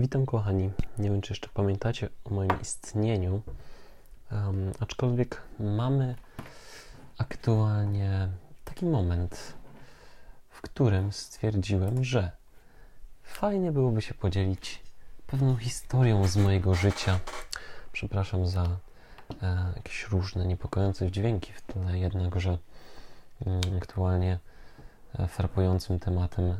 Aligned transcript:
Witam 0.00 0.26
kochani. 0.26 0.70
Nie 0.98 1.10
wiem, 1.10 1.20
czy 1.20 1.32
jeszcze 1.32 1.48
pamiętacie 1.48 2.08
o 2.24 2.34
moim 2.34 2.60
istnieniu, 2.62 3.42
um, 4.32 4.72
aczkolwiek 4.80 5.42
mamy 5.60 6.14
aktualnie 7.18 8.28
taki 8.64 8.86
moment, 8.86 9.54
w 10.48 10.60
którym 10.60 11.12
stwierdziłem, 11.12 12.04
że 12.04 12.30
fajnie 13.22 13.72
byłoby 13.72 14.02
się 14.02 14.14
podzielić 14.14 14.82
pewną 15.26 15.56
historią 15.56 16.26
z 16.26 16.36
mojego 16.36 16.74
życia. 16.74 17.20
Przepraszam 17.92 18.46
za 18.46 18.66
e, 19.42 19.72
jakieś 19.76 20.08
różne 20.08 20.46
niepokojące 20.46 21.10
dźwięki 21.10 21.52
w 21.52 21.62
tle, 21.62 21.98
jednakże 21.98 22.58
mm, 23.46 23.60
aktualnie 23.76 24.38
e, 25.18 25.98
tematem 25.98 26.56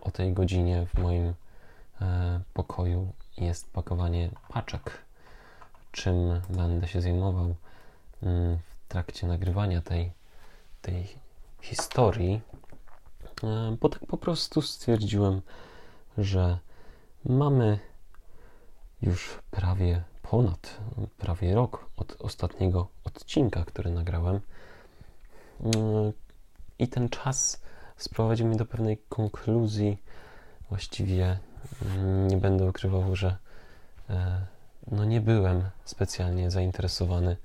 o 0.00 0.10
tej 0.10 0.32
godzinie 0.32 0.86
w 0.94 0.98
moim 0.98 1.34
pokoju 2.52 3.12
jest 3.36 3.72
pakowanie 3.72 4.30
paczek. 4.48 5.04
Czym 5.92 6.40
będę 6.50 6.88
się 6.88 7.00
zajmował 7.00 7.54
mm, 8.22 8.58
w 8.58 8.88
trakcie 8.88 9.26
nagrywania 9.26 9.82
tej, 9.82 10.12
tej 10.82 11.08
historii, 11.62 12.40
e, 13.44 13.76
bo 13.80 13.88
tak 13.88 14.06
po 14.06 14.16
prostu 14.16 14.62
stwierdziłem, 14.62 15.42
że 16.18 16.58
mamy 17.24 17.78
już 19.02 19.38
prawie 19.50 20.02
ponad 20.22 20.78
prawie 21.18 21.54
rok 21.54 21.90
od 21.96 22.16
ostatniego 22.20 22.88
odcinka, 23.04 23.64
który 23.64 23.90
nagrałem. 23.90 24.40
Mm, 25.60 26.12
I 26.78 26.88
ten 26.88 27.08
czas 27.08 27.62
sprowadził 27.96 28.46
mnie 28.46 28.56
do 28.56 28.66
pewnej 28.66 28.98
konkluzji. 29.08 29.98
Właściwie 30.68 31.38
nie 32.26 32.36
będę 32.36 32.64
ukrywał, 32.64 33.16
że 33.16 33.36
e, 34.10 34.40
no 34.90 35.04
nie 35.04 35.20
byłem 35.20 35.62
specjalnie 35.84 36.50
zainteresowany 36.50 37.36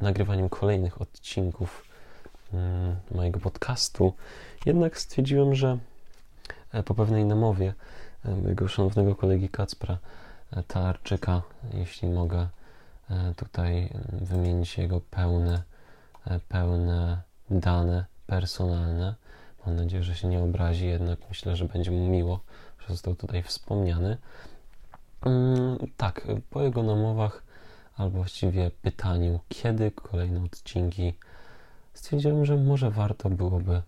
nagrywaniem 0.00 0.48
kolejnych 0.48 1.02
odcinków 1.02 1.84
mm, 2.52 2.96
mojego 3.10 3.40
podcastu. 3.40 4.14
Jednak 4.66 4.98
stwierdziłem, 4.98 5.54
że 5.54 5.78
e, 6.72 6.82
po 6.82 6.94
pewnej 6.94 7.24
namowie 7.24 7.74
e, 8.24 8.30
mojego 8.30 8.68
szanownego 8.68 9.14
kolegi 9.14 9.48
Kacpra 9.48 9.98
Talarczyka, 10.66 11.42
jeśli 11.74 12.08
mogę 12.08 12.48
tutaj 13.36 13.88
wymienić 14.12 14.78
jego 14.78 15.00
pełne, 15.00 15.62
pełne 16.48 17.22
dane 17.50 18.04
personalne, 18.26 19.14
Mam 19.68 19.76
nadzieję, 19.76 20.02
że 20.02 20.14
się 20.14 20.28
nie 20.28 20.40
obrazi, 20.40 20.86
jednak 20.86 21.18
myślę, 21.28 21.56
że 21.56 21.64
będzie 21.64 21.90
mu 21.90 22.08
miło, 22.08 22.40
został 22.88 23.14
tutaj 23.14 23.42
wspomniany. 23.42 24.16
Mm, 25.22 25.78
tak, 25.96 26.26
po 26.50 26.62
jego 26.62 26.82
namowach, 26.82 27.42
albo 27.96 28.16
właściwie 28.16 28.70
pytaniu, 28.70 29.40
kiedy 29.48 29.90
kolejne 29.90 30.44
odcinki, 30.44 31.14
stwierdziłem, 31.94 32.44
że 32.44 32.56
może 32.56 32.90
warto 32.90 33.30
byłoby 33.30 33.82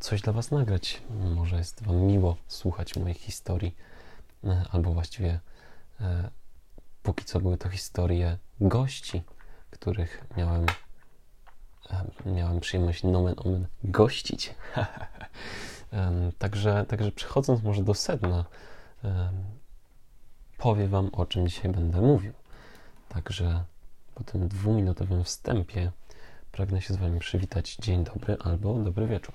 coś 0.00 0.22
dla 0.22 0.32
Was 0.32 0.50
nagrać. 0.50 1.02
Może 1.34 1.56
jest 1.56 1.82
Wam 1.82 1.96
miło 1.96 2.36
słuchać 2.48 2.96
moich 2.96 3.18
historii, 3.18 3.76
e, 4.44 4.64
albo 4.70 4.92
właściwie 4.92 5.40
e, 6.00 6.30
póki 7.02 7.24
co 7.24 7.40
były 7.40 7.58
to 7.58 7.68
historie 7.68 8.38
gości, 8.60 9.22
których 9.70 10.24
miałem 10.36 10.66
miałem 12.26 12.60
przyjemność 12.60 13.02
nomen 13.02 13.34
omen 13.36 13.66
gościć. 13.84 14.54
także, 16.38 16.84
także 16.88 17.12
przechodząc 17.12 17.62
może 17.62 17.82
do 17.82 17.94
sedna, 17.94 18.44
powiem 20.58 20.88
Wam, 20.88 21.10
o 21.12 21.26
czym 21.26 21.48
dzisiaj 21.48 21.72
będę 21.72 22.00
mówił. 22.00 22.32
Także 23.08 23.64
po 24.14 24.24
tym 24.24 24.48
dwuminutowym 24.48 25.24
wstępie 25.24 25.92
pragnę 26.52 26.82
się 26.82 26.94
z 26.94 26.96
Wami 26.96 27.18
przywitać 27.20 27.76
dzień 27.76 28.04
dobry 28.04 28.36
albo 28.40 28.78
dobry 28.78 29.06
wieczór. 29.06 29.34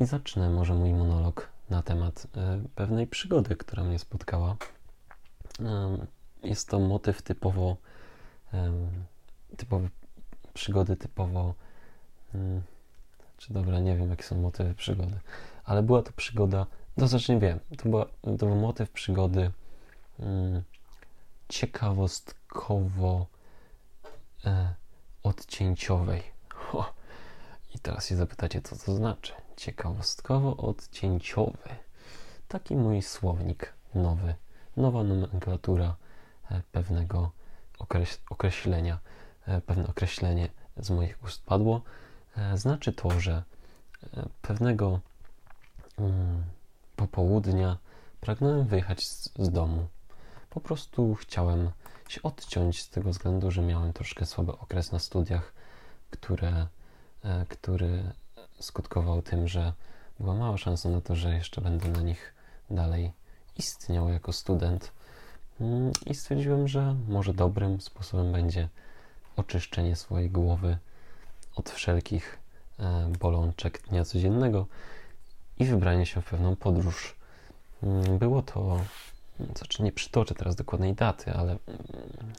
I 0.00 0.06
zacznę 0.06 0.50
może 0.50 0.74
mój 0.74 0.92
monolog 0.92 1.48
na 1.70 1.82
temat 1.82 2.26
e, 2.36 2.62
pewnej 2.74 3.06
przygody, 3.06 3.56
która 3.56 3.84
mnie 3.84 3.98
spotkała. 3.98 4.56
Jest 6.42 6.68
to 6.68 6.78
motyw 6.78 7.22
typowo 7.22 7.76
typowy 9.56 9.90
przygody 10.54 10.96
typowo. 10.96 11.54
Czy 13.38 13.52
dobra, 13.52 13.80
nie 13.80 13.96
wiem, 13.96 14.10
jakie 14.10 14.22
są 14.22 14.40
motywy 14.40 14.74
przygody, 14.74 15.20
ale 15.64 15.82
była 15.82 16.02
to 16.02 16.12
przygoda. 16.12 16.66
No, 16.96 17.08
znaczy 17.08 17.38
wiem, 17.38 17.60
to, 17.78 17.88
była, 17.88 18.06
to 18.22 18.46
był 18.46 18.56
motyw 18.56 18.90
przygody 18.90 19.50
hmm, 20.18 20.62
ciekawostkowo 21.48 23.26
e, 24.44 24.74
odcięciowej. 25.22 26.22
Ho. 26.54 26.92
I 27.74 27.78
teraz 27.78 28.06
się 28.06 28.16
zapytacie, 28.16 28.60
co 28.62 28.76
to 28.76 28.94
znaczy? 28.94 29.32
Ciekawostkowo 29.56 30.56
odcięciowy. 30.56 31.68
Taki 32.48 32.76
mój 32.76 33.02
słownik 33.02 33.72
nowy, 33.94 34.34
nowa 34.76 35.04
nomenklatura 35.04 35.96
e, 36.50 36.62
pewnego 36.72 37.30
okreś 37.78 38.18
określenia 38.30 38.98
E, 39.48 39.60
pewne 39.60 39.86
określenie 39.86 40.48
z 40.76 40.90
moich 40.90 41.22
ust 41.24 41.44
padło, 41.44 41.82
znaczy 42.54 42.92
to, 42.92 43.20
że 43.20 43.42
e, 44.16 44.28
pewnego 44.42 45.00
mm, 45.98 46.42
popołudnia 46.96 47.76
pragnąłem 48.20 48.66
wyjechać 48.66 49.06
z, 49.06 49.30
z 49.38 49.50
domu. 49.50 49.86
Po 50.50 50.60
prostu 50.60 51.14
chciałem 51.14 51.70
się 52.08 52.22
odciąć 52.22 52.82
z 52.82 52.90
tego 52.90 53.10
względu, 53.10 53.50
że 53.50 53.62
miałem 53.62 53.92
troszkę 53.92 54.26
słaby 54.26 54.52
okres 54.52 54.92
na 54.92 54.98
studiach, 54.98 55.52
które, 56.10 56.66
który 57.48 58.12
skutkował 58.60 59.22
tym, 59.22 59.48
że 59.48 59.72
była 60.20 60.34
mała 60.34 60.58
szansa 60.58 60.88
na 60.88 61.00
to, 61.00 61.16
że 61.16 61.34
jeszcze 61.34 61.60
będę 61.60 61.88
na 61.88 62.00
nich 62.00 62.34
dalej 62.70 63.12
istniał 63.56 64.08
jako 64.08 64.32
student. 64.32 64.92
Mm, 65.60 65.92
I 66.06 66.14
stwierdziłem, 66.14 66.68
że 66.68 66.96
może 67.08 67.34
dobrym 67.34 67.80
sposobem 67.80 68.32
będzie 68.32 68.68
oczyszczenie 69.36 69.96
swojej 69.96 70.30
głowy 70.30 70.78
od 71.58 71.70
wszelkich 71.70 72.38
e, 72.78 73.12
bolączek 73.20 73.82
dnia 73.88 74.04
codziennego 74.04 74.66
i 75.58 75.64
wybranie 75.64 76.06
się 76.06 76.22
w 76.22 76.30
pewną 76.30 76.56
podróż. 76.56 77.16
Mm, 77.82 78.18
było 78.18 78.42
to, 78.42 78.80
znaczy 79.56 79.82
nie 79.82 79.92
przytoczę 79.92 80.34
teraz 80.34 80.56
dokładnej 80.56 80.94
daty, 80.94 81.32
ale 81.32 81.50
mm, 81.52 81.58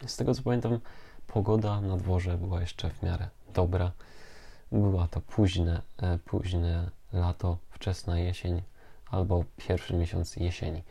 z 0.05 0.17
tego 0.17 0.35
co 0.35 0.43
pamiętam, 0.43 0.79
pogoda 1.27 1.81
na 1.81 1.97
dworze 1.97 2.37
była 2.37 2.61
jeszcze 2.61 2.89
w 2.89 3.03
miarę 3.03 3.29
dobra. 3.53 3.91
Była 4.71 5.07
to 5.07 5.21
późne, 5.21 5.81
e, 5.97 6.19
późne 6.25 6.89
lato, 7.13 7.57
wczesna 7.69 8.19
jesień 8.19 8.61
albo 9.11 9.43
pierwszy 9.57 9.93
miesiąc 9.93 10.35
jesieni. 10.35 10.83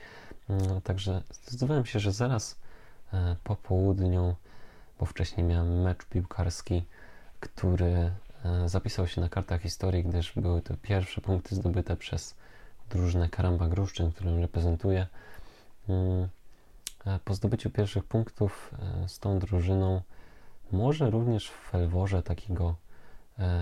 Mm, 0.48 0.80
także 0.80 1.22
zdecydowałem 1.30 1.86
się, 1.86 2.00
że 2.00 2.12
zaraz 2.12 2.58
e, 3.12 3.36
po 3.44 3.56
południu 3.56 4.36
bo 4.98 5.06
wcześniej 5.06 5.46
miałem 5.46 5.82
mecz 5.82 6.04
piłkarski, 6.04 6.84
który 7.40 8.10
e, 8.44 8.68
zapisał 8.68 9.06
się 9.06 9.20
na 9.20 9.28
kartach 9.28 9.62
historii, 9.62 10.04
gdyż 10.04 10.32
były 10.36 10.62
to 10.62 10.74
pierwsze 10.82 11.20
punkty 11.20 11.54
zdobyte 11.54 11.96
przez 11.96 12.34
drużynę 12.90 13.28
Karamba 13.28 13.68
Gruszczyn, 13.68 14.12
którą 14.12 14.40
reprezentuję. 14.40 15.06
Mm, 15.88 16.28
e, 17.06 17.18
po 17.24 17.34
zdobyciu 17.34 17.70
pierwszych 17.70 18.04
punktów 18.04 18.74
e, 19.04 19.08
z 19.08 19.18
tą 19.18 19.38
drużyną, 19.38 20.02
może 20.72 21.10
również 21.10 21.50
w 21.50 21.70
felworze 21.70 22.22
takiego 22.22 22.74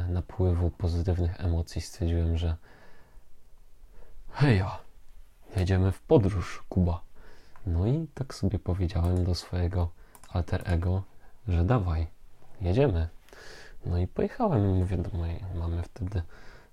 napływu 0.08 0.70
pozytywnych 0.70 1.40
emocji, 1.40 1.80
stwierdziłem, 1.80 2.38
że 2.38 2.56
heja, 4.32 4.78
jedziemy 5.56 5.92
w 5.92 6.00
podróż, 6.00 6.64
Kuba. 6.68 7.00
No 7.66 7.86
i 7.86 8.06
tak 8.14 8.34
sobie 8.34 8.58
powiedziałem 8.58 9.24
do 9.24 9.34
swojego 9.34 9.88
alter 10.28 10.62
ego, 10.64 11.02
że 11.48 11.64
dawaj, 11.64 12.06
jedziemy. 12.60 13.08
No 13.86 13.98
i 13.98 14.06
pojechałem 14.06 14.70
i 14.70 14.78
mówię 14.78 14.96
do 14.96 15.18
mojej 15.18 15.44
mamy 15.54 15.82
wtedy, 15.82 16.22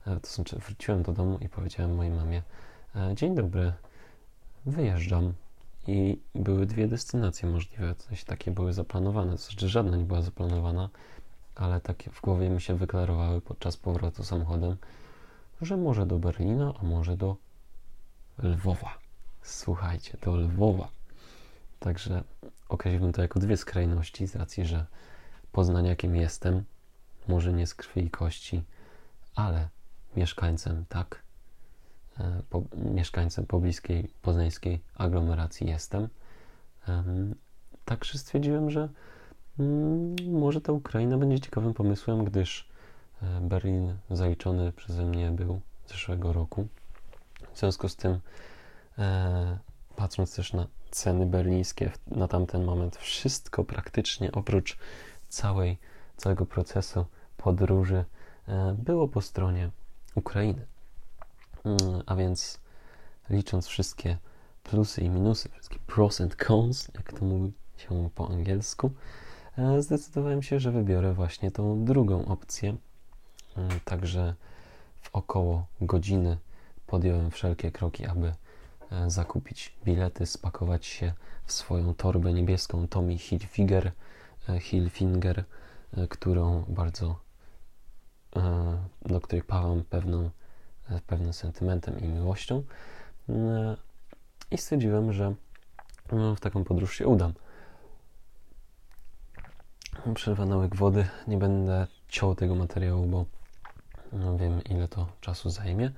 e, 0.08 0.20
to 0.20 0.28
znaczy 0.28 0.60
wróciłem 0.60 1.04
do 1.04 1.14
domu 1.14 1.38
i 1.42 1.50
powiedziałem 1.50 1.96
mojej 1.96 2.12
mamie, 2.12 2.42
e, 2.96 3.16
dzień 3.16 3.36
dobry, 3.36 3.74
wyjeżdżam. 4.66 5.34
I 5.88 6.20
były 6.36 6.66
dwie 6.66 6.88
destynacje 6.88 7.50
możliwe, 7.50 7.96
coś 7.96 8.24
takie 8.24 8.52
były 8.52 8.74
zaplanowane, 8.74 9.32
to 9.32 9.38
znaczy 9.38 9.70
żadna 9.70 9.98
nie 9.98 10.04
była 10.04 10.22
zaplanowana, 10.22 10.90
ale 11.56 11.82
takie 11.82 12.12
w 12.12 12.22
głowie 12.22 12.50
mi 12.50 12.62
się 12.62 12.76
wyklarowały 12.76 13.42
podczas 13.42 13.78
powrotu 13.78 14.24
samochodem, 14.24 14.78
że 15.62 15.78
może 15.78 16.06
do 16.06 16.20
Berlina, 16.20 16.74
a 16.82 16.84
może 16.84 17.18
do 17.18 17.36
Lwowa. 18.44 18.98
Słuchajcie, 19.42 20.18
do 20.22 20.36
Lwowa. 20.36 20.90
Także 21.80 22.24
określiłbym 22.70 23.14
to 23.14 23.22
jako 23.22 23.40
dwie 23.40 23.58
skrajności, 23.58 24.28
z 24.28 24.36
racji, 24.36 24.66
że 24.66 24.86
poznaniakiem 25.52 26.16
jestem, 26.16 26.64
może 27.28 27.54
nie 27.54 27.68
z 27.68 27.76
krwi 27.76 28.06
i 28.06 28.10
kości, 28.10 28.64
ale 29.36 29.70
mieszkańcem 30.16 30.86
tak. 30.90 31.24
po, 32.50 32.64
mieszkańcem 32.76 33.46
pobliskiej 33.46 34.10
poznańskiej 34.22 34.82
aglomeracji 34.96 35.68
jestem. 35.68 36.08
Także 37.86 38.18
stwierdziłem, 38.18 38.72
że 38.72 38.90
mm, 39.60 40.16
może 40.32 40.62
ta 40.62 40.72
Ukraina 40.72 41.18
będzie 41.18 41.40
ciekawym 41.40 41.74
pomysłem, 41.74 42.26
gdyż 42.26 42.70
e, 43.22 43.42
Berlin 43.42 43.98
zaliczony 44.12 44.72
przeze 44.72 45.06
mnie 45.06 45.32
był 45.32 45.62
zeszłego 45.88 46.34
roku. 46.34 46.68
W 47.54 47.60
związku 47.60 47.90
z 47.90 47.96
tym, 47.96 48.20
e, 48.98 49.58
patrząc 49.96 50.36
też 50.36 50.54
na 50.54 50.68
ceny 50.92 51.26
berlińskie 51.26 51.92
na 52.08 52.28
tamten 52.28 52.64
moment, 52.64 52.96
wszystko 52.98 53.64
praktycznie 53.64 54.32
oprócz 54.32 54.78
całej, 55.30 55.78
całego 56.18 56.46
procesu 56.46 57.06
podróży 57.38 58.06
e, 58.48 58.76
było 58.80 59.08
po 59.08 59.22
stronie 59.22 59.70
Ukrainy. 60.16 60.66
Mm, 61.66 62.04
a 62.06 62.16
więc 62.16 62.60
licząc 63.30 63.68
wszystkie 63.68 64.18
plusy 64.64 65.02
i 65.02 65.10
minusy, 65.10 65.50
wszystkie 65.50 65.80
pros 65.88 66.22
and 66.22 66.36
cons, 66.36 66.92
jak 66.96 67.14
to 67.14 67.26
mówi 67.26 67.52
się 67.78 68.10
po 68.16 68.30
angielsku, 68.30 68.92
e, 69.58 69.82
zdecydowałem 69.82 70.44
się, 70.44 70.60
że 70.60 70.72
wybiorę 70.72 71.14
właśnie 71.14 71.52
tą 71.52 71.86
drugą 71.86 72.26
opcję. 72.26 72.76
Mm, 73.58 73.80
także 73.86 74.36
w 75.02 75.16
około 75.16 75.66
godziny 75.82 76.38
podjąłem 76.88 77.32
wszelkie 77.32 77.72
kroki, 77.72 78.06
aby 78.06 78.34
e, 78.92 79.10
zakupić 79.10 79.76
bilety, 79.86 80.26
spakować 80.26 80.86
się 80.86 81.14
w 81.46 81.52
swoją 81.52 81.94
torbę 81.94 82.34
niebieską 82.34 82.88
Tommy 82.88 83.18
Hilfiger, 83.18 83.92
Hilfinger, 84.60 85.44
którą 86.10 86.64
bardzo, 86.68 87.20
do 89.02 89.22
której 89.22 89.44
pałam 89.44 89.84
pewną, 89.84 90.30
pewnym 91.08 91.34
sentymentem 91.34 92.00
i 92.00 92.08
miłością. 92.08 92.64
Mm, 93.30 93.78
I 94.52 94.58
stwierdziłem, 94.58 95.14
że 95.14 95.36
w 96.36 96.40
taką 96.40 96.64
podróż 96.64 96.98
się 96.98 97.08
udam 97.08 97.34
przerwa 100.16 100.46
na 100.46 100.68
wody. 100.68 101.06
Nie 101.28 101.38
będę 101.38 101.88
ciął 102.08 102.36
tego 102.36 102.56
materiału, 102.56 103.06
bo 103.06 103.26
no 104.14 104.38
wiem 104.38 104.64
ile 104.64 104.88
to 104.88 105.08
czasu 105.22 105.50
zajmie. 105.50 105.92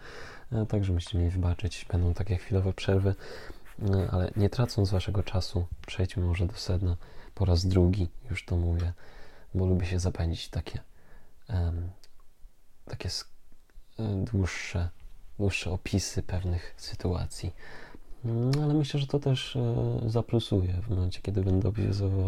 E, 0.52 0.66
także 0.66 0.94
musicie 0.94 1.18
mi 1.18 1.30
wybaczyć. 1.30 1.86
Będą 1.92 2.14
takie 2.14 2.36
chwilowe 2.36 2.74
przerwy, 2.74 3.16
e, 3.90 4.12
ale 4.12 4.32
nie 4.36 4.50
tracąc 4.50 4.92
waszego 4.92 5.24
czasu, 5.24 5.68
przejdźmy 5.88 6.26
może 6.26 6.46
do 6.46 6.54
sedna 6.54 6.98
po 7.36 7.46
raz 7.46 7.66
drugi, 7.66 8.08
już 8.32 8.46
to 8.46 8.56
mówię, 8.56 8.94
bo 9.56 9.66
lubię 9.66 9.86
się 9.86 10.00
zapędzić 10.00 10.50
takie 10.50 10.80
um, 11.50 11.90
takie 12.86 13.10
e, 14.00 14.26
dłuższe, 14.26 14.90
dłuższe 15.40 15.72
opisy 15.72 16.24
pewnych 16.24 16.74
sytuacji. 16.78 17.54
No, 18.24 18.64
ale 18.64 18.74
myślę, 18.74 19.00
że 19.00 19.08
to 19.08 19.20
też 19.20 19.58
zaplusuje 20.06 20.82
w 20.82 20.90
momencie, 20.90 21.22
kiedy 21.22 21.42
będę 21.42 21.72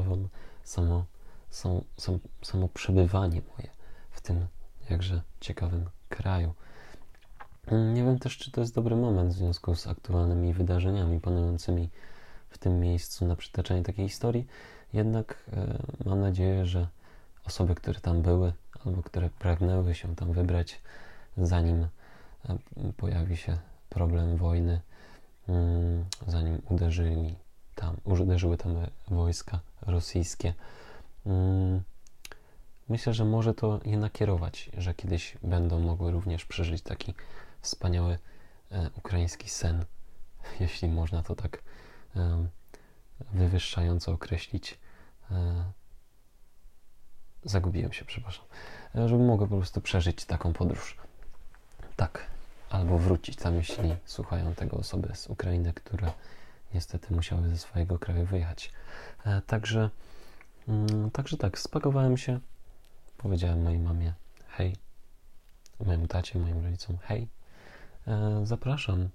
wam 0.03 0.29
samo 0.63 1.06
są, 1.50 1.83
są, 1.97 2.19
samo 2.41 2.68
przebywanie 2.68 3.41
moje 3.57 3.69
w 4.12 4.21
tym 4.21 4.47
jakże 4.89 5.21
ciekawym 5.39 5.89
kraju. 6.09 6.53
Nie 7.71 8.03
wiem 8.03 8.19
też, 8.19 8.38
czy 8.38 8.51
to 8.51 8.62
jest 8.62 8.75
dobry 8.75 8.95
moment 8.95 9.33
w 9.33 9.38
związku 9.38 9.75
z 9.75 9.88
aktualnymi 9.88 10.53
wydarzeniami 10.53 11.19
panującymi 11.19 11.89
w 12.50 12.57
tym 12.57 12.80
miejscu 12.80 13.25
na 13.25 13.35
przytaczanie 13.35 13.83
takiej 13.83 14.09
historii, 14.09 14.47
jednak 14.94 15.44
e, 15.53 15.77
mam 16.06 16.21
nadzieję, 16.21 16.65
że 16.65 16.88
osoby, 17.47 17.75
które 17.75 17.99
tam 17.99 18.21
były 18.21 18.53
albo 18.85 19.03
które 19.03 19.29
pragnęły 19.29 19.95
się 19.95 20.15
tam 20.15 20.33
wybrać, 20.33 20.81
zanim 21.38 21.88
e, 22.49 22.57
pojawi 22.97 23.38
się 23.38 23.57
problem 23.89 24.38
wojny, 24.38 24.81
mm, 25.49 26.05
zanim 26.27 26.61
uderzyli 26.69 27.35
tam, 27.75 27.97
uderzyły 28.03 28.57
tam 28.57 28.75
wojska 29.07 29.59
rosyjskie, 29.81 30.53
Mm, 31.27 31.83
myślę, 32.89 33.13
że 33.13 33.25
może 33.25 33.53
to 33.53 33.79
je 33.85 33.97
nakierować, 33.97 34.69
że 34.77 34.94
kiedyś 34.94 35.38
będą 35.44 35.79
mogły 35.79 36.11
również 36.11 36.45
przeżyć 36.45 36.81
taki 36.81 37.13
wspaniały 37.61 38.19
e, 38.71 38.89
ukraiński 38.97 39.49
sen, 39.49 39.85
jeśli 40.59 40.88
można 40.88 41.23
to 41.23 41.35
tak 41.35 41.63
e, 42.15 42.47
wywyższająco 43.33 44.11
określić. 44.11 44.79
Zagubiłem 47.47 47.94
się, 47.94 48.05
przepraszam. 48.05 48.45
E, 48.95 49.09
żeby 49.09 49.23
mogły 49.23 49.47
po 49.47 49.57
prostu 49.57 49.81
przeżyć 49.81 50.25
taką 50.25 50.53
podróż. 50.53 50.97
Tak, 51.95 52.27
albo 52.69 52.97
wrócić. 52.97 53.35
Tam, 53.35 53.55
jeśli 53.55 53.95
słuchają 54.05 54.55
tego 54.55 54.77
osoby 54.77 55.15
z 55.15 55.27
Ukrainy, 55.27 55.73
które 55.73 56.11
niestety 56.73 57.13
musiały 57.13 57.49
ze 57.49 57.57
swojego 57.57 57.99
kraju 57.99 58.25
wyjechać. 58.25 58.71
E, 59.25 59.41
także 59.41 59.89
Mm, 60.67 61.11
także 61.11 61.38
tak, 61.38 61.59
spakowałem 61.59 62.17
się, 62.17 62.39
powiedziałem 63.17 63.61
mojej 63.63 63.79
mamie 63.79 64.13
hej, 64.47 64.75
mojemu 65.85 66.07
tacie, 66.07 66.39
moim 66.39 66.65
rodzicom 66.65 66.97
hej, 67.01 67.27
e, 68.07 68.41
zapraszam, 68.44 69.09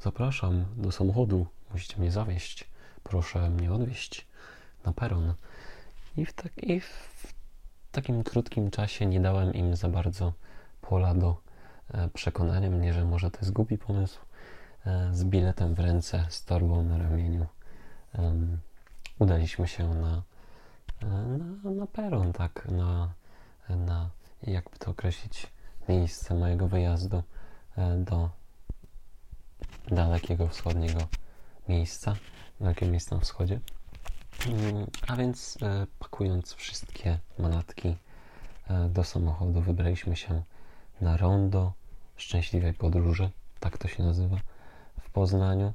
zapraszam 0.00 0.64
do 0.76 0.92
samochodu, 0.92 1.46
musicie 1.72 1.96
mnie 1.98 2.10
zawieźć, 2.10 2.68
proszę 3.02 3.50
mnie 3.50 3.72
odwieźć 3.72 4.26
na 4.84 4.92
peron. 4.92 5.34
I 6.16 6.26
w, 6.26 6.32
tak, 6.32 6.52
I 6.58 6.80
w 6.80 7.19
takim 7.92 8.24
krótkim 8.24 8.70
czasie 8.70 9.06
nie 9.06 9.20
dałem 9.20 9.54
im 9.54 9.76
za 9.76 9.88
bardzo 9.88 10.32
pola 10.80 11.14
do 11.14 11.36
e, 11.94 12.08
przekonania 12.08 12.70
mnie, 12.70 12.92
że 12.92 13.04
może 13.04 13.30
to 13.30 13.38
jest 13.38 13.52
głupi 13.52 13.78
pomysł. 13.78 14.20
E, 14.86 15.10
z 15.12 15.24
biletem 15.24 15.74
w 15.74 15.80
ręce, 15.80 16.26
z 16.28 16.44
torbą 16.44 16.82
na 16.82 16.98
ramieniu 16.98 17.46
udaliśmy 19.18 19.68
się 19.68 19.94
na 19.94 20.22
na, 21.02 21.70
na 21.70 21.86
peron, 21.86 22.32
tak, 22.32 22.68
na, 22.70 23.12
na, 23.68 24.10
jakby 24.42 24.78
to 24.78 24.90
określić, 24.90 25.46
miejsce 25.88 26.34
mojego 26.34 26.68
wyjazdu 26.68 27.22
e, 27.76 27.96
do 27.96 28.30
dalekiego 29.88 30.48
wschodniego 30.48 31.00
miejsca, 31.68 32.16
dalekiego 32.60 32.92
miejsca 32.92 33.14
na 33.14 33.20
wschodzie. 33.20 33.60
Mm, 34.46 34.86
a 35.08 35.16
więc 35.16 35.58
e, 35.62 35.86
pakując 35.98 36.54
wszystkie 36.54 37.18
manatki 37.38 37.96
e, 38.68 38.88
do 38.88 39.04
samochodu, 39.04 39.60
wybraliśmy 39.60 40.16
się 40.16 40.42
na 41.00 41.16
rondo 41.16 41.72
szczęśliwej 42.16 42.74
podróży, 42.74 43.30
tak 43.60 43.78
to 43.78 43.88
się 43.88 44.02
nazywa, 44.02 44.36
w 45.00 45.10
Poznaniu. 45.10 45.72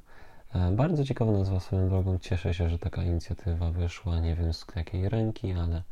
E, 0.54 0.70
bardzo 0.72 1.04
ciekawa 1.04 1.32
nazwa 1.32 1.60
swoją 1.60 1.88
drogą. 1.88 2.18
Cieszę 2.18 2.54
się, 2.54 2.68
że 2.68 2.78
taka 2.78 3.02
inicjatywa 3.02 3.70
wyszła. 3.70 4.20
Nie 4.20 4.34
wiem 4.34 4.54
z 4.54 4.66
jakiej 4.76 5.08
ręki, 5.08 5.52
ale, 5.52 5.82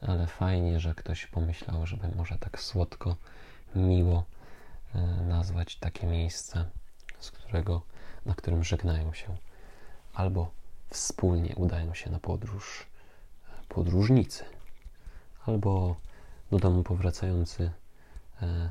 ale 0.00 0.26
fajnie, 0.26 0.80
że 0.80 0.94
ktoś 0.94 1.26
pomyślał, 1.26 1.86
żeby 1.86 2.08
może 2.16 2.38
tak 2.38 2.60
słodko, 2.60 3.16
miło 3.74 4.24
nazwać 5.28 5.76
takie 5.76 6.06
miejsce, 6.06 6.64
z 7.18 7.30
którego, 7.30 7.82
na 8.26 8.34
którym 8.34 8.64
żegnają 8.64 9.12
się 9.12 9.36
albo 10.14 10.50
wspólnie 10.92 11.54
udają 11.56 11.94
się 11.94 12.10
na 12.10 12.18
podróż 12.18 12.86
podróżnicy, 13.68 14.44
albo 15.46 15.96
do 16.50 16.58
domu 16.58 16.82
powracający 16.82 17.70
e, 18.42 18.70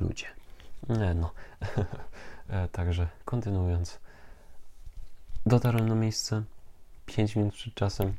ludzie. 0.00 0.26
Nie, 0.88 1.14
no. 1.14 1.30
e, 2.48 2.68
także 2.68 3.08
kontynuując, 3.24 3.98
Dotarłem 5.46 5.88
na 5.88 5.94
miejsce 5.94 6.42
5 7.06 7.36
minut 7.36 7.54
przed 7.54 7.74
czasem. 7.74 8.14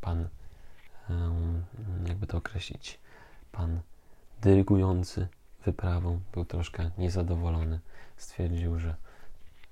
Pan, 0.00 0.28
um, 1.10 1.64
jakby 2.06 2.26
to 2.26 2.38
określić, 2.38 2.98
pan 3.52 3.80
dyrygujący 4.40 5.28
wyprawą 5.64 6.20
był 6.32 6.44
troszkę 6.44 6.90
niezadowolony. 6.98 7.80
Stwierdził, 8.16 8.78
że 8.78 8.94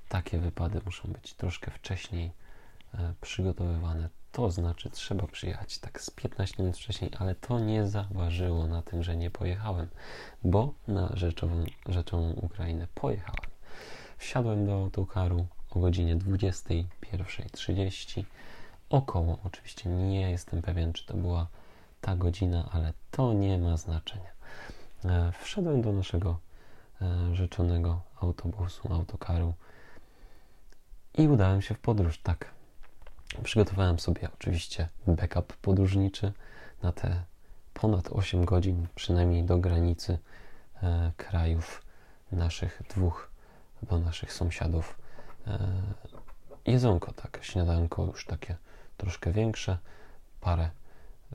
takie 0.08 0.38
wypady 0.38 0.80
muszą 0.84 1.12
być 1.12 1.34
troszkę 1.34 1.70
wcześniej 1.70 2.26
e, 2.26 2.32
przygotowywane. 3.20 4.08
To 4.32 4.50
znaczy, 4.50 4.90
trzeba 4.90 5.26
przyjechać 5.26 5.78
tak 5.78 6.00
z 6.00 6.10
15 6.10 6.62
minut 6.62 6.76
wcześniej, 6.76 7.10
ale 7.18 7.34
to 7.34 7.60
nie 7.60 7.86
zaważyło 7.86 8.66
na 8.66 8.82
tym, 8.82 9.02
że 9.02 9.16
nie 9.16 9.30
pojechałem, 9.30 9.88
bo 10.44 10.74
na 10.88 11.10
rzeczową, 11.14 11.64
rzeczową 11.88 12.32
Ukrainę 12.32 12.86
pojechałem. 12.94 13.50
Wsiadłem 14.18 14.66
do 14.66 14.74
autokaru, 14.74 15.46
o 15.70 15.80
godzinie 15.80 16.16
21.30 16.16 18.24
około. 18.90 19.38
Oczywiście 19.44 19.90
nie 19.90 20.30
jestem 20.30 20.62
pewien, 20.62 20.92
czy 20.92 21.06
to 21.06 21.14
była 21.14 21.46
ta 22.00 22.16
godzina, 22.16 22.68
ale 22.72 22.92
to 23.10 23.32
nie 23.32 23.58
ma 23.58 23.76
znaczenia. 23.76 24.30
E, 25.04 25.32
wszedłem 25.40 25.82
do 25.82 25.92
naszego 25.92 26.38
e, 27.02 27.34
rzeczonego 27.34 28.00
autobusu, 28.20 28.92
autokaru 28.92 29.54
i 31.18 31.28
udałem 31.28 31.62
się 31.62 31.74
w 31.74 31.78
podróż. 31.78 32.18
Tak, 32.18 32.50
przygotowałem 33.42 33.98
sobie 33.98 34.28
oczywiście 34.34 34.88
backup 35.06 35.56
podróżniczy 35.56 36.32
na 36.82 36.92
te 36.92 37.22
ponad 37.74 38.08
8 38.12 38.44
godzin, 38.44 38.86
przynajmniej 38.94 39.44
do 39.44 39.58
granicy 39.58 40.18
e, 40.82 41.12
krajów 41.16 41.82
naszych 42.32 42.82
dwóch 42.88 43.30
do 43.82 43.98
naszych 43.98 44.32
sąsiadów 44.32 44.98
jedzonko, 46.66 47.12
tak, 47.12 47.38
śniadanko 47.42 48.04
już 48.04 48.26
takie 48.26 48.56
troszkę 48.96 49.32
większe, 49.32 49.78
parę 50.40 50.70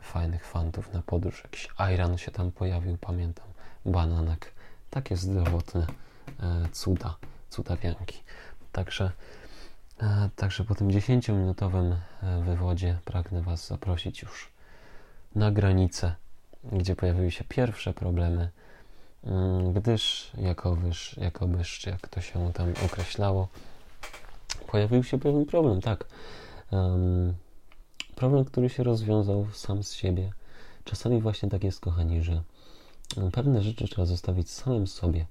fajnych 0.01 0.45
fantów 0.45 0.93
na 0.93 1.01
podróż, 1.01 1.43
jakiś 1.43 1.67
ayran 1.77 2.17
się 2.17 2.31
tam 2.31 2.51
pojawił, 2.51 2.97
pamiętam, 2.97 3.47
bananek, 3.85 4.53
takie 4.89 5.17
zdrowotne 5.17 5.87
cuda, 6.71 7.15
cudawianki. 7.49 8.23
Także 8.71 9.11
E, 9.44 9.44
także 10.35 10.63
po 10.63 10.75
tym 10.75 10.87
10-minutowym 10.87 11.95
e, 12.23 12.41
wywodzie 12.41 12.99
pragnę 13.05 13.41
Was 13.41 13.67
zaprosić 13.67 14.21
już 14.21 14.51
na 15.35 15.51
granicę, 15.51 16.15
gdzie 16.63 16.95
pojawiły 16.95 17.31
się 17.31 17.43
pierwsze 17.43 17.93
problemy, 17.93 18.49
mm, 19.23 19.73
gdyż 19.73 20.31
jakowyż, 20.37 21.17
jakobyż, 21.17 21.85
jak 21.85 22.07
to 22.07 22.21
się 22.21 22.53
tam 22.53 22.73
określało, 22.85 23.47
pojawił 24.67 25.03
się 25.03 25.19
pewien 25.19 25.45
problem, 25.45 25.81
tak. 25.81 26.05
Problem, 28.15 28.45
który 28.45 28.69
się 28.69 28.83
rozwiązał 28.83 29.47
sam 29.53 29.83
z 29.83 29.93
siebie. 29.93 30.31
Czasami 30.83 31.21
właśnie 31.21 31.49
tak 31.49 31.63
jest, 31.63 31.79
kochani, 31.79 32.23
że 32.23 32.41
pewne 33.31 33.61
rzeczy 33.61 33.87
trzeba 33.87 34.05
zostawić 34.05 34.51
samym 34.51 34.87
sobie 34.87 35.25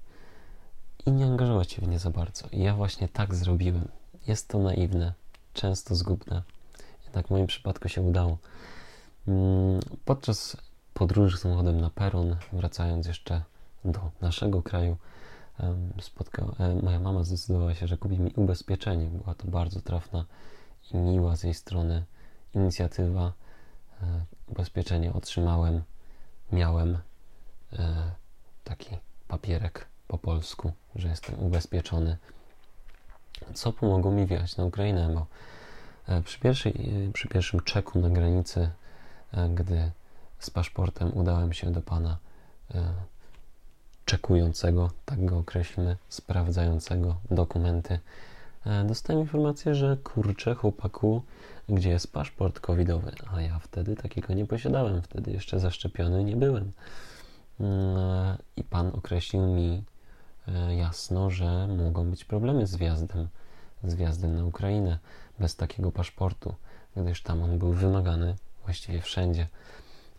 i 1.05 1.11
nie 1.11 1.25
angażować 1.25 1.71
się 1.71 1.81
w 1.81 1.87
nie 1.87 1.99
za 1.99 2.09
bardzo. 2.09 2.47
I 2.51 2.59
ja 2.59 2.75
właśnie 2.75 3.07
tak 3.07 3.35
zrobiłem. 3.35 3.87
Jest 4.27 4.47
to 4.47 4.59
naiwne, 4.59 5.13
często 5.53 5.95
zgubne. 5.95 6.41
Jednak 7.03 7.27
w 7.27 7.31
moim 7.31 7.47
przypadku 7.47 7.89
się 7.89 8.01
udało. 8.01 8.37
Mm, 9.27 9.79
podczas 10.05 10.57
podróży 10.93 11.37
samochodem 11.37 11.81
na 11.81 11.89
peron, 11.89 12.35
wracając 12.53 13.07
jeszcze 13.07 13.41
do 13.85 14.11
naszego 14.21 14.63
kraju, 14.63 14.97
moja 16.83 16.99
mama 16.99 17.23
zdecydowała 17.23 17.75
się, 17.75 17.87
że 17.87 17.97
kupi 17.97 18.19
mi 18.19 18.33
ubezpieczenie. 18.35 19.05
Była 19.05 19.35
to 19.35 19.47
bardzo 19.47 19.81
trafna 19.81 20.25
i 20.93 20.97
miła 20.97 21.35
z 21.35 21.43
jej 21.43 21.53
strony 21.53 22.05
inicjatywa. 22.53 23.33
E, 24.01 24.25
ubezpieczenie 24.47 25.13
otrzymałem, 25.13 25.83
miałem 26.51 26.97
e, 27.73 28.11
taki 28.63 28.97
papierek 29.27 29.87
po 30.07 30.17
polsku, 30.17 30.71
że 30.95 31.07
jestem 31.07 31.39
ubezpieczony 31.39 32.17
co 33.53 33.73
pomogło 33.73 34.11
mi 34.11 34.25
wjechać 34.25 34.57
na 34.57 34.65
Ukrainę, 34.65 35.09
bo 35.13 35.25
e, 36.07 36.21
przy, 36.21 36.39
pierwszej, 36.39 36.71
e, 37.07 37.11
przy 37.11 37.27
pierwszym 37.27 37.59
czeku 37.59 37.99
na 37.99 38.09
granicy, 38.09 38.69
e, 39.33 39.49
gdy 39.49 39.91
z 40.39 40.49
paszportem 40.49 41.17
udałem 41.17 41.53
się 41.53 41.71
do 41.71 41.81
pana 41.81 42.17
czekującego, 44.05 44.91
tak 45.05 45.25
go 45.25 45.37
określmy, 45.37 45.97
sprawdzającego 46.09 47.15
dokumenty, 47.31 47.99
dostałem 48.85 49.21
informację, 49.21 49.75
że 49.75 49.97
kurczę, 50.03 50.55
chłopaku, 50.55 51.21
gdzie 51.69 51.89
jest 51.89 52.13
paszport 52.13 52.59
covidowy? 52.59 53.11
A 53.33 53.41
ja 53.41 53.59
wtedy 53.59 53.95
takiego 53.95 54.33
nie 54.33 54.45
posiadałem, 54.45 55.01
wtedy 55.01 55.31
jeszcze 55.31 55.59
zaszczepiony 55.59 56.23
nie 56.23 56.35
byłem. 56.35 56.71
Mm, 57.59 58.37
I 58.57 58.63
pan 58.63 58.87
określił 58.87 59.47
mi 59.47 59.83
jasno, 60.77 61.29
że 61.29 61.67
mogą 61.67 62.11
być 62.11 62.25
problemy 62.25 62.67
z 62.67 62.75
wjazdem, 62.75 63.27
z 63.83 63.93
wjazdem 63.93 64.35
na 64.35 64.45
Ukrainę 64.45 64.99
bez 65.39 65.55
takiego 65.55 65.91
paszportu, 65.91 66.55
gdyż 66.95 67.23
tam 67.23 67.43
on 67.43 67.59
był 67.59 67.71
wymagany 67.71 68.35
właściwie 68.63 69.01
wszędzie. 69.01 69.47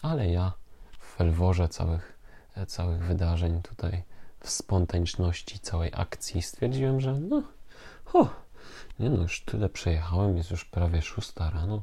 Ale 0.02 0.30
ja 0.30 0.52
w 0.99 1.06
ferworze 1.16 1.68
całych, 1.68 2.18
e, 2.56 2.66
całych 2.66 3.04
wydarzeń 3.04 3.62
tutaj, 3.62 4.02
w 4.40 4.50
spontaniczności 4.50 5.59
całej 5.59 5.90
akcji 5.95 6.42
stwierdziłem, 6.42 7.00
że 7.00 7.12
no, 7.12 7.42
ho, 8.04 8.28
nie 8.99 9.11
no, 9.11 9.23
już 9.23 9.40
tyle 9.40 9.68
przejechałem, 9.68 10.37
jest 10.37 10.50
już 10.50 10.64
prawie 10.64 11.02
szósta 11.02 11.50
rano, 11.50 11.83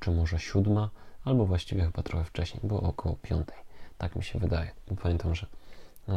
czy 0.00 0.10
może 0.10 0.38
siódma, 0.38 0.90
albo 1.24 1.46
właściwie 1.46 1.82
chyba 1.82 2.02
trochę 2.02 2.24
wcześniej, 2.24 2.60
było 2.64 2.82
około 2.82 3.16
piątej. 3.16 3.58
Tak 3.98 4.16
mi 4.16 4.24
się 4.24 4.38
wydaje. 4.38 4.70
Pamiętam, 5.02 5.34
że 5.34 5.46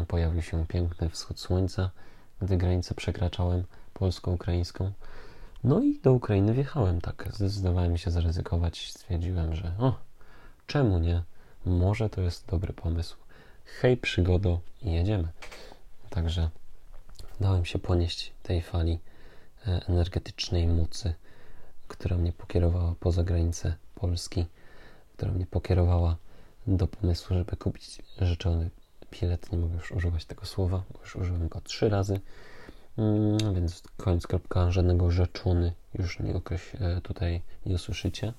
pojawił 0.08 0.42
się 0.42 0.66
piękny 0.68 1.10
wschód 1.10 1.40
słońca, 1.40 1.90
gdy 2.42 2.58
granicę 2.58 2.96
przekraczałem 2.96 3.64
polsko-ukraińską. 3.94 4.92
No 5.64 5.82
i 5.82 6.00
do 6.00 6.14
Ukrainy 6.14 6.54
wjechałem, 6.54 7.02
tak. 7.02 7.30
Zdecydowałem 7.34 7.98
się 7.98 8.12
zaryzykować. 8.12 8.92
Stwierdziłem, 8.92 9.56
że 9.56 9.74
o, 9.80 9.96
czemu 10.68 11.00
nie? 11.00 11.24
Może 11.66 12.10
to 12.10 12.22
jest 12.22 12.48
dobry 12.48 12.74
pomysł. 12.74 13.18
Hej, 13.66 13.98
przygodo 13.98 14.60
jedziemy. 14.82 15.28
Także 16.10 16.50
dałem 17.40 17.66
się 17.66 17.80
ponieść 17.80 18.32
tej 18.44 18.62
fali 18.62 19.00
e, 19.68 19.82
energetycznej 19.88 20.68
mocy, 20.68 21.14
która 21.88 22.18
mnie 22.18 22.34
pokierowała 22.34 22.96
poza 23.00 23.24
granice 23.24 23.76
Polski, 23.96 24.46
która 25.18 25.32
mnie 25.32 25.46
pokierowała 25.46 26.16
do 26.68 26.88
pomysłu, 26.88 27.36
żeby 27.38 27.58
kupić 27.58 28.02
życzony 28.22 28.70
bilet, 29.22 29.52
nie 29.52 29.58
mogę 29.58 29.76
już 29.76 29.92
używać 29.92 30.26
tego 30.26 30.46
słowa, 30.46 30.84
już 31.02 31.16
użyłem 31.16 31.48
go 31.48 31.62
trzy 31.62 31.90
razy, 31.90 32.20
mm, 32.98 33.38
więc 33.56 33.84
koniec 33.98 34.28
kropka, 34.28 34.72
żadnego 34.72 35.12
rzeczony 35.12 35.74
już 36.00 36.20
nie 36.20 36.36
okreś, 36.36 36.76
e, 36.80 37.02
tutaj 37.02 37.42
nie 37.66 37.76
usłyszycie, 37.76 38.34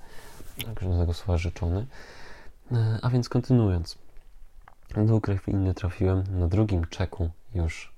żadnego 0.81 1.15
słowa 1.15 1.39
rzeczony. 1.39 1.87
E, 2.73 2.99
a 3.03 3.11
więc 3.11 3.29
kontynuując, 3.29 3.99
do 5.07 5.17
Ukrainy 5.17 5.75
trafiłem 5.75 6.25
na 6.39 6.49
drugim 6.49 6.87
czeku 6.87 7.31
już, 7.55 7.93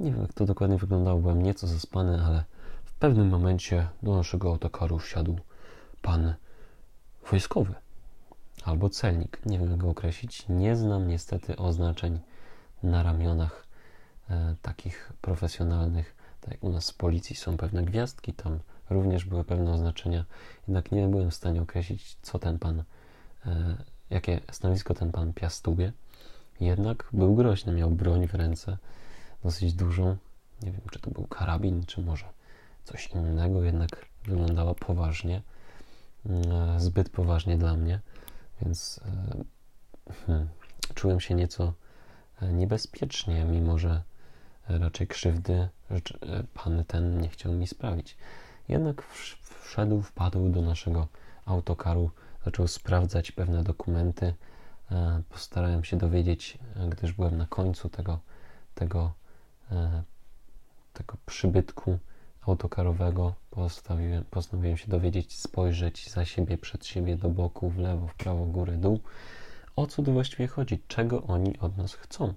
nie 0.00 0.12
wiem 0.12 0.22
jak 0.22 0.32
to 0.32 0.44
dokładnie 0.44 0.78
wyglądało, 0.78 1.20
byłem 1.20 1.42
nieco 1.42 1.66
zaspany, 1.66 2.24
ale 2.24 2.44
w 2.84 2.92
pewnym 2.92 3.28
momencie 3.28 3.88
do 4.02 4.16
naszego 4.16 4.48
autokaru 4.48 4.98
wsiadł 4.98 5.38
pan 6.02 6.34
wojskowy 7.30 7.74
albo 8.64 8.88
celnik. 8.88 9.46
Nie 9.46 9.58
wiem, 9.58 9.70
jak 9.70 9.78
go 9.78 9.88
określić. 9.88 10.44
Nie 10.48 10.76
znam 10.76 11.08
niestety 11.08 11.56
oznaczeń 11.56 12.18
na 12.82 13.02
ramionach 13.02 13.66
e, 14.30 14.54
takich 14.62 15.12
profesjonalnych. 15.20 16.16
Tak 16.40 16.50
jak 16.50 16.64
u 16.64 16.70
nas 16.70 16.90
w 16.90 16.96
policji 16.96 17.36
są 17.36 17.56
pewne 17.56 17.82
gwiazdki, 17.82 18.32
tam 18.32 18.58
również 18.90 19.24
były 19.24 19.44
pewne 19.44 19.72
oznaczenia, 19.72 20.24
jednak 20.68 20.92
nie 20.92 21.08
byłem 21.08 21.30
w 21.30 21.34
stanie 21.34 21.62
określić, 21.62 22.16
co 22.22 22.38
ten 22.38 22.58
pan, 22.58 22.82
e, 23.46 23.76
jakie 24.10 24.40
stanowisko 24.52 24.94
ten 24.94 25.12
pan 25.12 25.32
piastuje. 25.32 25.92
Jednak 26.60 27.08
był 27.12 27.34
groźny, 27.34 27.72
miał 27.72 27.90
broń 27.90 28.28
w 28.28 28.34
ręce, 28.34 28.78
dosyć 29.44 29.74
dużą. 29.74 30.16
Nie 30.62 30.72
wiem, 30.72 30.80
czy 30.90 30.98
to 30.98 31.10
był 31.10 31.26
karabin, 31.26 31.84
czy 31.86 32.00
może 32.00 32.24
coś 32.84 33.06
innego, 33.06 33.62
jednak 33.62 34.06
wyglądała 34.24 34.74
poważnie, 34.74 35.42
mm, 36.26 36.52
e, 36.52 36.80
zbyt 36.80 37.10
poważnie 37.10 37.58
dla 37.58 37.74
mnie. 37.74 38.00
Więc 38.62 39.00
e, 40.10 40.14
hmm, 40.26 40.48
czułem 40.94 41.20
się 41.20 41.34
nieco 41.34 41.72
e, 42.42 42.52
niebezpiecznie, 42.52 43.44
mimo 43.44 43.78
że 43.78 44.02
raczej 44.68 45.06
krzywdy 45.06 45.68
e, 45.90 45.98
pan 46.54 46.84
ten 46.84 47.20
nie 47.20 47.28
chciał 47.28 47.52
mi 47.52 47.66
sprawić. 47.66 48.16
Jednak 48.68 49.02
wszedł, 49.62 50.02
wpadł 50.02 50.48
do 50.48 50.62
naszego 50.62 51.08
autokaru, 51.46 52.10
zaczął 52.44 52.68
sprawdzać 52.68 53.32
pewne 53.32 53.64
dokumenty. 53.64 54.34
Postarałem 55.28 55.84
się 55.84 55.96
dowiedzieć, 55.96 56.58
gdyż 56.88 57.12
byłem 57.12 57.36
na 57.36 57.46
końcu 57.46 57.88
tego, 57.88 58.18
tego, 58.74 59.12
tego 60.92 61.16
przybytku 61.26 61.98
autokarowego 62.46 63.34
postanowiłem, 63.50 64.24
postanowiłem 64.30 64.76
się 64.76 64.88
dowiedzieć, 64.88 65.38
spojrzeć 65.38 66.10
za 66.10 66.24
siebie, 66.24 66.58
przed 66.58 66.86
siebie, 66.86 67.16
do 67.16 67.28
boku, 67.28 67.70
w 67.70 67.78
lewo, 67.78 68.06
w 68.06 68.14
prawo, 68.14 68.44
górę, 68.46 68.76
dół. 68.76 69.00
O 69.76 69.86
co 69.86 70.02
tu 70.02 70.12
właściwie 70.12 70.46
chodzi? 70.46 70.82
Czego 70.88 71.22
oni 71.22 71.58
od 71.58 71.76
nas 71.76 71.94
chcą? 71.94 72.34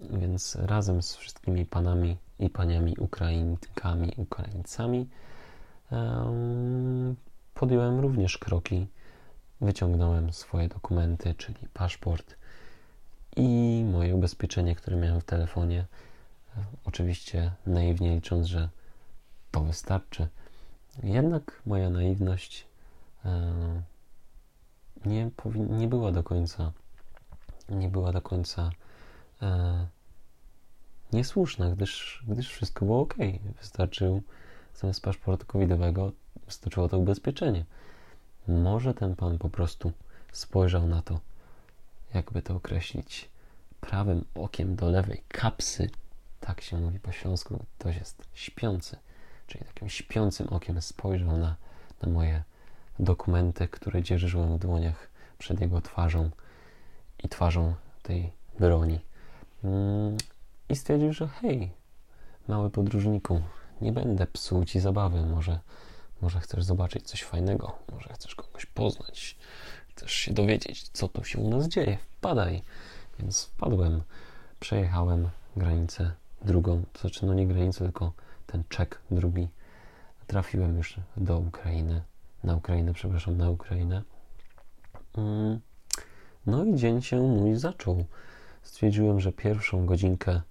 Więc 0.00 0.56
razem 0.56 1.02
z 1.02 1.16
wszystkimi 1.16 1.66
panami 1.66 2.16
i 2.38 2.50
paniami 2.50 2.96
Ukrainkami, 2.98 4.12
Ukraińcami 4.16 5.08
podjąłem 7.54 8.00
również 8.00 8.38
kroki. 8.38 8.86
Wyciągnąłem 9.60 10.32
swoje 10.32 10.68
dokumenty, 10.68 11.34
czyli 11.34 11.68
paszport 11.74 12.36
i 13.36 13.84
moje 13.92 14.14
ubezpieczenie, 14.14 14.74
które 14.74 14.96
miałem 14.96 15.20
w 15.20 15.24
telefonie. 15.24 15.86
Oczywiście 16.84 17.52
naiwnie 17.66 18.14
licząc, 18.14 18.46
że 18.46 18.68
to 19.52 19.60
wystarczy. 19.60 20.28
Jednak 21.02 21.62
moja 21.66 21.90
naiwność 21.90 22.66
e, 23.24 23.82
nie, 25.06 25.30
nie 25.68 25.88
była 25.88 26.12
do 26.12 26.22
końca 26.22 26.72
nie 27.68 27.88
była 27.88 28.12
do 28.12 28.22
końca 28.22 28.70
e, 29.42 29.86
niesłuszna, 31.12 31.70
gdyż, 31.70 32.24
gdyż 32.28 32.48
wszystko 32.48 32.84
było 32.84 33.00
ok. 33.00 33.14
Wystarczył 33.60 34.22
zamiast 34.74 35.02
paszportu 35.02 35.46
covidowego 35.46 36.12
wystarczyło 36.46 36.88
to 36.88 36.98
ubezpieczenie. 36.98 37.64
Może 38.48 38.94
ten 38.94 39.16
pan 39.16 39.38
po 39.38 39.50
prostu 39.50 39.92
spojrzał 40.32 40.88
na 40.88 41.02
to, 41.02 41.20
jakby 42.14 42.42
to 42.42 42.54
określić, 42.54 43.28
prawym 43.80 44.24
okiem 44.34 44.76
do 44.76 44.90
lewej 44.90 45.22
kapsy 45.28 45.90
tak 46.40 46.60
się 46.60 46.78
mówi 46.80 47.00
po 47.00 47.12
śląsku, 47.12 47.64
ktoś 47.78 47.96
jest 47.96 48.24
śpiący, 48.34 48.96
czyli 49.52 49.64
takim 49.64 49.88
śpiącym 49.88 50.48
okiem 50.48 50.82
spojrzał 50.82 51.36
na, 51.36 51.56
na 52.02 52.12
moje 52.12 52.42
dokumenty, 52.98 53.68
które 53.68 54.02
dzierżyłem 54.02 54.56
w 54.56 54.58
dłoniach 54.58 55.08
przed 55.38 55.60
jego 55.60 55.80
twarzą 55.80 56.30
i 57.24 57.28
twarzą 57.28 57.74
tej 58.02 58.32
broni. 58.58 59.00
Mm, 59.64 60.16
I 60.68 60.76
stwierdził, 60.76 61.12
że 61.12 61.28
hej, 61.28 61.70
mały 62.48 62.70
podróżniku, 62.70 63.42
nie 63.80 63.92
będę 63.92 64.26
psuł 64.26 64.64
ci 64.64 64.80
zabawy, 64.80 65.26
może, 65.26 65.58
może 66.22 66.40
chcesz 66.40 66.64
zobaczyć 66.64 67.08
coś 67.08 67.22
fajnego, 67.22 67.78
może 67.92 68.08
chcesz 68.12 68.34
kogoś 68.34 68.66
poznać, 68.66 69.36
chcesz 69.88 70.12
się 70.12 70.32
dowiedzieć, 70.32 70.88
co 70.88 71.08
tu 71.08 71.24
się 71.24 71.38
u 71.38 71.50
nas 71.50 71.68
dzieje, 71.68 71.98
wpadaj. 72.18 72.62
Więc 73.18 73.44
wpadłem, 73.44 74.02
przejechałem 74.60 75.28
granicę 75.56 76.12
drugą, 76.42 76.84
to 76.92 77.00
znaczy 77.00 77.26
no 77.26 77.34
nie 77.34 77.46
granicę, 77.46 77.78
tylko 77.78 78.12
ten 78.52 78.64
czek 78.68 79.00
drugi. 79.10 79.48
Trafiłem 80.26 80.76
już 80.76 80.96
do 81.16 81.38
Ukrainy, 81.38 82.02
na 82.44 82.56
Ukrainę, 82.56 82.92
przepraszam, 82.92 83.36
na 83.36 83.50
Ukrainę. 83.50 84.02
Mm, 85.16 85.60
no 86.46 86.64
i 86.64 86.76
dzień 86.76 87.02
się 87.02 87.20
mój 87.20 87.56
zaczął. 87.56 88.04
Stwierdziłem, 88.62 89.20
że 89.20 89.32
pierwszą 89.32 89.86
godzinkę 89.86 90.32
e, 90.32 90.42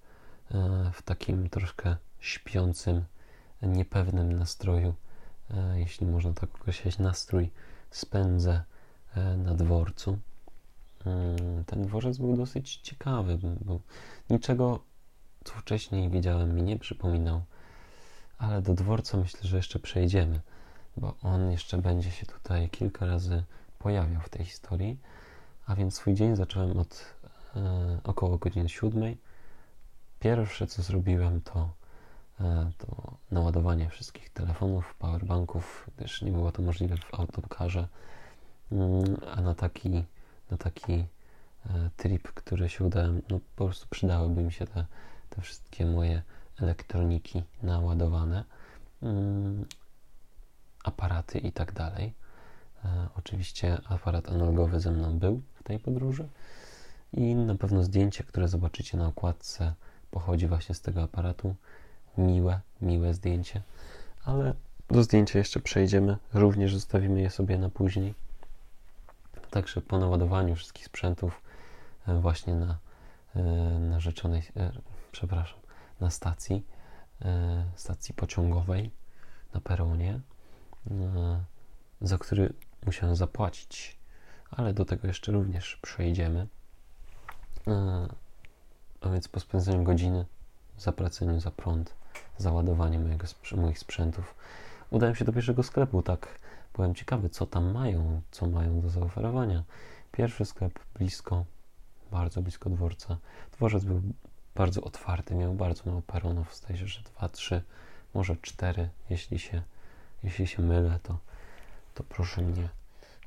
w 0.94 1.02
takim 1.02 1.48
troszkę 1.48 1.96
śpiącym, 2.20 3.04
niepewnym 3.62 4.32
nastroju, 4.32 4.94
e, 5.50 5.78
jeśli 5.78 6.06
można 6.06 6.32
tak 6.32 6.54
określić, 6.54 6.98
nastrój 6.98 7.50
spędzę 7.90 8.62
e, 9.16 9.36
na 9.36 9.54
dworcu. 9.54 10.18
Mm, 11.06 11.64
ten 11.64 11.82
dworzec 11.82 12.18
był 12.18 12.36
dosyć 12.36 12.76
ciekawy, 12.76 13.38
bo 13.60 13.80
niczego, 14.30 14.80
co 15.44 15.54
wcześniej 15.54 16.10
widziałem, 16.10 16.54
mi 16.54 16.62
nie 16.62 16.78
przypominał, 16.78 17.42
ale 18.42 18.62
do 18.62 18.74
dworca 18.74 19.18
myślę, 19.18 19.40
że 19.42 19.56
jeszcze 19.56 19.78
przejdziemy, 19.78 20.40
bo 20.96 21.14
on 21.22 21.50
jeszcze 21.50 21.78
będzie 21.78 22.10
się 22.10 22.26
tutaj 22.26 22.70
kilka 22.70 23.06
razy 23.06 23.44
pojawiał 23.78 24.20
w 24.20 24.28
tej 24.28 24.44
historii. 24.44 24.98
A 25.66 25.74
więc 25.74 25.94
swój 25.94 26.14
dzień 26.14 26.36
zacząłem 26.36 26.78
od 26.78 27.14
e, 27.56 27.98
około 28.04 28.38
godziny 28.38 28.68
siódmej. 28.68 29.18
Pierwsze, 30.20 30.66
co 30.66 30.82
zrobiłem, 30.82 31.40
to, 31.40 31.70
e, 32.40 32.70
to 32.78 33.16
naładowanie 33.30 33.88
wszystkich 33.88 34.30
telefonów, 34.30 34.94
powerbanków, 34.94 35.90
gdyż 35.96 36.22
nie 36.22 36.32
było 36.32 36.52
to 36.52 36.62
możliwe 36.62 36.96
w 36.96 37.14
autokarze, 37.14 37.88
mm, 38.72 39.16
a 39.36 39.40
na 39.40 39.54
taki 39.54 40.04
na 40.50 40.56
taki 40.56 40.92
e, 40.92 41.06
trip, 41.96 42.28
który 42.28 42.68
się 42.68 42.84
udałem, 42.84 43.22
no 43.30 43.40
po 43.56 43.64
prostu 43.64 43.86
przydałyby 43.90 44.42
mi 44.42 44.52
się 44.52 44.66
te, 44.66 44.86
te 45.30 45.42
wszystkie 45.42 45.86
moje 45.86 46.22
elektroniki 46.62 47.42
naładowane, 47.62 48.44
mm, 49.02 49.64
aparaty 50.84 51.38
i 51.38 51.52
tak 51.52 51.72
dalej. 51.72 52.14
E, 52.84 53.08
oczywiście 53.18 53.78
aparat 53.88 54.28
analogowy 54.28 54.80
ze 54.80 54.90
mną 54.90 55.18
był 55.18 55.42
w 55.54 55.62
tej 55.62 55.78
podróży 55.78 56.28
i 57.12 57.34
na 57.34 57.54
pewno 57.54 57.82
zdjęcie, 57.82 58.24
które 58.24 58.48
zobaczycie 58.48 58.98
na 58.98 59.06
okładce, 59.06 59.74
pochodzi 60.10 60.46
właśnie 60.46 60.74
z 60.74 60.80
tego 60.80 61.02
aparatu. 61.02 61.54
Miłe, 62.18 62.60
miłe 62.80 63.14
zdjęcie, 63.14 63.62
ale 64.24 64.54
do 64.90 65.02
zdjęcia 65.02 65.38
jeszcze 65.38 65.60
przejdziemy. 65.60 66.16
Również 66.34 66.74
zostawimy 66.74 67.20
je 67.20 67.30
sobie 67.30 67.58
na 67.58 67.68
później. 67.68 68.14
Także 69.50 69.80
po 69.80 69.98
naładowaniu 69.98 70.56
wszystkich 70.56 70.86
sprzętów 70.86 71.42
e, 72.08 72.18
właśnie 72.20 72.54
na, 72.54 72.78
e, 73.36 73.42
na 73.78 74.00
rzeczonej, 74.00 74.42
e, 74.56 74.72
przepraszam, 75.12 75.58
na 76.02 76.10
stacji, 76.10 76.66
stacji 77.76 78.14
pociągowej 78.14 78.90
na 79.54 79.60
peronie, 79.60 80.20
za 82.00 82.18
który 82.18 82.52
musiałem 82.86 83.16
zapłacić, 83.16 83.98
ale 84.50 84.74
do 84.74 84.84
tego 84.84 85.06
jeszcze 85.06 85.32
również 85.32 85.76
przejdziemy. 85.76 86.46
A 89.00 89.08
więc 89.08 89.28
po 89.28 89.40
spędzeniu 89.40 89.84
godziny, 89.84 90.26
zapłaceniu 90.78 91.40
za 91.40 91.50
prąd, 91.50 91.94
załadowanie 92.38 92.98
mojego, 92.98 93.26
moich 93.56 93.78
sprzętów, 93.78 94.34
udałem 94.90 95.14
się 95.14 95.24
do 95.24 95.32
pierwszego 95.32 95.62
sklepu, 95.62 96.02
tak 96.02 96.38
Byłem 96.74 96.94
ciekawy, 96.94 97.28
co 97.28 97.46
tam 97.46 97.72
mają, 97.72 98.20
co 98.30 98.46
mają 98.46 98.80
do 98.80 98.90
zaoferowania. 98.90 99.64
Pierwszy 100.12 100.44
sklep 100.44 100.78
blisko, 100.94 101.44
bardzo 102.10 102.42
blisko 102.42 102.70
dworca. 102.70 103.18
Dworzec 103.52 103.84
był 103.84 104.02
bardzo 104.54 104.80
otwarty, 104.80 105.34
miał 105.34 105.54
bardzo 105.54 105.82
mało 105.86 106.02
peronów, 106.02 106.56
zdaje 106.56 106.76
się, 106.80 106.86
że 106.86 107.02
dwa, 107.02 107.28
trzy, 107.28 107.62
może 108.14 108.36
cztery. 108.36 108.88
Jeśli 109.10 109.38
się, 109.38 109.62
jeśli 110.24 110.46
się 110.46 110.62
mylę, 110.62 110.98
to, 111.02 111.18
to 111.94 112.04
proszę 112.04 112.42
mnie 112.42 112.68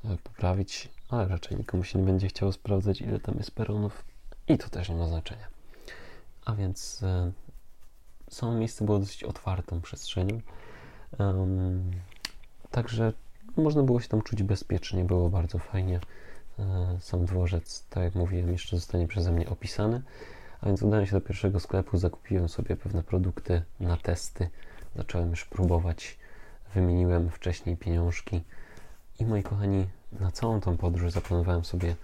e, 0.04 0.16
poprawić, 0.22 0.88
ale 1.08 1.28
raczej 1.28 1.58
nikomu 1.58 1.84
się 1.84 1.98
nie 1.98 2.04
będzie 2.04 2.28
chciało 2.28 2.52
sprawdzać, 2.52 3.00
ile 3.00 3.20
tam 3.20 3.34
jest 3.38 3.50
peronów 3.50 4.04
i 4.48 4.58
to 4.58 4.68
też 4.68 4.88
nie 4.88 4.94
ma 4.94 5.06
znaczenia. 5.06 5.48
A 6.44 6.54
więc 6.54 7.02
e, 7.02 7.32
samo 8.30 8.52
miejsce 8.52 8.84
było 8.84 8.98
dosyć 8.98 9.24
otwartą 9.24 9.80
przestrzenią. 9.80 10.40
Um, 11.18 11.90
także 12.70 13.12
można 13.56 13.82
było 13.82 14.00
się 14.00 14.08
tam 14.08 14.22
czuć 14.22 14.42
bezpiecznie, 14.42 15.04
było 15.04 15.30
bardzo 15.30 15.58
fajnie. 15.58 16.00
E, 16.58 16.96
sam 17.00 17.24
dworzec, 17.24 17.84
tak 17.90 18.04
jak 18.04 18.14
mówiłem, 18.14 18.52
jeszcze 18.52 18.76
zostanie 18.76 19.08
przeze 19.08 19.32
mnie 19.32 19.48
opisany. 19.48 20.02
A 20.60 20.66
więc 20.66 20.82
udałem 20.82 21.06
się 21.06 21.12
do 21.12 21.20
pierwszego 21.20 21.60
sklepu, 21.60 21.98
zakupiłem 21.98 22.48
sobie 22.48 22.76
pewne 22.76 23.02
produkty 23.02 23.62
na 23.80 23.96
testy. 23.96 24.48
Zacząłem 24.96 25.30
już 25.30 25.44
próbować. 25.44 26.18
Wymieniłem 26.74 27.30
wcześniej 27.30 27.76
pieniążki. 27.76 28.42
I 29.20 29.26
moi 29.26 29.42
kochani, 29.42 29.86
na 30.12 30.30
całą 30.30 30.60
tą 30.60 30.76
podróż 30.76 31.12
zaplanowałem 31.12 31.64
sobie, 31.64 31.96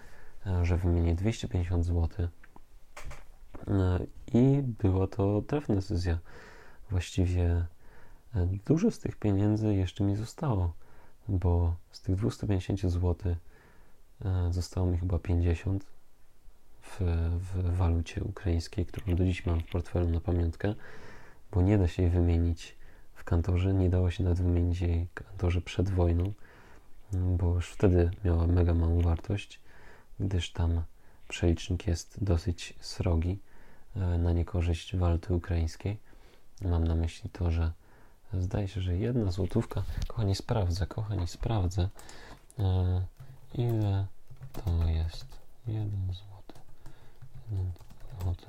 e, 0.47 0.65
że 0.65 0.77
wymienię 0.77 1.15
250 1.15 1.85
zł. 1.85 2.09
E, 3.69 4.01
I 4.35 4.63
była 4.63 5.07
to 5.07 5.43
trafna 5.43 5.75
decyzja. 5.75 6.19
Właściwie 6.91 7.67
dużo 8.67 8.91
z 8.91 8.99
tych 8.99 9.17
pieniędzy 9.17 9.75
jeszcze 9.75 10.05
mi 10.05 10.17
zostało 10.17 10.73
bo 11.29 11.75
z 11.93 12.01
tych 12.01 12.17
250 12.17 12.81
zł 12.81 13.35
e, 14.25 14.53
zostało 14.53 14.87
mi 14.87 14.99
chyba 14.99 15.19
50 15.19 15.87
w, 16.83 17.01
w 17.39 17.77
walucie 17.77 18.25
ukraińskiej, 18.25 18.87
którą 18.87 19.17
do 19.17 19.25
dziś 19.25 19.47
mam 19.47 19.61
w 19.61 19.71
portfelu 19.71 20.09
na 20.09 20.21
pamiątkę, 20.21 20.75
bo 21.53 21.63
nie 21.63 21.79
da 21.79 21.89
się 21.89 22.03
jej 22.03 22.13
wymienić 22.13 22.77
w 23.15 23.25
kantorze, 23.25 23.75
nie 23.75 23.91
dało 23.91 24.11
się 24.11 24.25
nawet 24.25 24.39
wymienić 24.39 24.81
jej 24.81 25.07
w 25.07 25.15
kantorze 25.15 25.61
przed 25.61 25.91
wojną, 25.91 26.33
bo 27.13 27.55
już 27.55 27.71
wtedy 27.71 28.11
miała 28.25 28.47
mega 28.47 28.75
małą 28.75 29.01
wartość, 29.01 29.61
gdyż 30.21 30.53
tam 30.53 30.83
przelicznik 31.29 31.87
jest 31.87 32.25
dosyć 32.25 32.75
srogi 32.81 33.39
e, 33.97 34.01
na 34.19 34.33
niekorzyść 34.33 34.97
waluty 34.97 35.35
ukraińskiej. 35.35 35.99
Mam 36.63 36.85
na 36.85 36.95
myśli 36.95 37.31
to, 37.31 37.51
że 37.51 37.73
Zdaje 38.41 38.69
się, 38.69 38.81
że 38.81 38.97
jedna 38.97 39.31
złotówka. 39.31 39.83
Kochani, 40.07 40.35
sprawdzę, 40.35 40.87
kochani, 40.87 41.29
sprawdzę. 41.29 41.89
E, 42.59 43.03
ile 43.55 44.07
to 44.53 44.89
jest? 44.89 45.27
Jeden 45.67 46.07
złoty. 46.07 46.32
Złoty. 48.23 48.47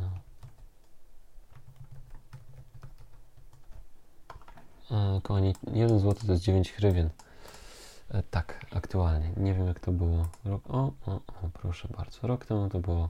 No. 0.00 0.10
E, 5.16 5.20
kochani, 5.20 5.54
jeden 5.72 5.98
złoty 5.98 6.26
to 6.26 6.32
jest 6.32 6.44
9 6.44 6.72
hrywien. 6.72 7.10
E, 8.08 8.22
tak, 8.22 8.66
aktualnie. 8.74 9.30
Nie 9.36 9.54
wiem 9.54 9.66
jak 9.66 9.80
to 9.80 9.92
było. 9.92 10.28
Rok, 10.44 10.62
o, 10.70 10.92
o, 11.06 11.12
o, 11.12 11.48
proszę 11.52 11.88
bardzo. 11.96 12.26
Rok 12.26 12.46
temu 12.46 12.68
to 12.68 12.78
było 12.78 13.08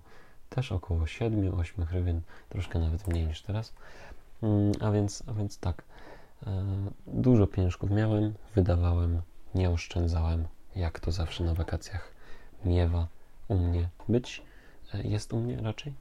też 0.50 0.72
około 0.72 1.00
7-8 1.00 1.86
hrywien. 1.86 2.20
Troszkę 2.48 2.78
nawet 2.78 3.08
mniej 3.08 3.26
niż 3.26 3.42
teraz. 3.42 3.72
Mm, 4.42 4.72
a 4.80 4.90
więc, 4.90 5.22
a 5.26 5.32
więc 5.32 5.58
tak, 5.58 5.82
e, 6.46 6.64
dużo 7.06 7.46
pieniążków 7.46 7.90
miałem, 7.90 8.34
wydawałem, 8.54 9.22
nie 9.54 9.70
oszczędzałem, 9.70 10.46
jak 10.76 11.00
to 11.00 11.12
zawsze 11.12 11.44
na 11.44 11.54
wakacjach 11.54 12.12
miewa 12.64 13.06
u 13.48 13.58
mnie 13.58 13.88
być, 14.08 14.42
e, 14.94 15.02
jest 15.02 15.32
u 15.32 15.40
mnie 15.40 15.56
raczej. 15.56 15.92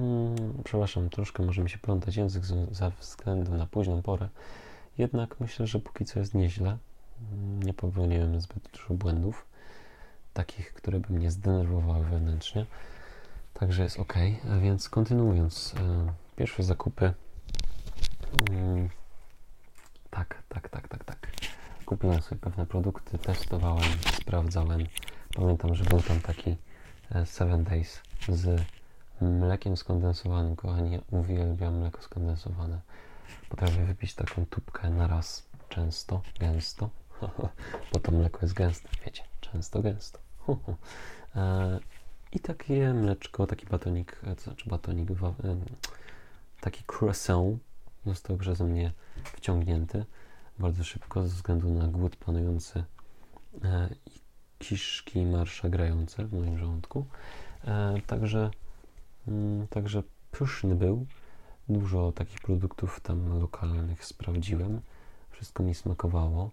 Mm, 0.00 0.62
przepraszam, 0.64 1.10
troszkę 1.10 1.42
może 1.42 1.62
mi 1.62 1.70
się 1.70 1.78
plątać 1.78 2.16
język 2.16 2.44
ze 2.70 2.90
względu 3.00 3.54
na 3.54 3.66
późną 3.66 4.02
porę, 4.02 4.28
jednak 4.98 5.40
myślę, 5.40 5.66
że 5.66 5.78
póki 5.78 6.04
co 6.04 6.18
jest 6.18 6.34
nieźle. 6.34 6.78
Mm, 7.32 7.62
nie 7.62 7.74
popełniłem 7.74 8.40
zbyt 8.40 8.68
dużo 8.72 8.94
błędów, 8.94 9.46
takich, 10.34 10.74
które 10.74 11.00
by 11.00 11.12
mnie 11.14 11.30
zdenerwowały 11.30 12.04
wewnętrznie. 12.04 12.66
Także 13.54 13.82
jest 13.82 13.98
ok. 13.98 14.14
A 14.50 14.58
więc 14.58 14.88
kontynuując, 14.88 15.74
e, 15.80 16.12
pierwsze 16.36 16.62
zakupy 16.62 17.14
Mm, 18.50 18.88
tak, 20.10 20.42
tak, 20.48 20.68
tak, 20.68 20.88
tak, 20.88 21.04
tak. 21.04 21.30
Kupiłem 21.86 22.22
sobie 22.22 22.40
pewne 22.40 22.66
produkty, 22.66 23.18
testowałem, 23.18 23.90
sprawdzałem. 24.12 24.86
Pamiętam, 25.34 25.74
że 25.74 25.84
był 25.84 26.02
tam 26.02 26.20
taki 26.20 26.56
7 27.24 27.60
e, 27.60 27.64
Days 27.64 28.02
z 28.28 28.62
mlekiem 29.20 29.76
skondensowanym. 29.76 30.56
Kochani, 30.56 31.00
uwielbiam 31.10 31.78
mleko 31.78 32.02
skondensowane. 32.02 32.80
Potrafię 33.48 33.84
wypić 33.84 34.14
taką 34.14 34.46
tubkę 34.46 34.90
na 34.90 35.06
raz 35.06 35.48
często, 35.68 36.22
gęsto, 36.40 36.90
bo 37.92 38.00
to 38.00 38.12
mleko 38.12 38.38
jest 38.42 38.54
gęste, 38.54 38.88
wiecie, 39.04 39.22
często, 39.40 39.82
gęsto. 39.82 40.18
E, 41.36 41.78
I 42.32 42.40
takie 42.40 42.94
mleczko, 42.94 43.46
taki 43.46 43.66
batonik, 43.66 44.20
e, 44.26 44.34
znaczy 44.34 44.70
batonik, 44.70 45.08
taki 46.60 46.84
croissant 46.84 47.58
został 48.06 48.36
przeze 48.36 48.64
mnie 48.64 48.92
wciągnięty 49.24 50.04
bardzo 50.58 50.84
szybko 50.84 51.22
ze 51.22 51.28
względu 51.28 51.70
na 51.70 51.88
głód 51.88 52.16
panujący 52.16 52.84
i 54.06 54.20
kiszki 54.58 55.26
marsza 55.26 55.68
grające 55.68 56.24
w 56.24 56.32
moim 56.32 56.58
żołądku. 56.58 57.06
Także, 58.06 58.50
mm, 59.28 59.66
także 59.66 60.02
pyszny 60.30 60.74
był. 60.74 61.06
Dużo 61.68 62.12
takich 62.12 62.40
produktów 62.40 63.00
tam 63.00 63.40
lokalnych 63.40 64.04
sprawdziłem. 64.04 64.80
Wszystko 65.30 65.62
mi 65.62 65.74
smakowało. 65.74 66.50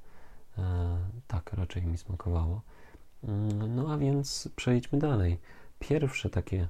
Tak, 1.28 1.54
raczej 1.54 1.86
mi 1.86 1.98
smakowało. 1.98 2.62
Mm, 3.24 3.76
no 3.76 3.94
a 3.94 3.98
więc 3.98 4.50
przejdźmy 4.56 5.00
dalej. 5.00 5.40
Pierwsze 5.80 6.30
takie 6.30 6.68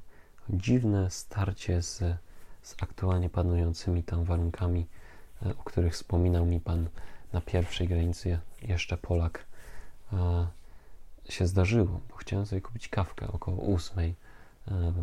dziwne 0.49 1.11
starcie 1.11 1.81
z, 1.81 2.03
z 2.61 2.75
aktualnie 2.83 3.29
panującymi 3.29 4.03
tam 4.03 4.23
warunkami, 4.23 4.87
e, 5.45 5.49
o 5.49 5.63
których 5.63 5.93
wspominał 5.93 6.45
mi 6.45 6.59
pan 6.59 6.89
na 7.33 7.41
pierwszej 7.41 7.87
granicy, 7.87 8.39
jeszcze 8.61 8.97
Polak, 8.97 9.45
e, 10.13 10.47
się 11.29 11.47
zdarzyło, 11.47 12.01
bo 12.09 12.15
chciałem 12.15 12.45
sobie 12.45 12.61
kupić 12.61 12.87
kawkę 12.87 13.27
około 13.31 13.57
ósmej 13.57 14.15
e, 14.67 14.93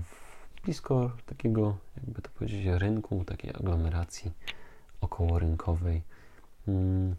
blisko 0.65 1.13
takiego, 1.27 1.77
jakby 1.97 2.23
to 2.23 2.31
powiedzieć, 2.31 2.67
rynku, 2.67 3.25
takiej 3.25 3.51
aglomeracji 3.51 4.33
około 5.01 5.39
rynkowej. 5.39 6.03
Mm, 6.69 7.17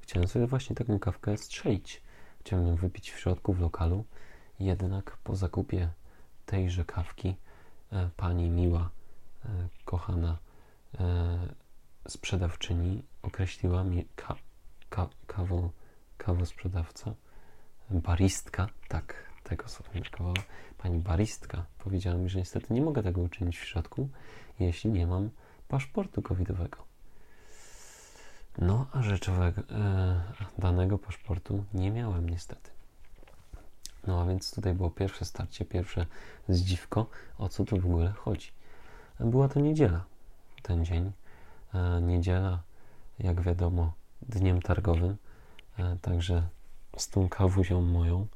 chciałem 0.00 0.28
sobie 0.28 0.46
właśnie 0.46 0.76
taką 0.76 0.98
kawkę 0.98 1.36
strzelić. 1.36 2.02
Chciałem 2.40 2.66
ją 2.66 2.76
wypić 2.76 3.12
w 3.12 3.18
środku, 3.18 3.52
w 3.52 3.60
lokalu, 3.60 4.04
jednak 4.60 5.16
po 5.16 5.36
zakupie 5.36 5.88
tejże 6.46 6.84
kawki 6.84 7.36
e, 7.92 8.10
pani 8.16 8.50
miła, 8.50 8.90
e, 9.44 9.48
kochana 9.84 10.38
sprzedawczyni 12.08 13.02
określiła 13.22 13.84
mi 13.84 14.04
ka, 14.16 14.36
ka, 14.90 15.08
kawo, 15.26 15.70
kawo 16.18 16.46
sprzedawca, 16.46 17.14
baristka, 17.90 18.68
tak, 18.88 19.14
tego 19.44 19.68
słowa 19.68 19.90
brakowało, 20.00 20.34
pani 20.78 20.98
baristka 20.98 21.64
powiedziała 21.78 22.16
mi, 22.16 22.28
że 22.28 22.38
niestety 22.38 22.74
nie 22.74 22.82
mogę 22.82 23.02
tego 23.02 23.20
uczynić 23.20 23.58
w 23.58 23.64
środku, 23.64 24.08
jeśli 24.60 24.90
nie 24.90 25.06
mam 25.06 25.30
paszportu 25.68 26.22
covidowego. 26.22 26.84
No, 28.58 28.86
a 28.92 29.02
rzeczowego, 29.02 29.62
e, 29.70 30.22
danego 30.58 30.98
paszportu 30.98 31.64
nie 31.74 31.90
miałem 31.90 32.28
niestety. 32.28 32.70
No 34.06 34.22
a 34.22 34.26
więc 34.26 34.54
tutaj 34.54 34.74
było 34.74 34.90
pierwsze 34.90 35.24
starcie, 35.24 35.64
pierwsze 35.64 36.06
zdziwko, 36.48 37.06
o 37.38 37.48
co 37.48 37.64
tu 37.64 37.80
w 37.80 37.86
ogóle 37.86 38.10
chodzi. 38.10 38.50
Była 39.20 39.48
to 39.48 39.60
niedziela, 39.60 40.04
ten 40.62 40.84
dzień. 40.84 41.12
E, 41.74 42.00
niedziela, 42.00 42.62
jak 43.18 43.40
wiadomo, 43.40 43.92
dniem 44.22 44.62
targowym, 44.62 45.16
e, 45.78 45.96
także 46.02 46.48
z 46.96 47.08
tą 47.08 47.28
kawuzią 47.28 47.80
moją 47.80 48.26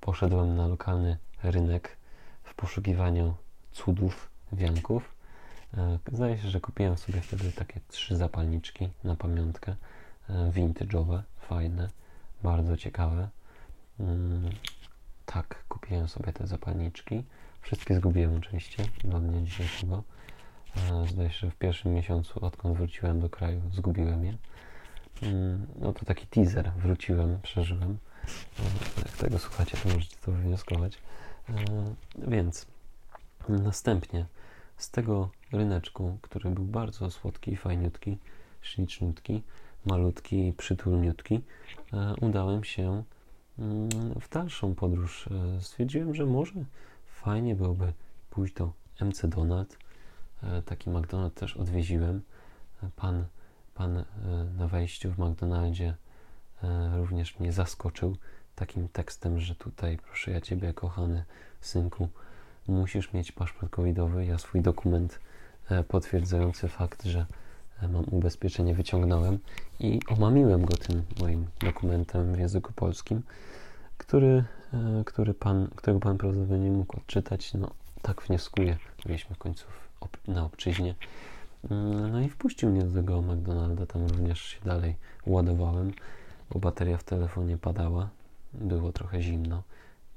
poszedłem 0.00 0.56
na 0.56 0.66
lokalny 0.66 1.18
rynek 1.42 1.96
w 2.44 2.54
poszukiwaniu 2.54 3.34
cudów, 3.72 4.30
wianków 4.52 5.16
E, 5.76 5.98
zdaje 6.12 6.38
się, 6.38 6.48
że 6.48 6.60
kupiłem 6.60 6.96
sobie 6.96 7.20
wtedy 7.20 7.52
takie 7.52 7.80
trzy 7.88 8.16
zapalniczki 8.16 8.88
na 9.04 9.16
pamiątkę, 9.16 9.76
e, 10.30 10.52
vintage'owe, 10.52 11.22
fajne, 11.40 11.88
bardzo 12.42 12.76
ciekawe. 12.76 13.28
Mm, 14.00 14.50
tak, 15.26 15.64
kupiłem 15.68 16.08
sobie 16.08 16.32
te 16.32 16.46
zapalniczki. 16.46 17.24
Wszystkie 17.60 17.94
zgubiłem 17.94 18.36
oczywiście 18.36 18.84
do 19.04 19.20
dnia 19.20 19.40
dzisiejszego. 19.40 20.02
E, 20.76 21.06
zdaje 21.06 21.30
się, 21.30 21.38
że 21.38 21.50
w 21.50 21.56
pierwszym 21.56 21.94
miesiącu, 21.94 22.44
odkąd 22.44 22.76
wróciłem 22.76 23.20
do 23.20 23.30
kraju, 23.30 23.62
zgubiłem 23.72 24.24
je. 24.24 24.34
Mm, 25.22 25.66
no 25.78 25.92
to 25.92 26.04
taki 26.04 26.26
teaser. 26.26 26.72
Wróciłem, 26.76 27.38
przeżyłem. 27.42 27.98
Jak 28.98 29.16
tego 29.16 29.38
słuchacie, 29.38 29.76
to 29.82 29.88
możecie 29.88 30.16
to 30.16 30.32
wywnioskować. 30.32 30.98
Więc 32.18 32.66
następnie 33.48 34.26
z 34.76 34.90
tego 34.90 35.30
ryneczku, 35.52 36.18
który 36.22 36.50
był 36.50 36.64
bardzo 36.64 37.10
słodki, 37.10 37.56
fajniutki, 37.56 38.18
śliczniutki, 38.62 39.42
malutki, 39.84 40.54
przytulniutki, 40.56 41.40
e, 41.92 42.14
udałem 42.20 42.64
się 42.64 43.02
mm, 43.58 43.88
w 44.20 44.28
dalszą 44.28 44.74
podróż. 44.74 45.28
E, 45.56 45.60
stwierdziłem, 45.60 46.14
że 46.14 46.26
może 46.26 46.52
fajnie 47.06 47.54
byłoby 47.54 47.92
pójść 48.30 48.54
do 48.54 48.72
MC 49.00 49.28
Donald. 49.28 49.78
E, 50.42 50.62
taki 50.62 50.90
McDonald 50.90 51.34
też 51.34 51.56
odwiedziłem. 51.56 52.22
Pan, 52.96 53.24
pan 53.76 54.04
na 54.58 54.68
wejściu 54.68 55.12
w 55.12 55.18
McDonaldzie 55.18 55.94
również 56.96 57.40
mnie 57.40 57.52
zaskoczył 57.52 58.16
takim 58.56 58.88
tekstem, 58.88 59.40
że 59.40 59.54
tutaj 59.54 59.98
proszę 59.98 60.30
ja 60.30 60.40
Ciebie, 60.40 60.72
kochany 60.72 61.24
synku, 61.60 62.08
musisz 62.68 63.12
mieć 63.12 63.32
paszport 63.32 63.70
covidowy. 63.72 64.26
Ja 64.26 64.38
swój 64.38 64.60
dokument 64.60 65.20
e, 65.70 65.84
potwierdzający 65.84 66.68
fakt, 66.68 67.04
że 67.04 67.26
e, 67.82 67.88
mam 67.88 68.04
ubezpieczenie 68.04 68.74
wyciągnąłem 68.74 69.38
i 69.80 70.00
omamiłem 70.08 70.64
go 70.64 70.76
tym 70.76 71.02
moim 71.20 71.46
dokumentem 71.60 72.34
w 72.34 72.38
języku 72.38 72.72
polskim, 72.72 73.22
który, 73.98 74.44
e, 74.72 75.02
który 75.04 75.34
pan, 75.34 75.68
którego 75.76 76.00
pan 76.00 76.18
prawdopodobnie 76.18 76.58
nie 76.58 76.76
mógł 76.76 76.96
odczytać. 76.96 77.54
No, 77.54 77.70
tak 78.02 78.22
wnioskuję. 78.22 78.76
Byliśmy 79.06 79.36
w 79.36 79.38
końcu 79.38 79.66
na 80.28 80.44
obczyźnie. 80.44 80.94
Mm, 81.70 82.12
no 82.12 82.20
i 82.20 82.28
wpuścił 82.28 82.70
mnie 82.70 82.84
do 82.84 82.94
tego 82.94 83.22
McDonalda. 83.22 83.86
Tam 83.86 84.06
również 84.06 84.40
się 84.40 84.60
dalej 84.64 84.96
ładowałem, 85.26 85.92
bo 86.50 86.58
bateria 86.58 86.96
w 86.96 87.04
telefonie 87.04 87.58
padała. 87.58 88.08
Było 88.52 88.92
trochę 88.92 89.22
zimno, 89.22 89.62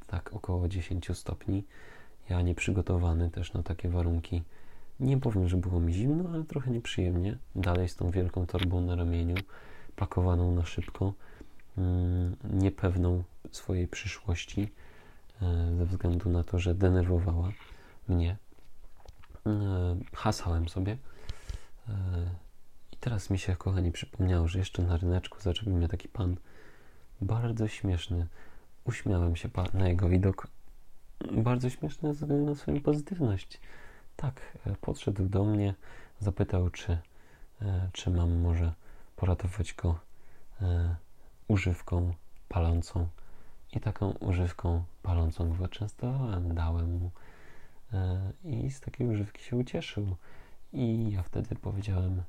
tak 0.07 0.33
około 0.33 0.67
10 0.67 1.17
stopni. 1.17 1.63
Ja 2.29 2.41
nieprzygotowany 2.41 3.29
też 3.29 3.53
na 3.53 3.63
takie 3.63 3.89
warunki. 3.89 4.43
Nie 4.99 5.17
powiem, 5.17 5.47
że 5.47 5.57
było 5.57 5.79
mi 5.79 5.93
zimno, 5.93 6.29
ale 6.29 6.43
trochę 6.43 6.71
nieprzyjemnie. 6.71 7.37
Dalej 7.55 7.89
z 7.89 7.95
tą 7.95 8.09
wielką 8.09 8.45
torbą 8.45 8.81
na 8.81 8.95
ramieniu, 8.95 9.35
pakowaną 9.95 10.55
na 10.55 10.65
szybko, 10.65 11.13
mm, 11.77 12.35
niepewną 12.43 13.23
swojej 13.51 13.87
przyszłości, 13.87 14.71
e, 15.41 15.75
ze 15.77 15.85
względu 15.85 16.29
na 16.29 16.43
to, 16.43 16.59
że 16.59 16.75
denerwowała 16.75 17.51
mnie. 18.07 18.37
E, 19.45 19.95
hasałem 20.13 20.69
sobie. 20.69 20.97
I 22.91 22.97
teraz 22.97 23.29
mi 23.29 23.39
się, 23.39 23.55
kochani, 23.55 23.91
przypomniało, 23.91 24.47
że 24.47 24.59
jeszcze 24.59 24.83
na 24.83 24.97
ryneczku 24.97 25.39
zaczepił 25.39 25.75
mnie 25.75 25.87
taki 25.87 26.07
pan 26.07 26.35
bardzo 27.21 27.67
śmieszny. 27.67 28.27
Uśmiałem 28.83 29.35
się 29.35 29.49
na 29.73 29.87
jego 29.87 30.09
widok, 30.09 30.47
bardzo 31.31 31.69
śmieszne 31.69 32.13
ze 32.13 32.19
względu 32.19 32.45
na 32.45 32.55
swoją 32.55 32.81
pozytywność. 32.81 33.59
Tak, 34.15 34.41
e, 34.65 34.75
podszedł 34.81 35.29
do 35.29 35.45
mnie, 35.45 35.73
zapytał, 36.19 36.69
czy, 36.69 36.97
e, 37.61 37.89
czy 37.93 38.09
mam 38.09 38.39
może 38.39 38.73
poratować 39.15 39.73
go 39.73 39.99
e, 40.61 40.95
używką 41.47 42.13
palącą. 42.47 43.07
I 43.73 43.79
taką 43.79 44.11
używką 44.11 44.83
palącą 45.03 45.57
go 45.57 45.67
częstowałem, 45.67 46.55
dałem 46.55 46.99
mu. 46.99 47.11
I 48.43 48.71
z 48.71 48.79
takiej 48.79 49.07
używki 49.07 49.43
się 49.43 49.55
ucieszył. 49.55 50.15
I 50.73 51.11
ja 51.11 51.23
wtedy 51.23 51.55
powiedziałem: 51.55 52.23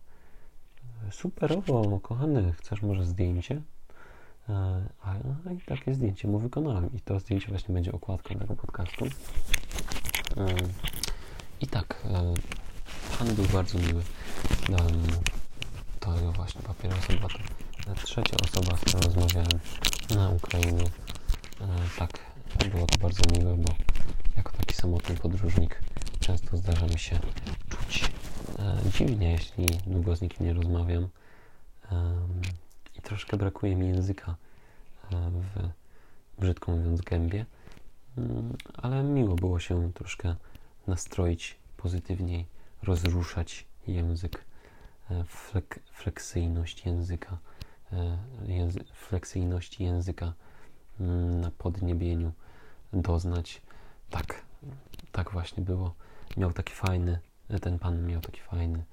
Superowo, 1.10 2.00
kochany, 2.00 2.52
chcesz 2.52 2.82
może 2.82 3.04
zdjęcie? 3.04 3.62
E, 4.48 4.52
a, 5.02 5.14
no 5.44 5.52
i 5.52 5.60
takie 5.60 5.94
zdjęcie 5.94 6.28
mu 6.28 6.38
wykonałem. 6.38 6.92
I 6.92 7.00
to 7.00 7.20
zdjęcie 7.20 7.48
właśnie 7.48 7.74
będzie 7.74 7.92
okładką 7.92 8.34
tego 8.34 8.56
podcastu. 8.56 9.04
E, 9.04 9.10
I 11.60 11.66
tak, 11.66 12.02
e, 12.04 12.34
pan 13.18 13.34
był 13.34 13.44
bardzo 13.44 13.78
miły. 13.78 14.02
Dałem 14.68 15.00
mu 15.00 15.22
tego 16.00 16.32
właśnie 16.32 16.62
papierosa. 16.62 17.12
Była 17.12 17.28
to 17.94 18.06
trzecia 18.06 18.36
osoba, 18.44 18.76
z 18.76 18.80
którą 18.80 19.00
rozmawiałem 19.00 19.60
na 20.14 20.30
Ukrainie. 20.30 20.84
Tak, 21.98 22.10
było 22.70 22.86
to 22.86 22.98
bardzo 22.98 23.22
miłe, 23.32 23.56
bo 23.56 23.74
jako 24.36 24.52
taki 24.52 24.74
samotny 24.74 25.14
podróżnik 25.16 25.82
często 26.20 26.56
zdarza 26.56 26.86
mi 26.86 26.98
się 26.98 27.18
dziwnie, 28.92 29.32
jeśli 29.32 29.66
długo 29.86 30.16
z 30.16 30.20
nikim 30.20 30.46
nie 30.46 30.52
rozmawiam 30.52 31.08
i 32.98 33.02
troszkę 33.02 33.36
brakuje 33.36 33.76
mi 33.76 33.88
języka 33.88 34.36
e, 35.12 35.30
w, 35.30 35.68
brzydko 36.40 36.72
mówiąc, 36.72 37.00
gębie, 37.00 37.46
mm, 38.18 38.56
ale 38.76 39.02
miło 39.02 39.34
było 39.34 39.58
się 39.58 39.92
troszkę 39.92 40.36
nastroić 40.86 41.56
pozytywniej, 41.76 42.46
rozruszać 42.82 43.66
język, 43.86 44.44
e, 45.10 45.24
flek, 45.24 45.80
fleksyjność 45.92 46.86
języka, 46.86 47.38
e, 47.92 48.18
języ, 48.46 48.84
języka 49.80 50.32
mm, 51.00 51.40
na 51.40 51.50
podniebieniu 51.50 52.32
doznać. 52.92 53.62
Tak, 54.10 54.42
tak 55.12 55.32
właśnie 55.32 55.62
było. 55.62 55.94
Miał 56.36 56.52
taki 56.52 56.72
fajny, 56.72 57.18
ten 57.58 57.78
pan 57.78 58.06
miał 58.06 58.20
taki 58.20 58.40
fajny, 58.40 58.84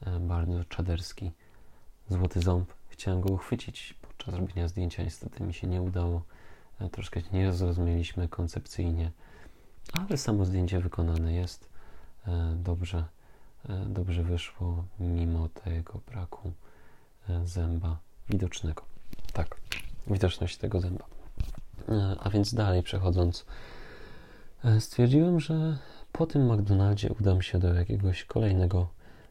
e, 0.00 0.20
bardzo 0.20 0.64
czaderski 0.64 1.32
złoty 2.08 2.40
ząb. 2.40 2.72
Chciałem 2.88 3.20
go 3.20 3.32
uchwycić 3.32 3.94
podczas 4.02 4.34
robienia 4.34 4.68
zdjęcia, 4.68 5.02
niestety 5.02 5.44
mi 5.44 5.54
się 5.54 5.66
nie 5.66 5.82
udało. 5.82 6.22
Troszkę 6.92 7.20
nie 7.32 7.52
zrozumieliśmy 7.52 8.28
koncepcyjnie, 8.28 9.10
ale 9.92 10.16
samo 10.16 10.44
zdjęcie 10.44 10.80
wykonane 10.80 11.32
jest 11.32 11.68
dobrze 12.56 13.04
E, 13.68 13.86
dobrze 13.86 14.22
wyszło, 14.22 14.84
mimo 15.00 15.48
tego 15.48 16.00
braku 16.06 16.52
e, 17.28 17.46
zęba 17.46 17.98
widocznego. 18.30 18.82
Tak, 19.32 19.56
widoczność 20.06 20.56
tego 20.56 20.80
zęba. 20.80 21.04
E, 21.88 22.16
a 22.20 22.30
więc 22.30 22.54
dalej 22.54 22.82
przechodząc, 22.82 23.46
stwierdziłem, 24.80 25.40
że 25.40 25.78
po 26.12 26.26
tym 26.26 26.52
McDonaldzie 26.52 27.12
udam 27.20 27.42
się 27.42 27.58
do 27.58 27.74
jakiegoś 27.74 28.24
kolejnego 28.24 28.88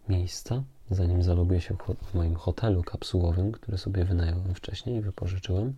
miejsca, 0.10 0.64
zanim 0.92 1.24
zaloguję 1.24 1.62
się 1.62 1.76
w 2.04 2.14
moim 2.14 2.36
hotelu 2.36 2.84
kapsułowym, 2.84 3.52
który 3.52 3.78
sobie 3.78 4.06
wynająłem 4.06 4.56
wcześniej 4.56 4.96
i 4.96 5.02
wypożyczyłem. 5.02 5.76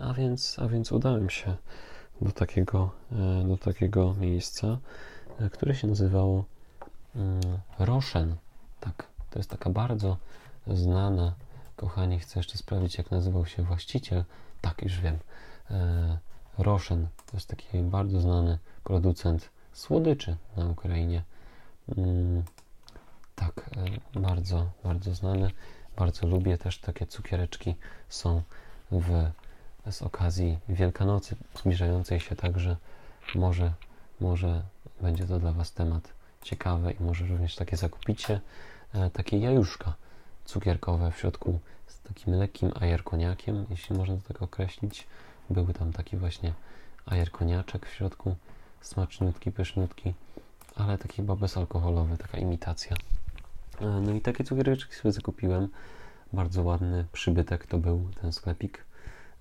A 0.00 0.14
więc, 0.14 0.58
a 0.58 0.68
więc 0.68 0.92
udałem 0.92 1.30
się 1.30 1.56
do 2.20 2.32
takiego, 2.32 2.90
do 3.48 3.56
takiego 3.56 4.14
miejsca, 4.14 4.78
które 5.52 5.74
się 5.74 5.88
nazywało 5.88 6.44
Mm, 7.16 7.40
Roszen. 7.78 8.36
Tak, 8.80 9.06
to 9.30 9.38
jest 9.38 9.50
taka 9.50 9.70
bardzo 9.70 10.16
znana. 10.66 11.34
Kochani, 11.76 12.18
chcę 12.18 12.38
jeszcze 12.38 12.58
sprawdzić, 12.58 12.98
jak 12.98 13.10
nazywał 13.10 13.46
się 13.46 13.62
właściciel. 13.62 14.24
Tak, 14.60 14.82
już 14.82 15.00
wiem. 15.00 15.18
E, 15.70 16.18
Roszen 16.58 17.08
to 17.26 17.36
jest 17.36 17.48
taki 17.48 17.78
bardzo 17.78 18.20
znany 18.20 18.58
producent 18.84 19.50
słodyczy 19.72 20.36
na 20.56 20.66
Ukrainie. 20.66 21.22
Mm, 21.98 22.42
tak, 23.34 23.70
e, 24.14 24.20
bardzo, 24.20 24.70
bardzo 24.84 25.14
znany. 25.14 25.50
Bardzo 25.96 26.26
lubię 26.26 26.58
też 26.58 26.78
takie 26.78 27.06
cukiereczki. 27.06 27.74
Są 28.08 28.42
w, 28.90 29.30
z 29.90 30.02
okazji 30.02 30.58
Wielkanocy 30.68 31.36
zbliżającej 31.58 32.20
się, 32.20 32.36
także 32.36 32.76
może, 33.34 33.72
może 34.20 34.62
będzie 35.00 35.26
to 35.26 35.38
dla 35.38 35.52
Was 35.52 35.72
temat 35.72 36.12
ciekawe 36.42 36.92
i 36.92 37.02
może 37.02 37.26
również 37.26 37.56
takie 37.56 37.76
zakupicie, 37.76 38.40
e, 38.94 39.10
takie 39.10 39.38
jajuszka 39.38 39.94
cukierkowe 40.44 41.12
w 41.12 41.18
środku 41.18 41.58
z 41.86 42.00
takim 42.00 42.34
lekkim 42.34 42.72
ajerkoniakiem, 42.80 43.66
jeśli 43.70 43.96
można 43.96 44.16
to 44.16 44.22
tak 44.28 44.42
określić. 44.42 45.06
Były 45.50 45.74
tam 45.74 45.92
taki 45.92 46.16
właśnie 46.16 46.52
ajerkoniaczek 47.06 47.86
w 47.86 47.94
środku, 47.94 48.36
smaczniutki, 48.82 49.52
ale 50.76 50.98
taki 50.98 51.16
chyba 51.16 51.36
bezalkoholowy, 51.36 52.18
taka 52.18 52.38
imitacja. 52.38 52.96
E, 53.80 53.86
no 53.86 54.12
i 54.12 54.20
takie 54.20 54.44
cukiereczki 54.44 54.94
sobie 54.94 55.12
zakupiłem. 55.12 55.68
Bardzo 56.32 56.62
ładny 56.62 57.04
przybytek 57.12 57.66
to 57.66 57.78
był 57.78 58.08
ten 58.20 58.32
sklepik. 58.32 58.84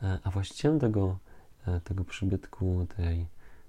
E, 0.04 0.20
a 0.24 0.32
właścicielem 0.32 0.80
tego, 0.80 1.18
tego 1.84 2.04
przybytku, 2.04 2.88
tej, 2.98 3.26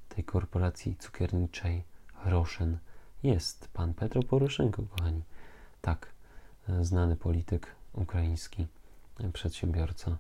tej 0.08 0.24
korporacji 0.24 0.96
cukierniczej 0.96 1.85
Roszen 2.24 2.78
jest 3.22 3.68
pan 3.72 3.94
Petro 3.94 4.22
Poroszenko, 4.22 4.82
kochani. 4.82 5.22
Tak, 5.80 6.06
e, 6.68 6.85
znany 6.85 7.16
polityk 7.16 7.66
ukraiński, 7.92 8.66
e, 9.20 9.32
przedsiębiorca. 9.32 10.16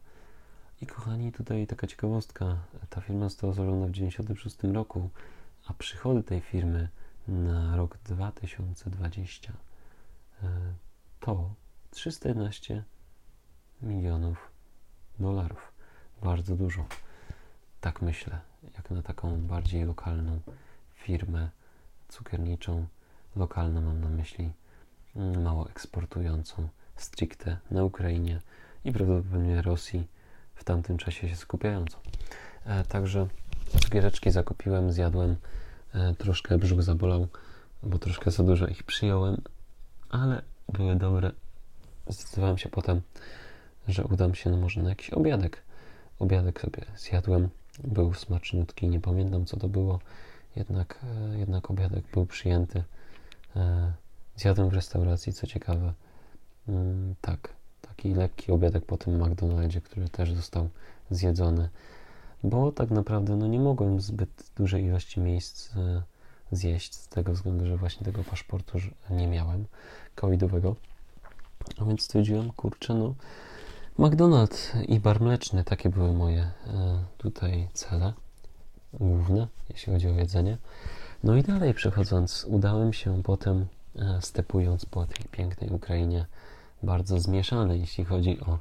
I 0.80 0.86
kochani, 0.86 1.32
tutaj 1.32 1.66
taka 1.66 1.86
ciekawostka. 1.86 2.56
Ta 2.90 3.00
firma 3.00 3.28
została 3.28 3.52
założona 3.52 3.86
w 3.86 3.92
1996 3.92 4.74
roku, 4.74 5.10
a 5.66 5.74
przychody 5.74 6.22
tej 6.22 6.40
firmy 6.40 6.88
na 7.28 7.76
rok 7.76 7.98
2020 8.04 9.52
e, 10.42 10.48
to 11.20 11.54
311 11.90 12.84
milionów 13.82 14.50
dolarów. 15.18 15.72
Bardzo 16.22 16.56
dużo. 16.56 16.86
Tak 17.80 18.02
myślę, 18.02 18.40
jak 18.76 18.90
na 18.90 19.02
taką 19.02 19.40
bardziej 19.40 19.84
lokalną 19.84 20.40
firmę 20.94 21.50
cukierniczą, 22.08 22.86
lokalną 23.36 23.80
mam 23.80 24.00
na 24.00 24.08
myśli, 24.08 24.52
mm, 25.16 25.42
mało 25.42 25.70
eksportującą 25.70 26.68
stricte 26.96 27.58
na 27.70 27.84
Ukrainie 27.84 28.40
i 28.84 28.92
prawdopodobnie 28.92 29.62
Rosji 29.62 30.08
w 30.54 30.64
tamtym 30.64 30.98
czasie 30.98 31.28
się 31.28 31.36
skupiającą. 31.36 31.98
E, 32.64 32.84
także 32.84 33.28
cukiereczki 33.78 34.30
zakupiłem, 34.30 34.92
zjadłem, 34.92 35.36
e, 35.94 36.14
troszkę 36.14 36.58
brzuch 36.58 36.82
zabolał, 36.82 37.28
bo 37.82 37.98
troszkę 37.98 38.30
za 38.30 38.42
dużo 38.42 38.66
ich 38.66 38.82
przyjąłem, 38.82 39.42
ale 40.10 40.42
były 40.72 40.96
dobre. 40.96 41.32
Zdecydowałem 42.08 42.58
się 42.58 42.68
potem, 42.68 43.00
że 43.88 44.04
udam 44.04 44.34
się 44.34 44.50
no 44.50 44.56
może 44.56 44.82
na 44.82 44.88
jakiś 44.88 45.10
obiadek. 45.10 45.62
Obiadek 46.18 46.60
sobie 46.60 46.82
zjadłem, 46.96 47.48
był 47.84 48.14
smaczniutki, 48.14 48.88
nie 48.88 49.00
pamiętam 49.00 49.46
co 49.46 49.56
to 49.56 49.68
było 49.68 50.00
jednak, 50.56 50.98
e, 51.04 51.38
jednak 51.38 51.70
obiadek 51.70 52.04
był 52.14 52.26
przyjęty. 52.26 52.84
E, 53.56 53.92
zjadłem 54.36 54.68
w 54.68 54.74
restauracji, 54.74 55.32
co 55.32 55.46
ciekawe. 55.46 55.92
Mm, 56.68 57.14
tak, 57.20 57.48
taki 57.80 58.14
lekki 58.14 58.52
obiadek 58.52 58.84
po 58.84 58.96
tym 58.96 59.22
McDonaldzie, 59.22 59.80
który 59.80 60.08
też 60.08 60.32
został 60.32 60.68
zjedzony, 61.10 61.68
bo 62.44 62.72
tak 62.72 62.90
naprawdę 62.90 63.36
no, 63.36 63.46
nie 63.46 63.60
mogłem 63.60 64.00
zbyt 64.00 64.50
dużej 64.56 64.84
ilości 64.84 65.20
miejsc 65.20 65.76
e, 65.76 66.02
zjeść 66.52 66.94
z 66.94 67.08
tego 67.08 67.32
względu, 67.32 67.66
że 67.66 67.76
właśnie 67.76 68.04
tego 68.04 68.24
paszportu 68.24 68.78
nie 69.10 69.26
miałem 69.26 69.64
covidowego. 70.14 70.76
A 71.78 71.84
więc 71.84 72.02
stwierdziłem, 72.02 72.52
kurczę, 72.52 72.94
no 72.94 73.14
McDonald's 73.98 74.82
i 74.88 75.00
bar 75.00 75.20
mleczny, 75.20 75.64
takie 75.64 75.88
były 75.88 76.12
moje 76.12 76.50
tutaj 77.18 77.68
cele 77.72 78.12
główne, 78.92 79.48
jeśli 79.70 79.92
chodzi 79.92 80.08
o 80.08 80.12
jedzenie. 80.12 80.58
No 81.24 81.36
i 81.36 81.42
dalej 81.42 81.74
przechodząc, 81.74 82.46
udałem 82.48 82.92
się 82.92 83.22
potem, 83.22 83.66
e, 83.96 84.18
stepując 84.22 84.86
po 84.86 85.06
tej 85.06 85.24
pięknej 85.30 85.70
Ukrainie, 85.70 86.26
bardzo 86.82 87.20
zmieszane, 87.20 87.78
jeśli 87.78 88.04
chodzi 88.04 88.40
o, 88.40 88.58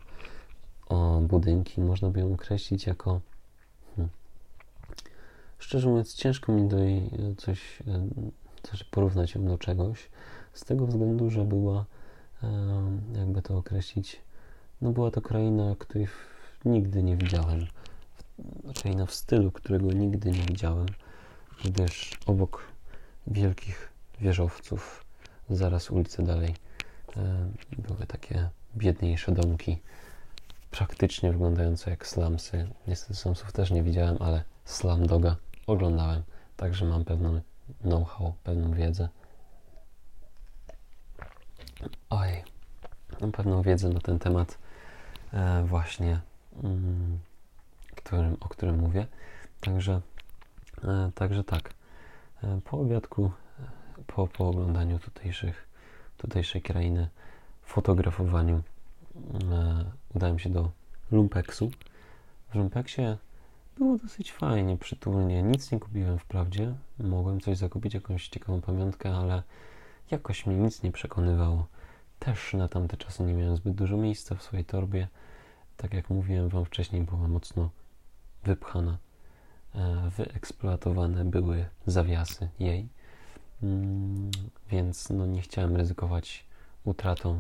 o 0.96 1.22
budynki. 1.22 1.82
Można 1.82 2.10
by 2.10 2.20
ją 2.20 2.34
określić 2.34 2.88
jako. 2.88 3.22
Szczerze 5.62 5.90
mówiąc, 5.90 6.14
ciężko 6.14 6.52
mi 6.52 6.68
do 6.68 6.80
jej 6.80 6.98
e, 6.98 7.36
coś, 7.38 7.82
e, 7.88 8.08
coś 8.64 8.84
porównać 8.84 9.36
ją 9.36 9.46
do 9.46 9.58
czegoś, 9.58 10.10
z 10.54 10.66
tego 10.66 10.88
względu, 10.88 11.30
że 11.30 11.46
była, 11.46 11.86
jakby 13.16 13.42
to 13.42 13.58
określić, 13.58 14.22
no 14.82 14.92
była 14.92 15.12
to 15.12 15.22
kraina, 15.22 15.76
której 15.80 16.08
nigdy 16.66 17.04
nie 17.04 17.18
widziałem. 17.18 17.66
Raczej 18.64 18.96
na 18.96 19.06
w 19.06 19.14
stylu, 19.14 19.52
którego 19.52 19.92
nigdy 19.92 20.32
nie 20.32 20.42
widziałem, 20.42 20.86
gdyż 21.66 22.12
obok 22.26 22.64
wielkich 23.28 23.90
wieżowców, 24.22 25.06
zaraz 25.50 25.92
ulice 25.92 26.24
dalej, 26.24 26.56
e, 27.18 27.50
były 27.78 28.06
takie 28.08 28.50
biedniejsze 28.78 29.32
domki, 29.32 29.78
praktycznie 30.72 31.32
wyglądające 31.32 31.90
jak 31.90 32.08
slumsy. 32.08 32.68
Niestety 32.88 33.16
slumsów 33.16 33.52
też 33.52 33.72
nie 33.72 33.84
widziałem, 33.84 34.18
ale 34.20 34.44
slum 34.66 35.08
doga 35.08 35.36
oglądałem, 35.72 36.24
także 36.58 36.86
mam 36.86 37.06
pewną 37.06 37.42
know-how, 37.82 38.34
pewną 38.44 38.74
wiedzę. 38.74 39.10
Oj, 42.10 42.44
mam 43.22 43.32
pewną 43.32 43.62
wiedzę 43.62 43.90
na 43.90 44.00
ten 44.00 44.20
temat 44.20 44.58
e, 45.34 45.64
właśnie. 45.64 46.20
Mm, 46.64 47.20
którym, 47.96 48.38
o 48.40 48.50
którym 48.50 48.80
mówię. 48.80 49.08
Także, 49.62 50.02
e, 50.84 51.12
także 51.16 51.44
tak. 51.44 51.74
E, 52.44 52.62
po 52.64 52.80
obiadku, 52.80 53.32
e, 53.60 54.04
po, 54.08 54.28
po 54.28 54.48
oglądaniu 54.50 55.00
tutejszych, 55.00 55.68
tutejszej 56.18 56.62
krainy, 56.62 57.10
fotografowaniu, 57.64 58.64
udałem 60.16 60.40
się 60.40 60.50
do 60.50 60.72
Lumpeksu. 61.12 61.72
W 62.50 62.56
Lumpeksie 62.56 63.02
było 63.82 63.98
dosyć 63.98 64.32
fajnie, 64.32 64.78
przytulnie. 64.78 65.44
Nic 65.44 65.72
nie 65.72 65.80
kupiłem 65.80 66.20
wprawdzie. 66.20 66.74
Mogłem 67.00 67.42
coś 67.42 67.58
zakupić, 67.58 67.94
jakąś 67.94 68.28
ciekawą 68.28 68.62
pamiątkę, 68.62 69.16
ale 69.16 69.44
jakoś 70.12 70.46
mnie 70.46 70.56
nic 70.56 70.84
nie 70.84 70.92
przekonywało. 70.92 71.68
Też 72.20 72.54
na 72.54 72.68
tamte 72.68 72.98
czasy 72.98 73.24
nie 73.24 73.34
miałem 73.34 73.56
zbyt 73.56 73.76
dużo 73.76 73.98
miejsca 73.98 74.36
w 74.36 74.44
swojej 74.44 74.66
torbie. 74.66 75.08
Tak 75.78 75.94
jak 75.94 76.10
mówiłem 76.10 76.50
Wam 76.50 76.66
wcześniej, 76.66 77.02
była 77.02 77.28
mocno 77.28 77.70
wypchana. 78.44 78.98
E, 79.76 80.10
wyeksploatowane 80.18 81.26
były 81.26 81.66
zawiasy 81.86 82.50
jej. 82.60 82.88
Mm, 83.64 84.32
więc 84.72 85.10
no, 85.10 85.26
nie 85.26 85.42
chciałem 85.42 85.76
ryzykować 85.76 86.46
utratą 86.84 87.40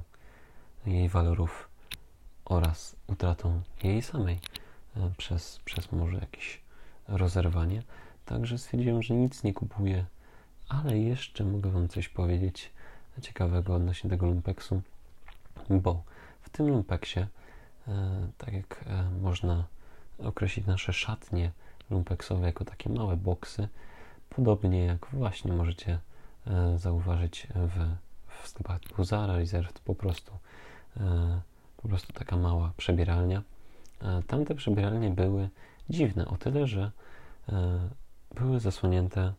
jej 0.86 1.10
walorów 1.10 1.70
oraz 2.46 2.96
utratą 3.08 3.62
jej 3.84 4.02
samej 4.02 4.40
przez, 5.18 5.60
przez 5.66 5.92
może 5.92 6.18
jakieś 6.18 6.62
rozerwanie. 7.08 7.84
Także 8.26 8.58
stwierdziłem, 8.58 9.04
że 9.04 9.14
nic 9.14 9.44
nie 9.44 9.54
kupuję, 9.54 10.06
ale 10.70 11.00
jeszcze 11.00 11.44
mogę 11.44 11.72
Wam 11.72 11.88
coś 11.88 12.10
powiedzieć 12.10 12.72
ciekawego 13.22 13.76
odnośnie 13.76 14.10
tego 14.10 14.26
lumpeksu, 14.26 14.82
bo 15.70 16.04
w 16.42 16.50
tym 16.50 16.68
lumpeksie, 16.68 17.20
e, 17.20 17.28
tak 18.38 18.54
jak 18.54 18.86
e, 18.88 19.10
można 19.22 19.64
określić 20.20 20.66
nasze 20.66 20.94
szatnie 20.94 21.52
lumpeksowe 21.90 22.46
jako 22.46 22.66
takie 22.66 22.90
małe 22.90 23.18
boksy, 23.18 23.68
podobnie 24.30 24.86
jak 24.86 25.08
właśnie 25.14 25.52
możecie 25.54 26.00
e, 26.48 26.78
zauważyć 26.78 27.48
w, 27.56 27.96
w 28.44 28.48
sklepach 28.48 28.80
typu 28.80 29.04
Zara, 29.04 29.38
Reserved, 29.38 29.80
po 29.80 29.96
prostu 29.96 30.32
po 31.78 31.88
prostu 31.88 32.14
taka 32.14 32.38
mała 32.38 32.74
przebieralnia. 32.78 33.42
Tamte 34.28 34.56
przebieralnie 34.56 35.10
były 35.10 35.50
dziwne 35.90 36.28
o 36.28 36.38
tyle, 36.38 36.68
że 36.68 36.92
były 38.36 38.60
zasłonięte 38.60 39.34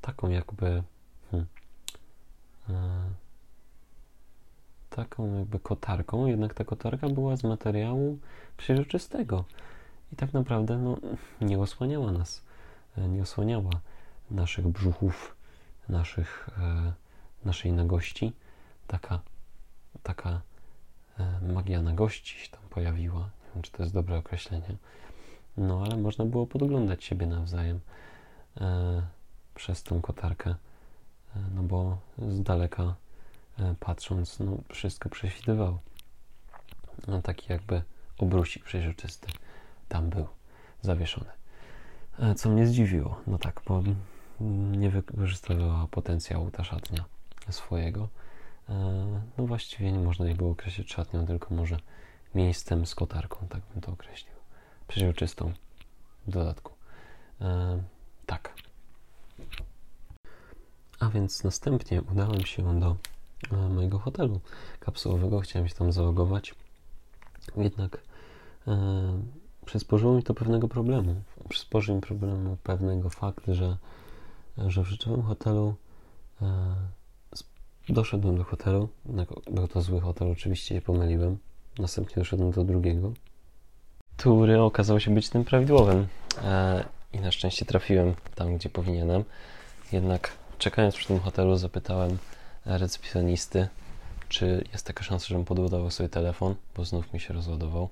taką 0.00 0.28
jakby 0.28 0.82
hmm, 1.30 1.46
taką 4.90 5.38
jakby 5.38 5.58
kotarką, 5.58 6.26
jednak 6.26 6.54
ta 6.54 6.64
kotarka 6.64 7.08
była 7.08 7.36
z 7.36 7.44
materiału 7.44 8.18
przeźroczystego 8.56 9.44
i 10.12 10.16
tak 10.16 10.32
naprawdę 10.32 10.78
no, 10.78 10.96
nie 11.40 11.58
osłaniała 11.58 12.12
nas, 12.12 12.42
e, 12.98 13.08
nie 13.08 13.22
osłaniała 13.22 13.70
naszych 14.30 14.68
brzuchów, 14.68 15.36
naszych, 15.88 16.48
e, 16.58 16.92
naszej 17.44 17.72
nagości. 17.72 18.32
Taka, 18.86 19.20
taka 20.02 20.40
e, 21.18 21.52
magia 21.52 21.82
nagości 21.82 22.38
się 22.38 22.50
tam 22.50 22.62
pojawiła. 22.70 23.20
Nie 23.20 23.54
wiem, 23.54 23.62
czy 23.62 23.72
to 23.72 23.82
jest 23.82 23.94
dobre 23.94 24.16
określenie. 24.18 24.76
No, 25.56 25.82
ale 25.86 25.96
można 25.96 26.24
było 26.24 26.46
podglądać 26.46 27.04
siebie 27.04 27.26
nawzajem 27.26 27.80
e, 28.60 29.02
przez 29.54 29.82
tą 29.82 30.00
kotarkę, 30.00 30.50
e, 30.50 31.40
no 31.54 31.62
bo 31.62 31.98
z 32.18 32.42
daleka 32.42 32.94
E, 33.58 33.74
patrząc, 33.80 34.40
no, 34.40 34.58
wszystko 34.72 35.08
prześwitywało. 35.08 35.78
No, 37.08 37.22
taki 37.22 37.52
jakby 37.52 37.82
obrusik 38.18 38.64
przeźroczysty 38.64 39.26
tam 39.88 40.10
był 40.10 40.26
zawieszony. 40.82 41.30
E, 42.18 42.34
co 42.34 42.50
mnie 42.50 42.66
zdziwiło, 42.66 43.20
no 43.26 43.38
tak, 43.38 43.60
bo 43.66 43.82
nie 44.72 44.90
wykorzystywała 44.90 45.86
potencjału 45.90 46.50
ta 46.50 46.64
szatnia 46.64 47.04
swojego. 47.50 48.08
E, 48.72 49.20
no 49.38 49.46
właściwie 49.46 49.92
nie 49.92 49.98
można 49.98 50.26
jej 50.26 50.34
było 50.34 50.50
określić 50.50 50.92
szatnią, 50.92 51.26
tylko 51.26 51.54
może 51.54 51.76
miejscem 52.34 52.86
z 52.86 52.94
kotarką, 52.94 53.46
tak 53.48 53.62
bym 53.72 53.80
to 53.80 53.92
określił. 53.92 54.34
Przeźroczystą 54.88 55.52
w 56.26 56.30
dodatku. 56.30 56.72
Tak. 58.26 58.54
A 61.00 61.08
więc 61.08 61.44
następnie 61.44 62.02
udałem 62.02 62.46
się 62.46 62.80
do 62.80 62.96
mojego 63.70 63.98
hotelu 63.98 64.40
kapsułowego. 64.80 65.40
Chciałem 65.40 65.68
się 65.68 65.74
tam 65.74 65.92
zalogować. 65.92 66.54
Jednak 67.56 68.02
e, 68.68 69.22
przysporzyło 69.64 70.14
mi 70.14 70.22
to 70.22 70.34
pewnego 70.34 70.68
problemu. 70.68 71.22
Przysporzył 71.48 71.94
mi 71.94 72.00
problemu 72.00 72.56
pewnego 72.62 73.10
fakt, 73.10 73.46
że, 73.48 73.76
że 74.58 74.82
w 74.82 74.86
rzeczywistym 74.86 75.22
hotelu 75.22 75.74
e, 76.42 76.74
doszedłem 77.88 78.36
do 78.36 78.44
hotelu. 78.44 78.88
Był 79.50 79.68
to 79.68 79.82
zły 79.82 80.00
hotel, 80.00 80.30
oczywiście 80.30 80.74
się 80.74 80.80
pomyliłem. 80.80 81.38
Następnie 81.78 82.14
doszedłem 82.16 82.50
do 82.50 82.64
drugiego, 82.64 83.12
który 84.16 84.60
okazał 84.60 85.00
się 85.00 85.14
być 85.14 85.28
tym 85.28 85.44
prawidłowym. 85.44 86.06
E, 86.44 86.84
I 87.12 87.20
na 87.20 87.32
szczęście 87.32 87.64
trafiłem 87.64 88.14
tam, 88.34 88.56
gdzie 88.56 88.70
powinienem. 88.70 89.24
Jednak 89.92 90.32
czekając 90.58 90.94
przy 90.94 91.06
tym 91.06 91.20
hotelu 91.20 91.56
zapytałem 91.56 92.18
recepcjonisty, 92.64 93.68
czy 94.28 94.64
jest 94.72 94.86
taka 94.86 95.04
szansa, 95.04 95.26
żebym 95.26 95.44
podładował 95.44 95.90
sobie 95.90 96.08
telefon, 96.08 96.54
bo 96.76 96.84
znów 96.84 97.12
mi 97.12 97.20
się 97.20 97.34
rozładował. 97.34 97.88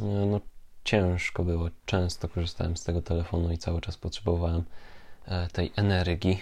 E, 0.00 0.04
no 0.04 0.40
ciężko 0.84 1.44
było, 1.44 1.68
często 1.86 2.28
korzystałem 2.28 2.76
z 2.76 2.84
tego 2.84 3.02
telefonu 3.02 3.52
i 3.52 3.58
cały 3.58 3.80
czas 3.80 3.96
potrzebowałem 3.96 4.62
e, 5.26 5.48
tej 5.48 5.72
energii 5.76 6.40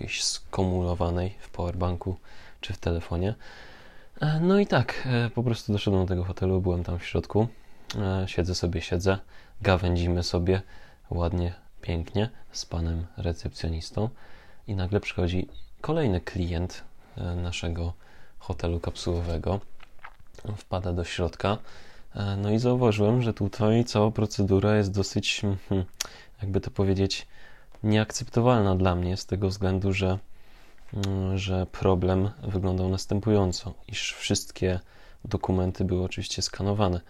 jakiejś 0.00 0.24
skumulowanej 0.24 1.34
w 1.40 1.50
powerbanku 1.50 2.16
czy 2.60 2.72
w 2.72 2.78
telefonie. 2.78 3.34
E, 4.20 4.40
no 4.40 4.58
i 4.58 4.66
tak, 4.66 5.08
po 5.34 5.42
prostu 5.42 5.72
doszedłem 5.72 6.02
do 6.02 6.08
tego 6.08 6.24
hotelu, 6.24 6.60
byłem 6.60 6.84
tam 6.84 6.98
w 6.98 7.04
środku, 7.04 7.48
siedzę 8.26 8.54
sobie, 8.54 8.80
siedzę, 8.80 9.18
gawędzimy 9.62 10.22
sobie 10.22 10.62
ładnie, 11.10 11.54
pięknie 11.82 12.30
z 12.52 12.66
panem 12.66 13.06
recepcjonistą 13.16 14.08
i 14.66 14.74
nagle 14.74 15.00
przychodzi 15.00 15.48
kolejny 15.80 16.20
klient 16.20 16.84
E, 17.16 17.34
naszego 17.34 17.92
hotelu 18.38 18.80
kapsułowego. 18.80 19.60
Wpada 20.56 20.92
do 20.92 21.04
środka. 21.04 21.58
E, 22.14 22.36
no 22.36 22.50
i 22.50 22.58
zauważyłem, 22.58 23.22
że 23.22 23.34
tutaj 23.34 23.84
cała 23.84 24.10
procedura 24.10 24.76
jest 24.76 24.92
dosyć, 24.92 25.40
hmm, 25.68 25.86
jakby 26.42 26.60
to 26.60 26.70
powiedzieć, 26.70 27.26
nieakceptowalna 27.82 28.76
dla 28.76 28.94
mnie 28.94 29.16
z 29.16 29.26
tego 29.26 29.48
względu, 29.48 29.92
że, 29.92 30.18
mm, 30.94 31.38
że 31.38 31.66
problem 31.66 32.30
wyglądał 32.42 32.88
następująco, 32.88 33.74
iż 33.88 34.12
wszystkie 34.12 34.80
dokumenty 35.24 35.84
były 35.84 36.04
oczywiście 36.04 36.42
skanowane, 36.42 37.00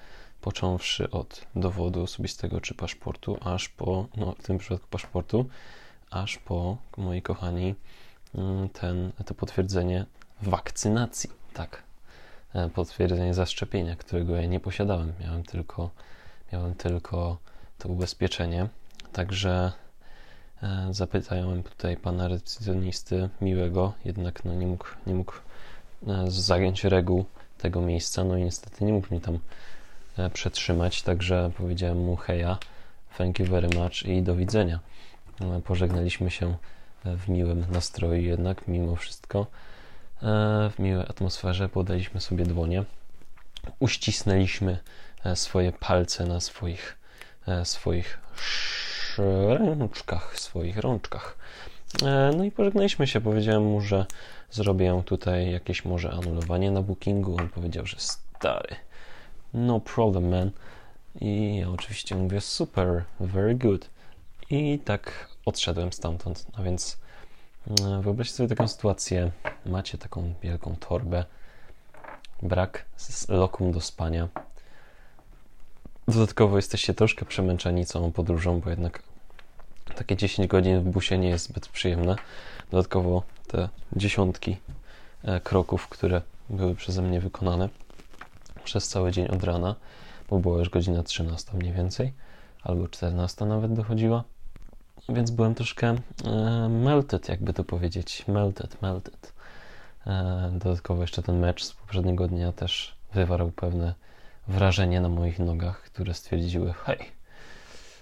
począwszy 0.40 1.10
od 1.10 1.46
dowodu 1.56 2.02
osobistego 2.02 2.60
czy 2.60 2.74
paszportu, 2.74 3.38
aż 3.40 3.68
po, 3.68 4.06
no 4.16 4.34
w 4.38 4.42
tym 4.42 4.58
przypadku 4.58 4.86
paszportu, 4.90 5.46
aż 6.10 6.38
po, 6.38 6.76
moi 6.96 7.22
kochani, 7.22 7.74
Mm, 8.34 8.68
ten, 8.68 9.12
to 9.26 9.34
potwierdzenie 9.34 10.06
wakcynacji, 10.42 11.30
tak, 11.54 11.82
e, 12.54 12.68
potwierdzenie 12.68 13.34
zaszczepienia, 13.34 13.96
którego 13.96 14.36
ja 14.36 14.46
nie 14.46 14.60
posiadałem. 14.60 15.12
Miałem 15.20 15.42
tylko, 15.42 15.90
miałem 16.52 16.74
tylko 16.74 17.38
to 17.78 17.88
ubezpieczenie. 17.88 18.68
Także 19.12 19.72
zapytałem 20.90 21.62
tutaj 21.62 21.96
pana 21.96 22.28
recepcjonisty 22.28 23.28
miłego, 23.40 23.92
jednak 24.04 24.44
no, 24.44 24.54
nie 24.54 24.66
mógł, 24.66 24.86
nie 25.06 25.14
mógł 25.14 25.32
e, 26.06 26.24
zająć 26.28 26.84
reguł 26.84 27.24
tego 27.58 27.80
miejsca, 27.80 28.24
no 28.24 28.36
i 28.36 28.42
niestety 28.42 28.84
nie 28.84 28.92
mógł 28.92 29.06
mnie 29.10 29.20
tam 29.20 29.38
przetrzymać, 30.32 31.02
także 31.02 31.50
powiedziałem 31.58 31.98
mu 31.98 32.16
heja, 32.16 32.58
thank 33.18 33.38
you 33.38 33.46
very 33.46 33.68
much 33.68 34.02
i 34.02 34.22
do 34.22 34.36
widzenia. 34.36 34.80
Pożegnaliśmy 35.64 36.30
się 36.30 36.56
w 37.04 37.28
miłym 37.28 37.64
nastroju 37.70 38.22
jednak, 38.22 38.68
mimo 38.68 38.96
wszystko. 38.96 39.46
E, 40.22 40.70
w 40.70 40.78
miłej 40.78 41.02
atmosferze 41.02 41.68
podaliśmy 41.68 42.20
sobie 42.20 42.44
dłonie, 42.44 42.84
uścisnęliśmy 43.78 44.78
e, 45.24 45.36
swoje 45.36 45.72
palce 45.72 46.26
na 46.26 46.40
swoich, 46.40 46.98
e, 47.48 47.64
swoich 47.64 48.18
rączkach, 49.18 50.38
swoich 50.38 50.78
rączkach. 50.78 51.36
No 52.36 52.44
i 52.44 52.50
pożegnaliśmy 52.50 53.06
się. 53.06 53.20
Powiedziałem 53.20 53.62
mu, 53.62 53.80
że 53.80 54.06
zrobię 54.50 55.02
tutaj 55.06 55.52
jakieś 55.52 55.84
może 55.84 56.10
anulowanie 56.10 56.70
na 56.70 56.82
bookingu. 56.82 57.36
On 57.40 57.48
powiedział, 57.48 57.86
że 57.86 57.96
stary, 57.98 58.76
no 59.54 59.80
problem, 59.80 60.28
man. 60.28 60.50
I 61.20 61.56
ja 61.56 61.70
oczywiście 61.70 62.14
mówię 62.16 62.40
super, 62.40 63.04
very 63.20 63.54
good. 63.54 63.90
I 64.50 64.78
tak 64.84 65.28
odszedłem 65.46 65.92
stamtąd. 65.92 66.46
A 66.52 66.62
więc 66.62 66.98
e, 67.70 68.00
wyobraźcie 68.02 68.34
sobie 68.34 68.48
taką 68.48 68.68
sytuację. 68.68 69.30
Macie 69.66 69.98
taką 69.98 70.34
wielką 70.42 70.76
torbę, 70.76 71.24
brak 72.42 72.84
lokum 73.28 73.72
do 73.72 73.80
spania. 73.80 74.28
Dodatkowo 76.12 76.56
jesteście 76.56 76.94
troszkę 76.94 77.24
przemęczeni 77.24 77.86
całą 77.86 78.12
podróżą, 78.12 78.60
bo 78.60 78.70
jednak 78.70 79.02
takie 79.96 80.16
10 80.16 80.48
godzin 80.48 80.80
w 80.80 80.84
busie 80.84 81.18
nie 81.18 81.28
jest 81.28 81.44
zbyt 81.44 81.68
przyjemne. 81.68 82.16
Dodatkowo 82.70 83.22
te 83.46 83.68
dziesiątki 83.96 84.56
e, 85.24 85.40
kroków, 85.40 85.88
które 85.88 86.22
były 86.50 86.74
przeze 86.74 87.02
mnie 87.02 87.20
wykonane 87.20 87.68
przez 88.64 88.88
cały 88.88 89.12
dzień 89.12 89.26
od 89.26 89.44
rana, 89.44 89.74
bo 90.30 90.38
była 90.38 90.58
już 90.58 90.68
godzina 90.68 91.02
13 91.02 91.56
mniej 91.56 91.72
więcej, 91.72 92.12
albo 92.62 92.88
14 92.88 93.44
nawet 93.44 93.72
dochodziła 93.72 94.24
więc 95.08 95.30
byłem 95.30 95.54
troszkę 95.54 95.96
e, 96.24 96.68
melted, 96.68 97.28
jakby 97.28 97.52
to 97.52 97.64
powiedzieć. 97.64 98.24
Melted, 98.28 98.82
melted. 98.82 99.32
E, 100.06 100.50
dodatkowo 100.52 101.00
jeszcze 101.00 101.22
ten 101.22 101.38
mecz 101.38 101.64
z 101.64 101.72
poprzedniego 101.72 102.28
dnia 102.28 102.52
też 102.52 102.94
wywarł 103.14 103.50
pewne 103.50 103.94
wrażenie 104.48 105.00
na 105.00 105.08
moich 105.08 105.38
nogach, 105.38 105.82
które 105.82 106.14
stwierdziły: 106.14 106.72
hej, 106.72 106.98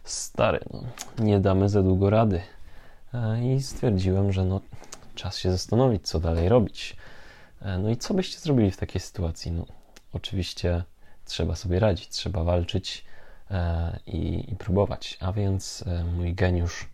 stary, 0.04 0.60
no, 0.72 0.82
nie 1.18 1.40
damy 1.40 1.68
za 1.68 1.82
długo 1.82 2.10
rady. 2.10 2.40
i 3.42 3.62
stwierdziłem, 3.62 4.32
że 4.32 4.44
no, 4.44 4.60
czas 5.14 5.38
się 5.38 5.50
zastanowić, 5.50 6.08
co 6.08 6.20
dalej 6.20 6.48
robić. 6.48 6.96
No 7.78 7.90
i 7.90 7.96
co 7.96 8.14
byście 8.14 8.38
zrobili 8.38 8.70
w 8.70 8.76
takiej 8.76 9.00
sytuacji? 9.00 9.52
No, 9.52 9.66
oczywiście 10.12 10.84
trzeba 11.24 11.56
sobie 11.56 11.78
radzić, 11.78 12.08
trzeba 12.08 12.44
walczyć 12.44 13.04
i, 14.06 14.52
i 14.52 14.56
próbować. 14.56 15.18
A 15.20 15.32
więc 15.32 15.84
mój 16.16 16.34
geniusz 16.34 16.86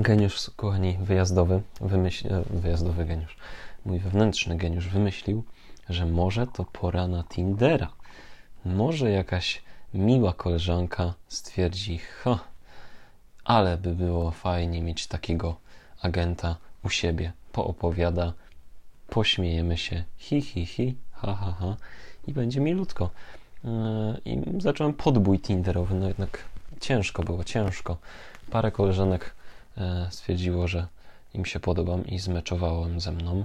geniusz, 0.00 0.50
kochani, 0.56 0.98
wyjazdowy, 1.00 1.62
wyjazdowy 2.50 3.04
geniusz, 3.04 3.36
mój 3.84 3.98
wewnętrzny 3.98 4.56
geniusz 4.56 4.88
wymyślił, 4.88 5.44
że 5.88 6.06
może 6.06 6.46
to 6.46 6.64
pora 6.64 7.08
na 7.08 7.24
Tindera. 7.24 7.92
Może 8.64 9.10
jakaś 9.10 9.62
miła 9.94 10.32
koleżanka 10.32 11.14
stwierdzi, 11.28 11.98
ha, 11.98 12.38
ale 13.44 13.76
by 13.76 13.94
było 13.94 14.30
fajnie 14.30 14.82
mieć 14.82 15.06
takiego 15.06 15.56
agenta 16.02 16.56
u 16.84 16.88
siebie. 16.88 17.32
Poopowiada, 17.52 18.32
pośmiejemy 19.08 19.76
się, 19.76 20.04
hi, 20.16 20.42
hi, 20.42 20.66
hi, 20.66 20.96
ha, 21.12 21.34
ha, 21.34 21.54
ha 21.58 21.76
i 22.26 22.32
będzie 22.32 22.60
milutko. 22.60 23.10
Yy, 23.64 23.70
I 24.24 24.60
zacząłem 24.60 24.94
podbój 24.94 25.40
Tinderowy, 25.40 25.94
no 25.94 26.08
jednak 26.08 26.44
ciężko 26.80 27.22
było, 27.22 27.44
ciężko. 27.44 27.96
Parę 28.50 28.70
koleżanek 28.70 29.34
E, 29.78 30.06
stwierdziło, 30.10 30.68
że 30.68 30.86
im 31.34 31.44
się 31.44 31.60
podobam 31.60 32.06
i 32.06 32.18
zmeczowałem 32.18 33.00
ze 33.00 33.12
mną. 33.12 33.44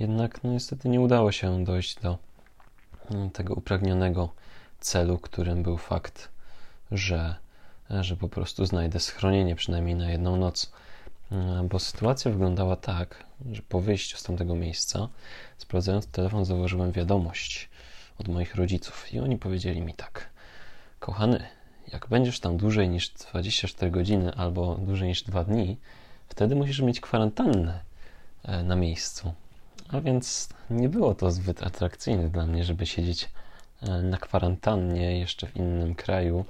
Jednak 0.00 0.44
no, 0.44 0.52
niestety 0.52 0.88
nie 0.88 1.00
udało 1.00 1.32
się 1.32 1.64
dojść 1.64 2.00
do 2.00 2.18
mm, 3.10 3.30
tego 3.30 3.54
upragnionego 3.54 4.28
celu, 4.80 5.18
którym 5.18 5.62
był 5.62 5.76
fakt, 5.76 6.28
że, 6.92 7.36
że 7.90 8.16
po 8.16 8.28
prostu 8.28 8.66
znajdę 8.66 9.00
schronienie 9.00 9.56
przynajmniej 9.56 9.94
na 9.94 10.10
jedną 10.10 10.36
noc. 10.36 10.72
E, 11.32 11.66
bo 11.70 11.78
sytuacja 11.78 12.30
wyglądała 12.30 12.76
tak, 12.76 13.24
że 13.52 13.62
po 13.62 13.80
wyjściu 13.80 14.16
z 14.16 14.22
tamtego 14.22 14.54
miejsca, 14.54 15.08
sprawdzając 15.58 16.06
telefon, 16.06 16.44
zauważyłem 16.44 16.92
wiadomość 16.92 17.68
od 18.18 18.28
moich 18.28 18.54
rodziców 18.54 19.12
i 19.12 19.18
oni 19.18 19.38
powiedzieli 19.38 19.80
mi 19.80 19.94
tak: 19.94 20.30
Kochany, 20.98 21.46
jak 21.92 22.08
będziesz 22.08 22.40
tam 22.40 22.56
dłużej 22.56 22.88
niż 22.88 23.08
24 23.10 23.90
godziny 23.90 24.34
albo 24.34 24.74
dłużej 24.74 25.08
niż 25.08 25.22
2 25.22 25.44
dni, 25.44 25.76
wtedy 26.28 26.56
musisz 26.56 26.80
mieć 26.80 27.00
kwarantannę 27.00 27.80
e, 28.42 28.62
na 28.62 28.76
miejscu. 28.76 29.32
A 29.92 30.00
więc 30.00 30.48
nie 30.70 30.88
było 30.88 31.14
to 31.14 31.30
zbyt 31.30 31.62
atrakcyjne 31.62 32.28
dla 32.28 32.46
mnie, 32.46 32.64
żeby 32.64 32.86
siedzieć 32.86 33.28
e, 33.82 34.02
na 34.02 34.18
kwarantannie 34.18 35.18
jeszcze 35.18 35.46
w 35.46 35.56
innym 35.56 35.94
kraju. 35.94 36.44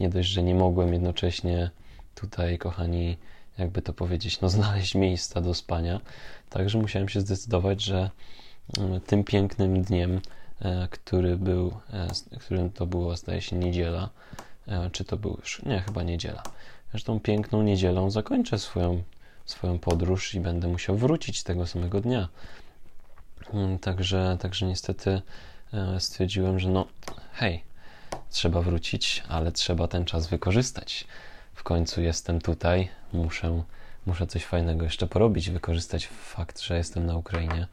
Nie 0.00 0.08
dość, 0.08 0.28
że 0.28 0.42
nie 0.42 0.54
mogłem 0.54 0.92
jednocześnie 0.92 1.70
tutaj, 2.14 2.58
kochani, 2.58 3.16
jakby 3.58 3.82
to 3.82 3.92
powiedzieć, 3.92 4.40
no 4.40 4.48
znaleźć 4.48 4.94
miejsca 4.94 5.40
do 5.40 5.54
spania. 5.54 6.00
Także 6.50 6.78
musiałem 6.78 7.08
się 7.08 7.20
zdecydować, 7.20 7.82
że 7.82 8.10
mm, 8.78 9.00
tym 9.00 9.24
pięknym 9.24 9.82
dniem, 9.82 10.20
e, 10.60 10.88
który 10.90 11.36
był, 11.36 11.74
którym 12.40 12.70
to 12.70 12.86
było, 12.86 13.16
zdaje 13.16 13.40
się, 13.40 13.56
niedziela, 13.56 14.10
E, 14.68 14.90
czy 14.90 15.04
to 15.04 15.16
był 15.16 15.36
już, 15.40 15.62
nie, 15.62 15.80
chyba 15.80 16.02
niedziela. 16.02 16.42
Zresztą 16.90 17.20
piękną 17.20 17.62
niedzielą 17.62 18.10
zakończę 18.10 18.58
swoją, 18.58 19.02
swoją 19.44 19.78
podróż 19.78 20.34
i 20.34 20.40
będę 20.40 20.68
musiał 20.68 20.96
wrócić 20.96 21.42
tego 21.42 21.66
samego 21.66 22.00
dnia. 22.00 22.28
Mm, 23.52 23.78
także, 23.78 24.36
także 24.40 24.66
niestety 24.66 25.22
e, 25.72 26.00
stwierdziłem, 26.00 26.58
że 26.58 26.68
no, 26.68 26.86
hej, 27.32 27.64
trzeba 28.30 28.60
wrócić, 28.60 29.22
ale 29.28 29.52
trzeba 29.52 29.88
ten 29.88 30.04
czas 30.04 30.26
wykorzystać. 30.26 31.04
W 31.54 31.62
końcu 31.62 32.02
jestem 32.02 32.40
tutaj, 32.40 32.88
muszę, 33.12 33.62
muszę 34.06 34.26
coś 34.26 34.44
fajnego 34.44 34.84
jeszcze 34.84 35.06
porobić, 35.06 35.50
wykorzystać 35.50 36.06
fakt, 36.06 36.60
że 36.60 36.76
jestem 36.76 37.06
na 37.06 37.16
Ukrainie 37.16 37.66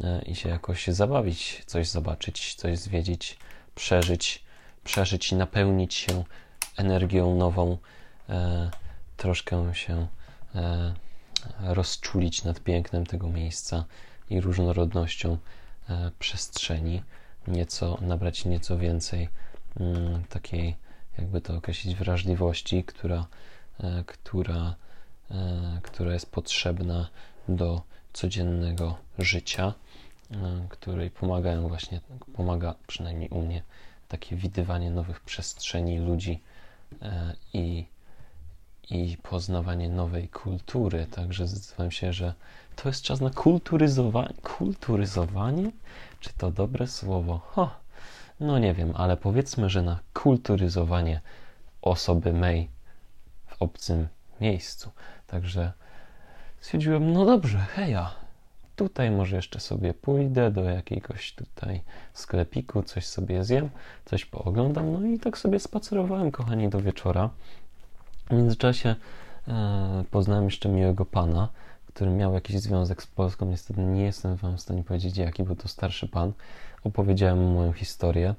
e, 0.00 0.22
i 0.22 0.34
się 0.34 0.48
jakoś 0.48 0.86
zabawić, 0.86 1.62
coś 1.66 1.88
zobaczyć, 1.88 2.54
coś 2.54 2.78
zwiedzić, 2.78 3.38
przeżyć 3.74 4.46
przeżyć 4.86 5.32
i 5.32 5.36
napełnić 5.36 5.94
się 5.94 6.24
energią 6.76 7.36
nową, 7.36 7.78
e, 8.28 8.70
troszkę 9.16 9.74
się 9.74 10.06
e, 10.54 10.94
rozczulić 11.60 12.44
nad 12.44 12.60
pięknem 12.60 13.06
tego 13.06 13.28
miejsca 13.28 13.84
i 14.30 14.40
różnorodnością 14.40 15.38
e, 15.88 16.10
przestrzeni, 16.18 17.02
nieco 17.48 17.98
nabrać 18.00 18.44
nieco 18.44 18.78
więcej 18.78 19.28
mm, 19.80 20.24
takiej, 20.24 20.76
jakby 21.18 21.40
to 21.40 21.56
określić, 21.56 21.94
wrażliwości, 21.94 22.84
która, 22.84 23.26
e, 23.80 24.04
która, 24.06 24.74
e, 25.30 25.80
która 25.82 26.12
jest 26.12 26.30
potrzebna 26.30 27.08
do 27.48 27.82
codziennego 28.12 28.98
życia, 29.18 29.74
której 30.68 31.10
pomagają 31.10 31.68
właśnie, 31.68 32.00
pomaga 32.32 32.74
przynajmniej 32.86 33.28
u 33.28 33.42
mnie 33.42 33.62
takie 34.08 34.36
widywanie 34.36 34.90
nowych 34.90 35.20
przestrzeni 35.20 35.98
ludzi 35.98 36.40
i, 37.52 37.86
i 38.90 39.16
poznawanie 39.22 39.88
nowej 39.88 40.28
kultury. 40.28 41.06
Także 41.06 41.46
zdecydowałem 41.46 41.90
się, 41.90 42.12
że 42.12 42.34
to 42.76 42.88
jest 42.88 43.02
czas 43.02 43.20
na 43.20 43.30
kulturyzowanie. 43.30 44.34
Kulturyzowanie? 44.42 45.70
Czy 46.20 46.30
to 46.38 46.50
dobre 46.50 46.86
słowo? 46.86 47.38
Ho, 47.38 47.70
no 48.40 48.58
nie 48.58 48.74
wiem, 48.74 48.92
ale 48.94 49.16
powiedzmy, 49.16 49.70
że 49.70 49.82
na 49.82 49.98
kulturyzowanie 50.14 51.20
osoby 51.82 52.32
mej 52.32 52.68
w 53.46 53.62
obcym 53.62 54.08
miejscu. 54.40 54.90
Także 55.26 55.72
stwierdziłem, 56.60 57.12
no 57.12 57.24
dobrze, 57.24 57.58
heja, 57.58 58.14
Tutaj 58.76 59.10
może 59.10 59.36
jeszcze 59.36 59.60
sobie 59.60 59.94
pójdę 59.94 60.50
do 60.50 60.64
jakiegoś 60.64 61.32
tutaj 61.32 61.80
sklepiku, 62.12 62.82
coś 62.82 63.06
sobie 63.06 63.44
zjem, 63.44 63.70
coś 64.04 64.24
pooglądam, 64.24 64.92
no 64.92 65.06
i 65.06 65.18
tak 65.18 65.38
sobie 65.38 65.60
spacerowałem, 65.60 66.30
kochani, 66.30 66.68
do 66.68 66.80
wieczora. 66.80 67.30
W 68.30 68.32
międzyczasie 68.32 68.94
e, 69.48 70.04
poznałem 70.10 70.44
jeszcze 70.44 70.68
miłego 70.68 71.04
pana, 71.04 71.48
który 71.96 72.10
miał 72.10 72.34
jakiś 72.34 72.60
związek 72.60 73.02
z 73.02 73.06
Polską. 73.06 73.46
Niestety 73.46 73.80
nie 73.80 74.02
jestem 74.02 74.36
wam 74.36 74.56
w 74.56 74.60
stanie 74.60 74.84
powiedzieć 74.84 75.16
jaki, 75.16 75.42
bo 75.42 75.56
to 75.56 75.68
starszy 75.68 76.08
pan. 76.08 76.32
Opowiedziałem 76.84 77.38
mu 77.38 77.54
moją 77.54 77.72
historię. 77.72 78.34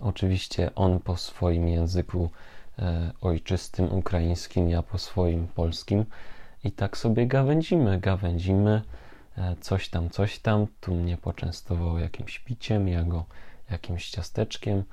Oczywiście 0.00 0.74
on 0.74 1.00
po 1.00 1.16
swoim 1.16 1.68
języku 1.68 2.30
e, 2.78 3.12
ojczystym, 3.20 3.92
ukraińskim, 3.92 4.70
ja 4.70 4.82
po 4.82 4.98
swoim 4.98 5.46
polskim. 5.46 6.04
I 6.64 6.72
tak 6.72 6.96
sobie 6.96 7.26
gawędzimy, 7.26 8.00
gawędzimy. 8.00 8.82
E, 9.36 9.56
coś 9.60 9.88
tam, 9.88 10.10
coś 10.10 10.38
tam. 10.38 10.66
Tu 10.80 10.94
mnie 10.94 11.16
poczęstował 11.16 11.98
jakimś 11.98 12.38
piciem, 12.38 12.88
ja 12.88 13.04
go 13.04 13.24
jakimś 13.70 14.10
ciasteczkiem, 14.10 14.84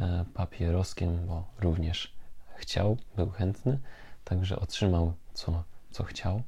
e, 0.00 0.24
papieroskiem, 0.34 1.26
bo 1.26 1.44
również 1.60 2.14
chciał, 2.56 2.96
był 3.16 3.30
chętny, 3.30 3.78
także 4.24 4.60
otrzymał 4.60 5.12
co, 5.34 5.62
co 5.90 6.04
chciał. 6.04 6.42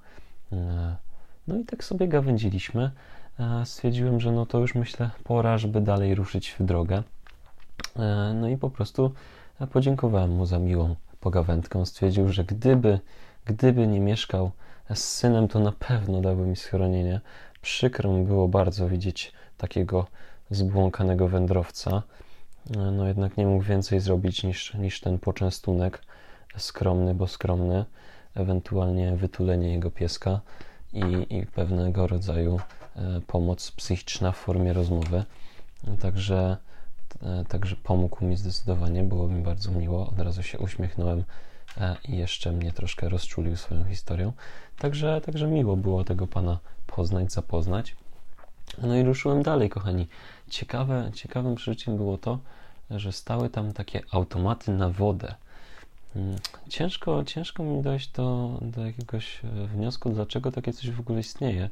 E, 1.48 1.52
no 1.52 1.58
i 1.58 1.64
tak 1.64 1.84
sobie 1.84 2.08
gawędziliśmy. 2.08 2.90
Stwierdziłem, 3.64 4.20
że 4.20 4.32
no 4.32 4.46
to 4.46 4.58
już 4.58 4.74
myślę 4.74 5.10
pora, 5.24 5.58
żeby 5.58 5.80
dalej 5.80 6.14
ruszyć 6.14 6.56
w 6.58 6.64
drogę. 6.64 7.02
No 8.34 8.48
i 8.48 8.56
po 8.56 8.70
prostu 8.70 9.12
podziękowałem 9.72 10.30
mu 10.30 10.46
za 10.46 10.58
miłą 10.58 10.96
pogawędkę. 11.20 11.86
Stwierdził, 11.86 12.28
że 12.28 12.44
gdyby, 12.44 13.00
gdyby 13.44 13.86
nie 13.86 14.00
mieszkał 14.00 14.50
z 14.94 15.04
synem, 15.04 15.48
to 15.48 15.60
na 15.60 15.72
pewno 15.72 16.20
dałby 16.20 16.46
mi 16.46 16.56
schronienie, 16.56 17.20
Przykro 17.66 18.12
mi 18.12 18.24
było 18.24 18.48
bardzo 18.48 18.88
widzieć 18.88 19.32
takiego 19.58 20.06
zbłąkanego 20.50 21.28
wędrowca. 21.28 22.02
No 22.92 23.06
jednak 23.06 23.36
nie 23.36 23.46
mógł 23.46 23.64
więcej 23.64 24.00
zrobić 24.00 24.44
niż, 24.44 24.74
niż 24.74 25.00
ten 25.00 25.18
poczęstunek 25.18 26.02
skromny, 26.56 27.14
bo 27.14 27.26
skromny, 27.26 27.84
ewentualnie 28.34 29.16
wytulenie 29.16 29.72
jego 29.72 29.90
pieska 29.90 30.40
i, 30.96 31.36
i 31.36 31.46
pewnego 31.46 32.06
rodzaju 32.06 32.60
e, 32.96 33.20
pomoc 33.26 33.70
psychiczna 33.70 34.32
w 34.32 34.36
formie 34.36 34.72
rozmowy. 34.72 35.24
Także, 36.00 36.56
e, 37.22 37.44
także 37.48 37.76
pomógł 37.76 38.24
mi 38.24 38.36
zdecydowanie, 38.36 39.02
było 39.02 39.28
mi 39.28 39.42
bardzo 39.42 39.70
miło. 39.70 40.08
Od 40.08 40.20
razu 40.20 40.42
się 40.42 40.58
uśmiechnąłem 40.58 41.24
e, 41.78 41.96
i 42.08 42.16
jeszcze 42.16 42.52
mnie 42.52 42.72
troszkę 42.72 43.08
rozczulił 43.08 43.56
swoją 43.56 43.84
historią. 43.84 44.32
Także, 44.78 45.20
także 45.20 45.46
miło 45.46 45.76
było 45.76 46.04
tego 46.04 46.26
pana 46.26 46.58
poznać, 46.86 47.32
zapoznać. 47.32 47.96
No 48.82 48.96
i 48.96 49.02
ruszyłem 49.02 49.42
dalej, 49.42 49.68
kochani. 49.68 50.08
Ciekawe, 50.50 51.10
ciekawym 51.14 51.54
przeżyciem 51.54 51.96
było 51.96 52.18
to, 52.18 52.38
że 52.90 53.12
stały 53.12 53.50
tam 53.50 53.72
takie 53.72 54.02
automaty 54.10 54.72
na 54.72 54.88
wodę. 54.88 55.34
Mm, 56.16 56.36
ciężko, 56.68 57.24
ciężko 57.24 57.62
mi 57.62 57.82
dojść 57.82 58.10
do, 58.10 58.58
do 58.62 58.86
jakiegoś 58.86 59.44
e, 59.44 59.66
wniosku, 59.66 60.10
dlaczego 60.10 60.52
takie 60.52 60.72
coś 60.72 60.90
w 60.90 61.00
ogóle 61.00 61.20
istnieje. 61.20 61.70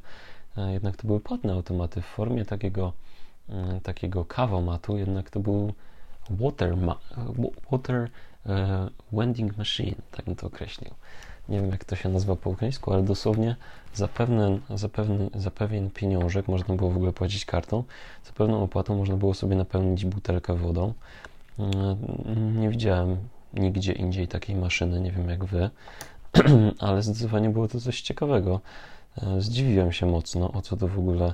E, 0.57 0.73
jednak 0.73 0.95
to 0.97 1.07
były 1.07 1.19
płatne 1.19 1.53
automaty 1.53 2.01
w 2.01 2.05
formie 2.05 2.45
takiego, 2.45 2.93
mm, 3.49 3.81
takiego 3.81 4.25
kawomatu, 4.25 4.97
jednak 4.97 5.29
to 5.29 5.39
był 5.39 5.73
water, 6.29 6.77
water 7.71 8.09
uh, 8.45 8.51
vending 9.11 9.57
machine, 9.57 9.95
tak 10.11 10.25
bym 10.25 10.35
to 10.35 10.47
określił. 10.47 10.91
nie 11.49 11.61
wiem 11.61 11.71
jak 11.71 11.85
to 11.85 11.95
się 11.95 12.09
nazywa 12.09 12.35
po 12.35 12.49
ukraińsku, 12.49 12.93
ale 12.93 13.03
dosłownie 13.03 13.55
za, 13.93 14.07
pewien, 14.07 14.59
za, 14.69 14.89
pewien, 14.89 15.29
za 15.35 15.51
pewien 15.51 15.91
pieniążek 15.91 16.47
można 16.47 16.75
było 16.75 16.91
w 16.91 16.95
ogóle 16.95 17.13
płacić 17.13 17.45
kartą, 17.45 17.83
za 18.23 18.31
pewną 18.31 18.63
opłatą 18.63 18.97
można 18.97 19.15
było 19.15 19.33
sobie 19.33 19.55
napełnić 19.55 20.05
butelkę 20.05 20.55
wodą. 20.55 20.93
Nie 22.55 22.69
widziałem 22.69 23.17
nigdzie 23.55 23.93
indziej 23.93 24.27
takiej 24.27 24.55
maszyny, 24.55 25.01
nie 25.01 25.11
wiem 25.11 25.29
jak 25.29 25.45
wy, 25.45 25.69
ale 26.79 27.03
zdecydowanie 27.03 27.49
było 27.49 27.67
to 27.67 27.79
coś 27.79 28.01
ciekawego. 28.01 28.61
E, 29.21 29.41
zdziwiłem 29.41 29.91
się 29.91 30.05
mocno, 30.05 30.51
o 30.51 30.61
co 30.61 30.77
tu 30.77 30.87
w 30.87 30.99
ogóle 30.99 31.33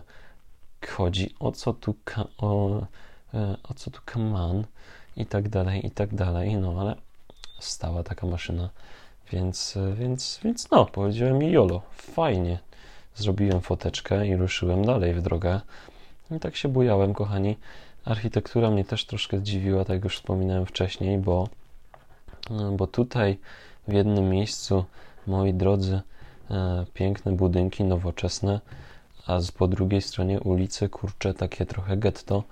chodzi, 0.87 1.35
o 1.39 1.51
co 1.51 1.73
tu, 1.73 1.95
o, 2.37 2.81
e, 3.33 3.57
o 3.63 3.73
co 3.73 3.91
tu 3.91 4.01
kaman 4.05 4.65
i 5.17 5.25
tak 5.25 5.49
dalej, 5.49 5.87
i 5.87 5.91
tak 5.91 6.15
dalej, 6.15 6.55
no 6.55 6.81
ale 6.81 6.95
stała 7.59 8.03
taka 8.03 8.27
maszyna, 8.27 8.69
więc, 9.31 9.77
e, 9.77 9.93
więc, 9.93 10.39
więc 10.43 10.71
no, 10.71 10.85
powiedziałem 10.85 11.41
jolo, 11.41 11.81
fajnie. 11.91 12.59
Zrobiłem 13.15 13.61
foteczkę 13.61 14.27
i 14.27 14.35
ruszyłem 14.35 14.85
dalej 14.85 15.13
w 15.13 15.21
drogę. 15.21 15.61
I 16.31 16.39
tak 16.39 16.55
się 16.55 16.69
bujałem, 16.69 17.13
kochani. 17.13 17.57
Architektura 18.05 18.71
mnie 18.71 18.85
też 18.85 19.05
troszkę 19.05 19.37
zdziwiła, 19.37 19.85
tak 19.85 19.95
jak 19.95 20.03
już 20.03 20.15
wspominałem 20.15 20.65
wcześniej, 20.65 21.17
bo, 21.17 21.47
bo 22.77 22.87
tutaj 22.87 23.37
w 23.87 23.93
jednym 23.93 24.29
miejscu, 24.29 24.85
moi 25.27 25.53
drodzy, 25.53 26.01
e, 26.51 26.85
piękne 26.93 27.31
budynki 27.31 27.83
nowoczesne, 27.83 28.59
a 29.27 29.39
po 29.57 29.67
drugiej 29.67 30.01
stronie 30.01 30.39
ulicy, 30.39 30.89
kurcze, 30.89 31.33
takie 31.33 31.65
trochę 31.65 31.97
getto, 31.97 32.43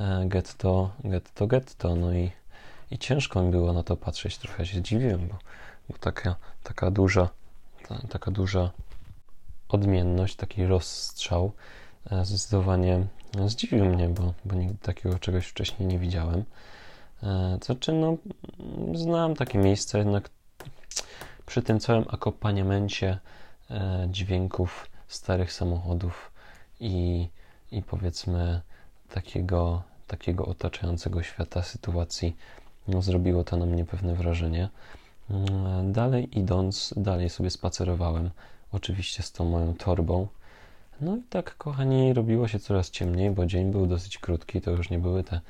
e, 0.00 0.24
getto, 0.26 0.90
getto, 1.04 1.46
getto, 1.46 1.96
no 1.96 2.12
i, 2.12 2.32
i 2.90 2.98
ciężko 2.98 3.42
mi 3.42 3.50
było 3.50 3.72
na 3.72 3.82
to 3.82 3.96
patrzeć, 3.96 4.38
trochę 4.38 4.66
się 4.66 4.78
zdziwiłem, 4.78 5.28
bo, 5.28 5.38
bo 5.88 5.98
taka, 5.98 6.36
taka 6.62 6.90
duża, 6.90 7.28
ta, 7.88 7.98
taka 8.08 8.30
duża 8.30 8.70
odmienność, 9.68 10.36
taki 10.36 10.66
rozstrzał 10.66 11.52
e, 12.10 12.24
zdecydowanie 12.24 13.06
zdziwił 13.46 13.84
mnie, 13.84 14.08
bo, 14.08 14.34
bo 14.44 14.54
nigdy 14.54 14.78
takiego 14.78 15.18
czegoś 15.18 15.46
wcześniej 15.46 15.88
nie 15.88 15.98
widziałem. 15.98 16.44
E, 17.22 17.58
znaczy, 17.64 17.92
no, 17.92 18.16
znam 18.94 19.34
takie 19.34 19.58
miejsce, 19.58 19.98
jednak 19.98 20.30
przy 21.46 21.62
tym 21.62 21.80
całym 21.80 22.04
akompaniamencie 22.08 23.18
e, 23.70 24.06
dźwięków 24.10 24.86
starych 25.08 25.52
samochodów 25.52 26.32
i, 26.80 27.28
i 27.72 27.82
powiedzmy 27.82 28.60
takiego, 29.08 29.82
takiego 30.06 30.46
otaczającego 30.46 31.22
świata 31.22 31.62
sytuacji, 31.62 32.36
no, 32.88 33.02
zrobiło 33.02 33.44
to 33.44 33.56
na 33.56 33.66
mnie 33.66 33.84
pewne 33.84 34.14
wrażenie. 34.14 34.68
Mm, 35.30 35.92
dalej 35.92 36.38
idąc, 36.38 36.94
dalej 36.96 37.30
sobie 37.30 37.50
spacerowałem, 37.50 38.30
oczywiście 38.72 39.22
z 39.22 39.32
tą 39.32 39.44
moją 39.44 39.74
torbą. 39.74 40.26
No 41.00 41.16
i 41.16 41.22
tak, 41.22 41.56
kochani, 41.56 42.12
robiło 42.12 42.48
się 42.48 42.58
coraz 42.58 42.90
ciemniej, 42.90 43.30
bo 43.30 43.46
dzień 43.46 43.70
był 43.70 43.86
dosyć 43.86 44.18
krótki, 44.18 44.60
to 44.60 44.70
już 44.70 44.90
nie 44.90 44.98
były 44.98 45.24
te, 45.24 45.40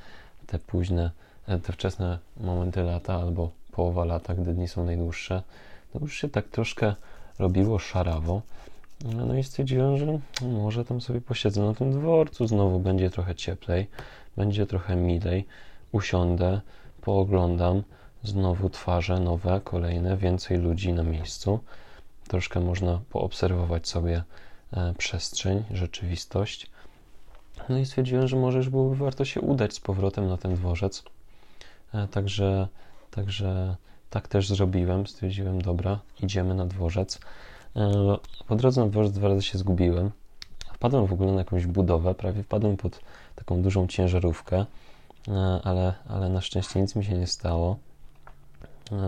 te 0.46 0.58
późne, 0.58 1.10
te 1.46 1.72
wczesne 1.72 2.18
momenty 2.36 2.82
lata 2.82 3.14
albo 3.14 3.50
połowa 3.72 4.04
lata, 4.04 4.34
gdy 4.34 4.54
dni 4.54 4.68
są 4.68 4.84
najdłuższe. 4.84 5.42
To 5.92 5.98
już 5.98 6.14
się 6.14 6.28
tak 6.28 6.48
troszkę 6.48 6.94
robiło 7.38 7.78
szarawo. 7.78 8.42
No 9.04 9.34
i 9.34 9.44
stwierdziłem, 9.44 9.98
że 9.98 10.18
może 10.42 10.84
tam 10.84 11.00
sobie 11.00 11.20
posiedzę 11.20 11.62
na 11.62 11.74
tym 11.74 11.92
dworcu, 11.92 12.46
znowu 12.46 12.80
będzie 12.80 13.10
trochę 13.10 13.34
cieplej, 13.34 13.86
będzie 14.36 14.66
trochę 14.66 14.96
milej, 14.96 15.46
usiądę, 15.92 16.60
pooglądam, 17.00 17.82
znowu 18.24 18.70
twarze 18.70 19.20
nowe, 19.20 19.60
kolejne, 19.64 20.16
więcej 20.16 20.58
ludzi 20.58 20.92
na 20.92 21.02
miejscu. 21.02 21.60
Troszkę 22.28 22.60
można 22.60 23.00
poobserwować 23.10 23.88
sobie 23.88 24.22
e, 24.72 24.94
przestrzeń, 24.98 25.64
rzeczywistość. 25.70 26.70
No 27.68 27.78
i 27.78 27.86
stwierdziłem, 27.86 28.28
że 28.28 28.36
może 28.36 28.58
już 28.58 28.68
byłoby 28.68 28.96
warto 28.96 29.24
się 29.24 29.40
udać 29.40 29.74
z 29.74 29.80
powrotem 29.80 30.28
na 30.28 30.36
ten 30.36 30.54
dworzec. 30.54 31.02
E, 31.94 32.08
także, 32.08 32.68
także 33.10 33.76
tak 34.10 34.28
też 34.28 34.48
zrobiłem. 34.48 35.06
Stwierdziłem, 35.06 35.62
dobra, 35.62 35.98
idziemy 36.22 36.54
na 36.54 36.66
dworzec. 36.66 37.20
E, 37.76 38.16
po 38.46 38.56
drodze 38.56 38.80
na 38.80 38.86
dworzec 38.86 39.12
dwa 39.12 39.28
razy 39.28 39.42
się 39.42 39.58
zgubiłem. 39.58 40.10
Wpadłem 40.74 41.06
w 41.06 41.12
ogóle 41.12 41.32
na 41.32 41.38
jakąś 41.38 41.66
budowę, 41.66 42.14
prawie 42.14 42.42
wpadłem 42.42 42.76
pod 42.76 43.00
taką 43.36 43.62
dużą 43.62 43.86
ciężarówkę, 43.86 44.66
e, 45.28 45.60
ale, 45.64 45.94
ale 46.08 46.28
na 46.28 46.40
szczęście 46.40 46.80
nic 46.80 46.96
mi 46.96 47.04
się 47.04 47.18
nie 47.18 47.26
stało. 47.26 47.76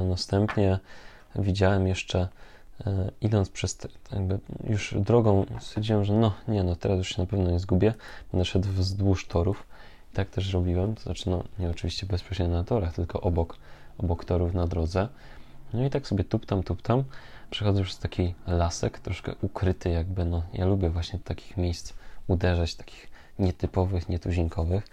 Następnie 0.09 0.78
widziałem 1.37 1.87
jeszcze, 1.87 2.28
idąc 3.20 3.49
przez, 3.49 3.78
jakby 4.12 4.39
już 4.70 4.95
drogą, 4.99 5.47
stwierdziłem, 5.61 6.05
że 6.05 6.12
no 6.12 6.32
nie, 6.49 6.62
no 6.62 6.76
teraz 6.76 6.99
już 6.99 7.09
się 7.09 7.22
na 7.22 7.26
pewno 7.26 7.51
nie 7.51 7.59
zgubię. 7.59 7.95
Będę 8.32 8.45
szedł 8.45 8.68
wzdłuż 8.68 9.26
torów. 9.26 9.66
Tak 10.15 10.31
też 10.31 10.53
robiłem, 10.53 10.95
to 10.95 11.03
znaczy, 11.03 11.31
no 11.31 11.45
nie 11.59 11.71
oczywiście 11.71 12.07
bezpośrednio 12.07 12.57
na 12.57 12.65
torach, 12.65 12.95
tylko 12.95 13.21
obok, 13.21 13.57
obok 13.99 14.25
torów 14.25 14.55
na 14.55 14.67
drodze. 14.67 15.09
No 15.75 15.85
i 15.85 15.91
tak 15.91 16.07
sobie 16.07 16.25
tuptam, 16.25 16.62
tuptam 16.62 17.05
przechodzę 17.51 17.83
przez 17.83 17.99
taki 17.99 18.35
lasek, 18.47 18.99
troszkę 18.99 19.35
ukryty 19.43 19.91
jakby, 19.91 20.25
no 20.25 20.43
ja 20.53 20.67
lubię 20.67 20.91
właśnie 20.91 21.19
takich 21.19 21.57
miejsc 21.57 21.93
uderzać, 22.27 22.75
takich 22.75 23.11
nietypowych, 23.39 24.09
nietuzinkowych. 24.09 24.85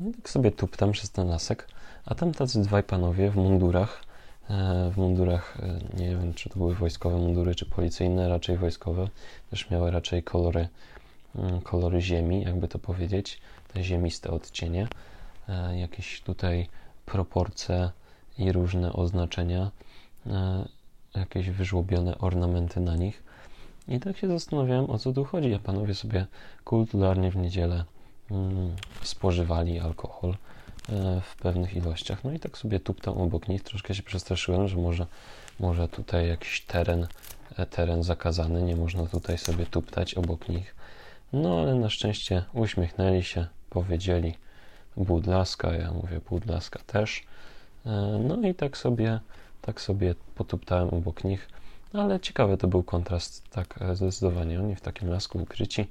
No 0.00 0.10
i 0.10 0.12
tak 0.12 0.30
sobie 0.30 0.50
tuptam 0.50 0.92
przez 0.92 1.10
ten 1.10 1.28
lasek, 1.28 1.68
a 2.06 2.14
tam 2.14 2.32
tacy 2.32 2.62
dwaj 2.62 2.82
panowie 2.82 3.30
w 3.30 3.36
mundurach, 3.36 4.02
e, 4.50 4.90
w 4.90 4.96
mundurach, 4.96 5.58
e, 5.62 6.00
nie 6.00 6.08
wiem, 6.08 6.34
czy 6.34 6.48
to 6.48 6.56
były 6.56 6.74
wojskowe 6.74 7.16
mundury, 7.16 7.54
czy 7.54 7.66
policyjne, 7.66 8.28
raczej 8.28 8.56
wojskowe, 8.56 9.08
też 9.50 9.70
miały 9.70 9.90
raczej 9.90 10.22
kolory, 10.22 10.68
mm, 11.36 11.60
kolory 11.60 12.00
ziemi, 12.00 12.42
jakby 12.42 12.68
to 12.68 12.78
powiedzieć, 12.78 13.40
ziemiste 13.76 14.30
odcienie, 14.30 14.88
e, 15.48 15.78
jakieś 15.78 16.20
tutaj 16.20 16.68
proporcje 17.06 17.90
i 18.38 18.52
różne 18.52 18.92
oznaczenia 18.92 19.70
jakieś 21.14 21.50
wyżłobione 21.50 22.18
ornamenty 22.18 22.80
na 22.80 22.96
nich. 22.96 23.22
I 23.88 24.00
tak 24.00 24.16
się 24.16 24.28
zastanawiałem, 24.28 24.90
o 24.90 24.98
co 24.98 25.12
tu 25.12 25.24
chodzi. 25.24 25.54
A 25.54 25.58
panowie 25.58 25.94
sobie 25.94 26.26
kulturalnie 26.64 27.30
w 27.30 27.36
niedzielę 27.36 27.84
mm, 28.30 28.76
spożywali 29.02 29.80
alkohol 29.80 30.30
e, 30.30 31.20
w 31.20 31.36
pewnych 31.36 31.76
ilościach. 31.76 32.24
No 32.24 32.32
i 32.32 32.40
tak 32.40 32.58
sobie 32.58 32.80
tuptam 32.80 33.18
obok 33.18 33.48
nich. 33.48 33.62
Troszkę 33.62 33.94
się 33.94 34.02
przestraszyłem, 34.02 34.68
że 34.68 34.76
może, 34.76 35.06
może 35.60 35.88
tutaj 35.88 36.28
jakiś 36.28 36.60
teren, 36.60 37.06
e, 37.56 37.66
teren 37.66 38.02
zakazany, 38.02 38.62
nie 38.62 38.76
można 38.76 39.06
tutaj 39.06 39.38
sobie 39.38 39.66
tuptać 39.66 40.14
obok 40.14 40.48
nich. 40.48 40.74
No 41.32 41.60
ale 41.60 41.74
na 41.74 41.90
szczęście 41.90 42.44
uśmiechnęli 42.52 43.22
się, 43.22 43.46
powiedzieli 43.70 44.34
budlaska, 44.96 45.72
ja 45.72 45.92
mówię 45.92 46.20
budlaska 46.30 46.80
też. 46.86 47.22
E, 47.86 47.90
no 48.28 48.48
i 48.48 48.54
tak 48.54 48.76
sobie 48.76 49.20
tak 49.62 49.80
sobie 49.80 50.14
potuptałem 50.34 50.88
obok 50.88 51.24
nich, 51.24 51.48
ale 51.92 52.20
ciekawy 52.20 52.56
to 52.56 52.68
był 52.68 52.82
kontrast, 52.82 53.50
tak 53.50 53.82
e, 53.82 53.96
zdecydowanie. 53.96 54.60
Oni 54.60 54.76
w 54.76 54.80
takim 54.80 55.08
lasku 55.10 55.38
ukryci, 55.38 55.88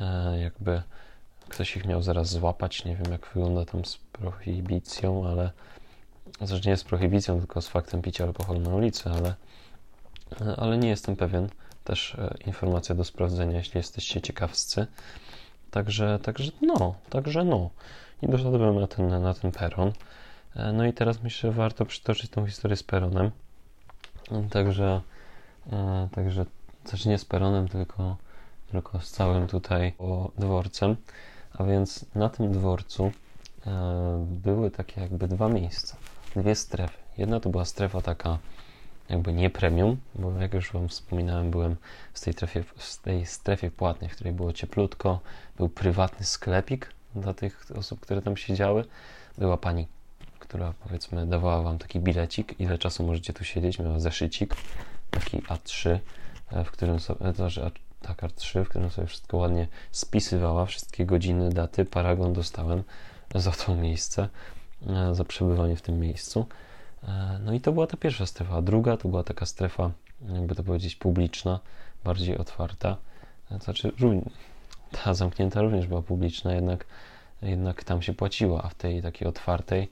e, 0.00 0.40
jakby 0.40 0.82
ktoś 1.48 1.76
ich 1.76 1.84
miał 1.84 2.02
zaraz 2.02 2.28
złapać. 2.28 2.84
Nie 2.84 2.96
wiem, 2.96 3.12
jak 3.12 3.26
wygląda 3.26 3.64
tam 3.64 3.84
z 3.84 3.96
prohibicją, 3.96 5.28
ale 5.28 5.50
zresztą 6.40 6.70
nie 6.70 6.76
z 6.76 6.84
prohibicją, 6.84 7.38
tylko 7.38 7.62
z 7.62 7.68
faktem 7.68 8.02
picia 8.02 8.24
alkoholu 8.24 8.60
na 8.60 8.74
ulicy, 8.74 9.10
ale, 9.10 9.34
ale 10.56 10.78
nie 10.78 10.88
jestem 10.88 11.16
pewien. 11.16 11.48
Też 11.84 12.16
informacja 12.46 12.94
do 12.94 13.04
sprawdzenia, 13.04 13.58
jeśli 13.58 13.78
jesteście 13.78 14.20
ciekawscy. 14.20 14.86
Także, 15.72 16.18
także 16.22 16.52
no, 16.62 16.94
także 17.10 17.44
no. 17.44 17.70
I 18.22 18.28
doszedłem 18.28 18.80
na 18.80 18.86
ten, 18.86 19.22
na 19.22 19.34
ten 19.34 19.52
peron. 19.52 19.92
E, 20.56 20.72
no 20.72 20.86
i 20.86 20.92
teraz 20.92 21.22
myślę, 21.22 21.50
że 21.50 21.56
warto 21.56 21.86
przytoczyć 21.86 22.30
tą 22.30 22.46
historię 22.46 22.76
z 22.76 22.82
Peronem. 22.82 23.30
Także, 24.50 25.00
e, 25.72 26.08
także 26.14 26.46
też 26.84 27.04
nie 27.06 27.18
z 27.18 27.24
Peronem, 27.24 27.68
tylko, 27.68 28.16
tylko 28.70 29.00
z 29.00 29.10
całym 29.10 29.46
tutaj 29.46 29.92
dworcem. 30.38 30.96
A 31.52 31.64
więc 31.64 32.04
na 32.14 32.28
tym 32.28 32.52
dworcu 32.52 33.12
e, 33.66 34.26
były 34.28 34.70
takie 34.70 35.00
jakby 35.00 35.28
dwa 35.28 35.48
miejsca, 35.48 35.96
dwie 36.36 36.54
strefy. 36.54 36.98
Jedna 37.18 37.40
to 37.40 37.48
była 37.48 37.64
strefa 37.64 38.00
taka 38.00 38.38
jakby 39.08 39.32
nie 39.32 39.50
premium, 39.50 39.96
bo 40.14 40.32
jak 40.40 40.54
już 40.54 40.72
Wam 40.72 40.88
wspominałem, 40.88 41.50
byłem 41.50 41.76
w 42.12 42.20
tej, 42.20 42.32
strefie, 42.32 42.62
w 42.62 42.96
tej 42.96 43.26
strefie 43.26 43.70
płatnej, 43.70 44.10
w 44.10 44.14
której 44.14 44.32
było 44.32 44.52
cieplutko, 44.52 45.20
był 45.56 45.68
prywatny 45.68 46.26
sklepik 46.26 46.88
dla 47.14 47.34
tych 47.34 47.66
osób, 47.74 48.00
które 48.00 48.22
tam 48.22 48.36
siedziały. 48.36 48.84
Była 49.38 49.56
pani 49.56 49.86
która 50.52 50.74
powiedzmy 50.82 51.26
dawała 51.26 51.62
Wam 51.62 51.78
taki 51.78 52.00
bilecik, 52.00 52.60
ile 52.60 52.78
czasu 52.78 53.06
możecie 53.06 53.32
tu 53.32 53.44
siedzieć, 53.44 53.78
miała 53.78 54.00
zeszycik, 54.00 54.56
taki 55.10 55.42
A3, 55.42 55.98
e, 56.50 56.64
w 56.64 56.70
którym 56.70 57.00
sobie, 57.00 57.32
znaczy 57.32 57.70
tak, 58.02 58.22
A3, 58.22 58.64
w 58.64 58.68
którym 58.68 58.90
sobie 58.90 59.06
wszystko 59.06 59.36
ładnie 59.36 59.68
spisywała, 59.90 60.66
wszystkie 60.66 61.06
godziny, 61.06 61.50
daty, 61.50 61.84
paragon 61.84 62.32
dostałem 62.32 62.82
za 63.34 63.50
to 63.50 63.74
miejsce, 63.74 64.28
e, 64.86 65.14
za 65.14 65.24
przebywanie 65.24 65.76
w 65.76 65.82
tym 65.82 66.00
miejscu. 66.00 66.46
E, 67.08 67.38
no 67.44 67.52
i 67.52 67.60
to 67.60 67.72
była 67.72 67.86
ta 67.86 67.96
pierwsza 67.96 68.26
strefa, 68.26 68.54
a 68.56 68.62
druga 68.62 68.96
to 68.96 69.08
była 69.08 69.24
taka 69.24 69.46
strefa 69.46 69.90
jakby 70.28 70.54
to 70.54 70.62
powiedzieć, 70.62 70.96
publiczna, 70.96 71.60
bardziej 72.04 72.38
otwarta. 72.38 72.96
Znaczy, 73.60 73.92
ta 74.90 75.14
zamknięta 75.14 75.62
również 75.62 75.86
była 75.86 76.02
publiczna, 76.02 76.54
jednak, 76.54 76.86
jednak 77.42 77.84
tam 77.84 78.02
się 78.02 78.14
płaciło, 78.14 78.64
a 78.64 78.68
w 78.68 78.74
tej 78.74 79.02
takiej 79.02 79.28
otwartej, 79.28 79.88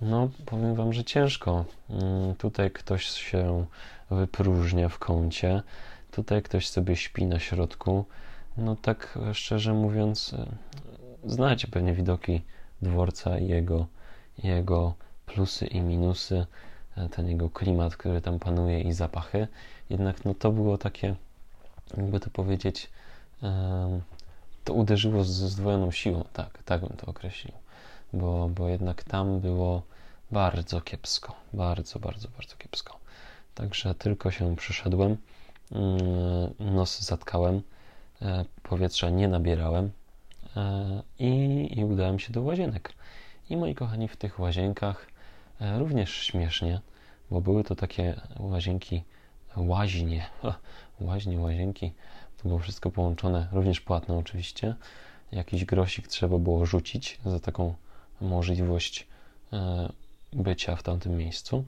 no 0.00 0.30
powiem 0.46 0.74
Wam, 0.74 0.92
że 0.92 1.04
ciężko. 1.04 1.64
Mm, 1.90 2.34
tutaj 2.34 2.70
ktoś 2.70 3.04
się 3.04 3.66
wypróżnia 4.10 4.88
w 4.88 4.98
kącie, 4.98 5.62
tutaj 6.10 6.42
ktoś 6.42 6.68
sobie 6.68 6.96
śpi 6.96 7.26
na 7.26 7.38
środku. 7.38 8.04
No 8.56 8.76
tak 8.76 9.18
szczerze 9.32 9.74
mówiąc, 9.74 10.34
znacie 11.24 11.68
pewnie 11.68 11.92
widoki 11.92 12.42
dworca 12.82 13.38
i 13.38 13.46
jego, 13.46 13.86
jego 14.44 14.94
plusy 15.28 15.66
i 15.66 15.80
minusy, 15.80 16.46
ten 17.10 17.28
jego 17.28 17.50
klimat, 17.50 17.96
który 17.96 18.20
tam 18.20 18.38
panuje 18.38 18.80
i 18.80 18.92
zapachy. 18.92 19.48
Jednak 19.90 20.24
no 20.24 20.34
to 20.34 20.52
było 20.52 20.78
takie, 20.78 21.14
jakby 21.96 22.20
to 22.20 22.30
powiedzieć, 22.30 22.90
to 24.64 24.74
uderzyło 24.74 25.24
z 25.24 25.28
zdwojoną 25.28 25.90
siłą, 25.90 26.24
tak, 26.32 26.62
tak 26.62 26.80
bym 26.80 26.96
to 26.96 27.06
określił, 27.06 27.54
bo, 28.12 28.48
bo 28.48 28.68
jednak 28.68 29.04
tam 29.04 29.40
było 29.40 29.82
bardzo 30.30 30.80
kiepsko, 30.80 31.34
bardzo, 31.52 31.98
bardzo, 31.98 32.28
bardzo 32.28 32.56
kiepsko. 32.56 32.98
Także 33.54 33.94
tylko 33.94 34.30
się 34.30 34.56
przyszedłem, 34.56 35.16
mm, 35.72 36.74
nos 36.74 37.00
zatkałem, 37.00 37.62
e, 38.22 38.44
powietrza 38.62 39.10
nie 39.10 39.28
nabierałem 39.28 39.90
e, 40.56 41.02
i, 41.18 41.68
i 41.78 41.84
udałem 41.84 42.18
się 42.18 42.32
do 42.32 42.42
łazienek. 42.42 42.92
I 43.50 43.56
moi 43.56 43.74
kochani, 43.74 44.08
w 44.08 44.16
tych 44.16 44.40
łazienkach 44.40 45.06
e, 45.06 45.17
również 45.60 46.10
śmiesznie, 46.10 46.80
bo 47.30 47.40
były 47.40 47.64
to 47.64 47.74
takie 47.74 48.20
łazienki, 48.38 49.02
łaźnie, 49.56 50.26
łaźnie, 51.00 51.40
łazienki, 51.40 51.92
to 52.42 52.48
było 52.48 52.60
wszystko 52.60 52.90
połączone, 52.90 53.48
również 53.52 53.80
płatne 53.80 54.16
oczywiście. 54.16 54.74
Jakiś 55.32 55.64
grosik 55.64 56.08
trzeba 56.08 56.38
było 56.38 56.66
rzucić 56.66 57.18
za 57.26 57.40
taką 57.40 57.74
możliwość 58.20 59.06
e, 59.52 59.88
bycia 60.32 60.76
w 60.76 60.82
tamtym 60.82 61.16
miejscu. 61.16 61.64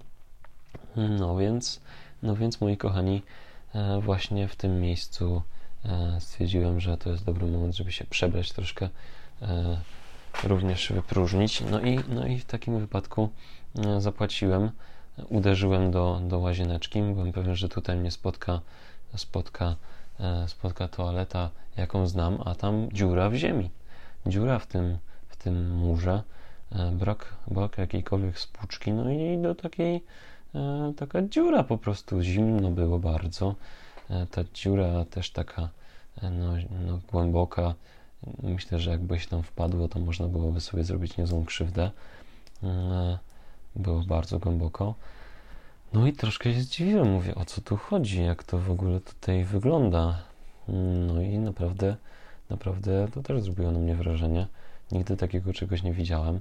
No 0.97 1.37
więc, 1.37 1.81
no 2.23 2.37
więc 2.37 2.61
moi 2.61 2.77
kochani, 2.77 3.23
e, 3.75 4.01
właśnie 4.01 4.49
w 4.49 4.57
tym 4.57 4.81
miejscu 4.81 5.43
e, 5.85 6.21
stwierdziłem, 6.21 6.81
że 6.81 6.97
to 6.97 7.11
jest 7.11 7.25
dobry 7.25 7.47
moment, 7.47 7.77
żeby 7.77 7.93
się 7.93 8.05
przebrać 8.05 8.53
troszkę, 8.53 8.89
również 10.45 10.93
wypróżnić. 10.93 11.63
No 11.71 11.81
i, 11.81 12.01
no 12.09 12.27
i 12.27 12.39
w 12.39 12.45
takim 12.45 12.81
wypadku 12.81 13.29
zapłaciłem, 13.99 14.71
uderzyłem 15.29 15.91
do, 15.91 16.21
do 16.29 16.39
łazieneczki. 16.39 17.03
Byłem 17.03 17.33
pewien, 17.33 17.57
że 17.57 17.69
tutaj 17.69 17.97
mnie 17.97 18.11
spotka, 18.11 18.61
spotka 19.17 19.77
E, 20.21 20.49
spotka 20.49 20.89
toaleta, 20.89 21.51
jaką 21.77 22.07
znam, 22.07 22.39
a 22.45 22.55
tam 22.55 22.89
dziura 22.93 23.31
w 23.31 23.35
ziemi. 23.35 23.71
Dziura 24.27 24.59
w 24.59 24.67
tym, 24.67 24.99
w 25.29 25.37
tym 25.37 25.71
murze, 25.77 26.23
e, 26.73 26.91
brak, 26.93 27.35
brak 27.51 27.79
jakiejkolwiek 27.79 28.39
spłuczki, 28.39 28.93
no 28.93 29.11
i 29.11 29.39
do 29.43 29.55
takiej 29.55 30.05
e, 30.55 30.93
taka 30.97 31.23
dziura 31.23 31.65
po 31.65 31.79
prostu, 31.79 32.23
zimno 32.23 32.71
było 32.71 32.99
bardzo. 32.99 33.55
Ta 34.31 34.45
dziura 34.55 35.05
też 35.05 35.31
taka 35.31 35.69
no, 36.23 36.53
no, 36.87 37.01
głęboka. 37.13 37.75
Myślę, 38.43 38.79
że 38.79 38.91
jakby 38.91 39.21
się 39.21 39.29
tam 39.29 39.43
wpadło, 39.43 39.89
to 39.89 39.99
można 39.99 40.29
byłoby 40.29 40.61
sobie 40.61 40.85
zrobić 40.85 41.17
niezłą 41.17 41.45
krzywdę. 41.45 41.91
Było 43.77 44.01
bardzo 44.01 44.39
głęboko. 44.39 44.95
No 45.93 46.07
i 46.07 46.13
troszkę 46.13 46.55
się 46.55 46.61
zdziwiłem, 46.61 47.11
mówię, 47.11 47.35
o 47.35 47.45
co 47.45 47.61
tu 47.61 47.77
chodzi, 47.77 48.23
jak 48.23 48.45
to 48.45 48.59
w 48.59 48.71
ogóle 48.71 49.01
tutaj 49.01 49.45
wygląda. 49.45 50.23
No 51.07 51.23
i 51.23 51.39
naprawdę, 51.39 51.97
naprawdę 52.51 53.09
to 53.15 53.23
też 53.23 53.43
zrobiło 53.43 53.71
na 53.71 53.79
mnie 53.79 53.95
wrażenie. 53.95 54.47
Nigdy 54.93 55.17
takiego 55.17 55.53
czegoś 55.53 55.83
nie 55.83 55.93
widziałem. 55.93 56.41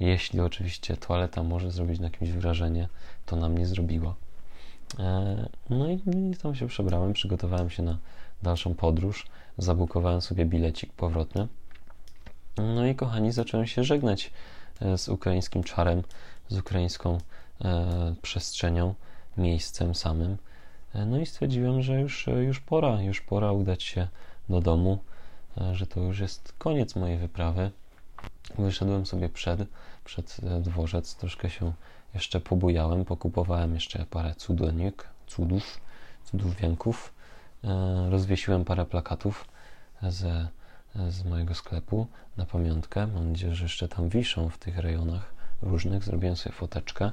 Jeśli 0.00 0.40
oczywiście 0.40 0.96
toaleta 0.96 1.42
może 1.42 1.70
zrobić 1.70 2.00
na 2.00 2.10
kimś 2.10 2.30
wrażenie, 2.30 2.88
to 3.26 3.36
na 3.36 3.48
mnie 3.48 3.66
zrobiła. 3.66 4.14
E, 4.98 5.48
no 5.70 5.90
i, 5.90 6.00
tam 6.42 6.54
się 6.54 6.66
przebrałem, 6.66 7.12
przygotowałem 7.12 7.70
się 7.70 7.82
na 7.82 7.98
dalszą 8.42 8.74
podróż, 8.74 9.26
zabukowałem 9.58 10.20
sobie 10.20 10.44
bilecik 10.44 10.92
powrotny. 10.92 11.48
No 12.56 12.86
i 12.86 12.94
kochani, 12.94 13.32
zacząłem 13.32 13.66
się 13.66 13.84
żegnać 13.84 14.30
e, 14.80 14.98
z 14.98 15.08
ukraińskim 15.08 15.64
czarem, 15.64 16.02
z 16.48 16.58
ukraińską 16.58 17.18
E, 17.64 18.14
przestrzenią, 18.22 18.94
miejscem 19.36 19.94
samym. 19.94 20.36
E, 20.94 21.06
no 21.06 21.18
i 21.18 21.26
stwierdziłem, 21.26 21.82
że 21.82 22.00
już, 22.00 22.26
już 22.26 22.60
pora, 22.60 23.02
już 23.02 23.20
pora 23.20 23.52
udać 23.52 23.82
się 23.82 24.08
do 24.48 24.60
domu, 24.60 24.98
e, 25.60 25.74
że 25.74 25.86
to 25.86 26.00
już 26.00 26.20
jest 26.20 26.52
koniec 26.58 26.96
mojej 26.96 27.18
wyprawy. 27.18 27.70
Wyszedłem 28.58 29.06
sobie 29.06 29.28
przed, 29.28 29.60
przed 30.04 30.40
dworzec, 30.60 31.14
troszkę 31.14 31.50
się 31.50 31.72
jeszcze 32.14 32.40
pobujałem, 32.40 33.04
pokupowałem 33.04 33.74
jeszcze 33.74 34.06
parę 34.10 34.34
cudownik, 34.34 35.08
cudów, 35.26 35.80
cudów 36.24 36.56
wianków, 36.56 37.12
rozwiesiłem 38.10 38.64
parę 38.64 38.86
plakatów 38.86 39.48
ze, 40.02 40.48
z 41.08 41.24
mojego 41.24 41.54
sklepu 41.54 42.06
na 42.36 42.46
pamiątkę. 42.46 43.06
Mam 43.06 43.30
nadzieję, 43.30 43.54
że 43.54 43.64
jeszcze 43.64 43.88
tam 43.88 44.08
wiszą 44.08 44.48
w 44.48 44.58
tych 44.58 44.78
rejonach 44.78 45.34
różnych. 45.62 46.04
Zrobiłem 46.04 46.36
sobie 46.36 46.54
foteczkę. 46.54 47.12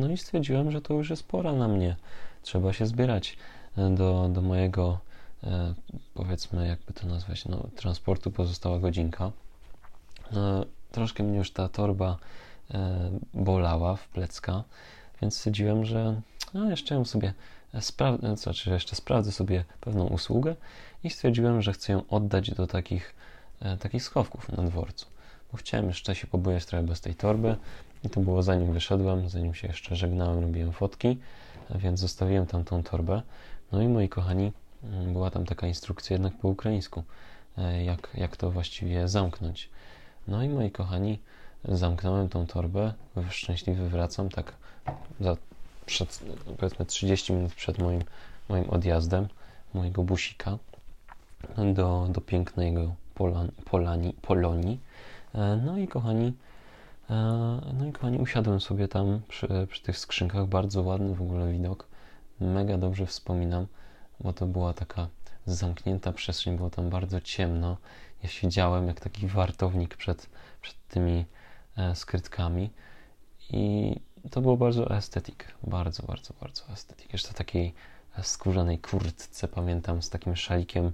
No 0.00 0.10
i 0.10 0.16
stwierdziłem, 0.16 0.70
że 0.70 0.80
to 0.80 0.94
już 0.94 1.10
jest 1.10 1.28
pora 1.28 1.52
na 1.52 1.68
mnie. 1.68 1.96
Trzeba 2.42 2.72
się 2.72 2.86
zbierać 2.86 3.36
e, 3.76 3.90
do, 3.90 4.28
do 4.32 4.42
mojego, 4.42 4.98
e, 5.44 5.74
powiedzmy, 6.14 6.66
jakby 6.66 6.92
to 6.92 7.06
nazwać, 7.06 7.44
no, 7.44 7.68
transportu 7.76 8.30
pozostała 8.30 8.78
godzinka. 8.78 9.32
E, 10.32 10.64
troszkę 10.92 11.22
mnie 11.22 11.38
już 11.38 11.50
ta 11.50 11.68
torba 11.68 12.16
bolała 13.34 13.96
w 13.96 14.08
plecka, 14.08 14.64
więc 15.22 15.36
stwierdziłem, 15.36 15.84
że 15.84 16.20
no, 16.54 16.70
jeszcze 16.70 16.94
ją 16.94 17.04
sobie 17.04 17.34
sprawdzę, 17.80 18.36
znaczy 18.36 18.70
jeszcze 18.70 18.96
sprawdzę 18.96 19.32
sobie 19.32 19.64
pewną 19.80 20.06
usługę 20.06 20.54
i 21.04 21.10
stwierdziłem, 21.10 21.62
że 21.62 21.72
chcę 21.72 21.92
ją 21.92 22.02
oddać 22.08 22.50
do 22.50 22.66
takich, 22.66 23.14
takich 23.80 24.02
schowków 24.02 24.48
na 24.48 24.62
dworcu. 24.62 25.06
Bo 25.52 25.58
chciałem 25.58 25.86
jeszcze 25.86 26.14
się 26.14 26.26
pobujać 26.26 26.66
trochę 26.66 26.86
bez 26.86 27.00
tej 27.00 27.14
torby, 27.14 27.56
i 28.04 28.10
to 28.10 28.20
było 28.20 28.42
zanim 28.42 28.72
wyszedłem, 28.72 29.28
zanim 29.28 29.54
się 29.54 29.68
jeszcze 29.68 29.96
żegnałem, 29.96 30.40
robiłem 30.40 30.72
fotki, 30.72 31.18
więc 31.74 32.00
zostawiłem 32.00 32.46
tam 32.46 32.64
tą 32.64 32.82
torbę. 32.82 33.22
No 33.72 33.82
i 33.82 33.88
moi 33.88 34.08
kochani, 34.08 34.52
mm, 34.84 35.12
była 35.12 35.30
tam 35.30 35.44
taka 35.44 35.66
instrukcja 35.66 36.14
jednak 36.14 36.38
po 36.38 36.48
ukraińsku, 36.48 37.04
e, 37.58 37.84
jak, 37.84 38.08
jak 38.14 38.36
to 38.36 38.50
właściwie 38.50 39.08
zamknąć. 39.08 39.70
No 40.28 40.42
i 40.42 40.48
moi 40.48 40.70
kochani, 40.70 41.18
zamknąłem 41.64 42.28
tą 42.28 42.46
torbę, 42.46 42.92
szczęśliwy 43.30 43.88
wracam, 43.88 44.28
tak 44.28 44.52
za 45.20 45.36
przed, 45.86 46.24
powiedzmy 46.58 46.86
30 46.86 47.32
minut 47.32 47.54
przed 47.54 47.78
moim, 47.78 48.02
moim 48.48 48.70
odjazdem, 48.70 49.28
mojego 49.74 50.02
busika 50.02 50.58
do, 51.74 52.08
do 52.10 52.20
pięknego 52.20 52.94
Polan, 53.14 53.52
Polani, 53.64 54.12
Polonii. 54.22 54.80
E, 55.34 55.56
no 55.64 55.78
i 55.78 55.88
kochani, 55.88 56.32
E, 57.10 57.14
no 57.78 57.86
i 57.86 57.92
kochani, 57.92 58.18
usiadłem 58.18 58.60
sobie 58.60 58.88
tam 58.88 59.20
przy, 59.28 59.66
przy, 59.70 59.82
tych 59.82 59.98
skrzynkach, 59.98 60.46
bardzo 60.46 60.82
ładny 60.82 61.14
w 61.14 61.22
ogóle 61.22 61.52
widok, 61.52 61.86
mega 62.40 62.78
dobrze 62.78 63.06
wspominam, 63.06 63.66
bo 64.20 64.32
to 64.32 64.46
była 64.46 64.72
taka 64.72 65.08
zamknięta 65.46 66.12
przestrzeń, 66.12 66.56
było 66.56 66.70
tam 66.70 66.90
bardzo 66.90 67.20
ciemno. 67.20 67.76
Ja 68.22 68.28
siedziałem 68.28 68.88
jak 68.88 69.00
taki 69.00 69.26
wartownik 69.26 69.96
przed, 69.96 70.30
przed 70.62 70.76
tymi 70.88 71.24
e, 71.76 71.94
skrytkami 71.94 72.70
i 73.50 73.96
to 74.30 74.40
było 74.40 74.56
bardzo 74.56 74.96
estetyk, 74.96 75.54
bardzo, 75.62 76.02
bardzo, 76.02 76.34
bardzo 76.40 76.62
estetyk. 76.72 77.12
Jeszcze 77.12 77.34
takiej 77.34 77.74
skórzanej 78.22 78.78
kurtce, 78.78 79.48
pamiętam, 79.48 80.02
z 80.02 80.10
takim 80.10 80.36
szalikiem 80.36 80.92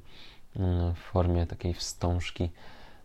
mm, 0.57 0.95
w 0.95 0.99
formie 0.99 1.47
takiej 1.47 1.75
wstążki 1.75 2.51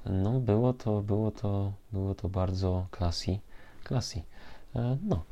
no 0.10 0.40
było 0.40 0.74
to, 0.74 1.02
było 1.02 1.32
to, 1.32 1.72
było 1.92 2.16
to 2.16 2.30
bardzo 2.30 2.88
classy, 2.98 3.40
classy. 3.88 4.22
E, 4.76 4.98
no. 5.04 5.24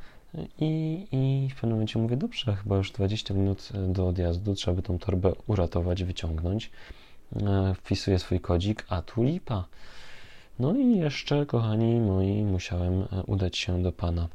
I, 0.59 1.07
I 1.11 1.49
w 1.49 1.55
pewnym 1.55 1.71
momencie 1.71 1.99
mówię, 1.99 2.17
dobrze, 2.17 2.55
chyba 2.55 2.77
już 2.77 2.91
20 2.91 3.33
minut 3.33 3.69
do 3.87 4.07
odjazdu, 4.07 4.55
trzeba 4.55 4.75
by 4.75 4.81
tą 4.81 4.99
torbę 4.99 5.33
uratować, 5.47 6.03
wyciągnąć. 6.03 6.71
E, 7.35 7.73
wpisuję 7.75 8.19
swój 8.19 8.39
kodzik, 8.39 8.85
a 8.89 9.01
tu 9.01 9.23
lipa. 9.23 9.65
No 10.59 10.75
i 10.75 10.97
jeszcze, 10.97 11.45
kochani 11.45 11.99
moi, 11.99 12.43
musiałem 12.43 13.01
e, 13.01 13.23
udać 13.23 13.57
się 13.57 13.83
do 13.83 13.91
pana, 13.91 14.27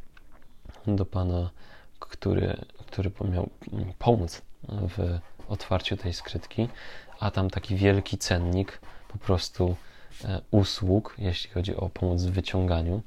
do 0.86 1.06
pana, 1.06 1.50
który, 1.98 2.56
który 2.86 3.10
miał 3.30 3.50
pomóc 3.98 4.42
w 4.68 5.18
otwarciu 5.48 5.96
tej 5.96 6.12
skrytki, 6.12 6.68
a 7.20 7.30
tam 7.30 7.50
taki 7.50 7.76
wielki 7.76 8.18
cennik 8.18 8.80
po 9.08 9.18
prostu 9.18 9.76
E, 10.24 10.40
usług, 10.50 11.14
jeśli 11.18 11.50
chodzi 11.50 11.76
o 11.76 11.88
pomoc 11.88 12.22
w 12.22 12.30
wyciąganiu. 12.30 13.02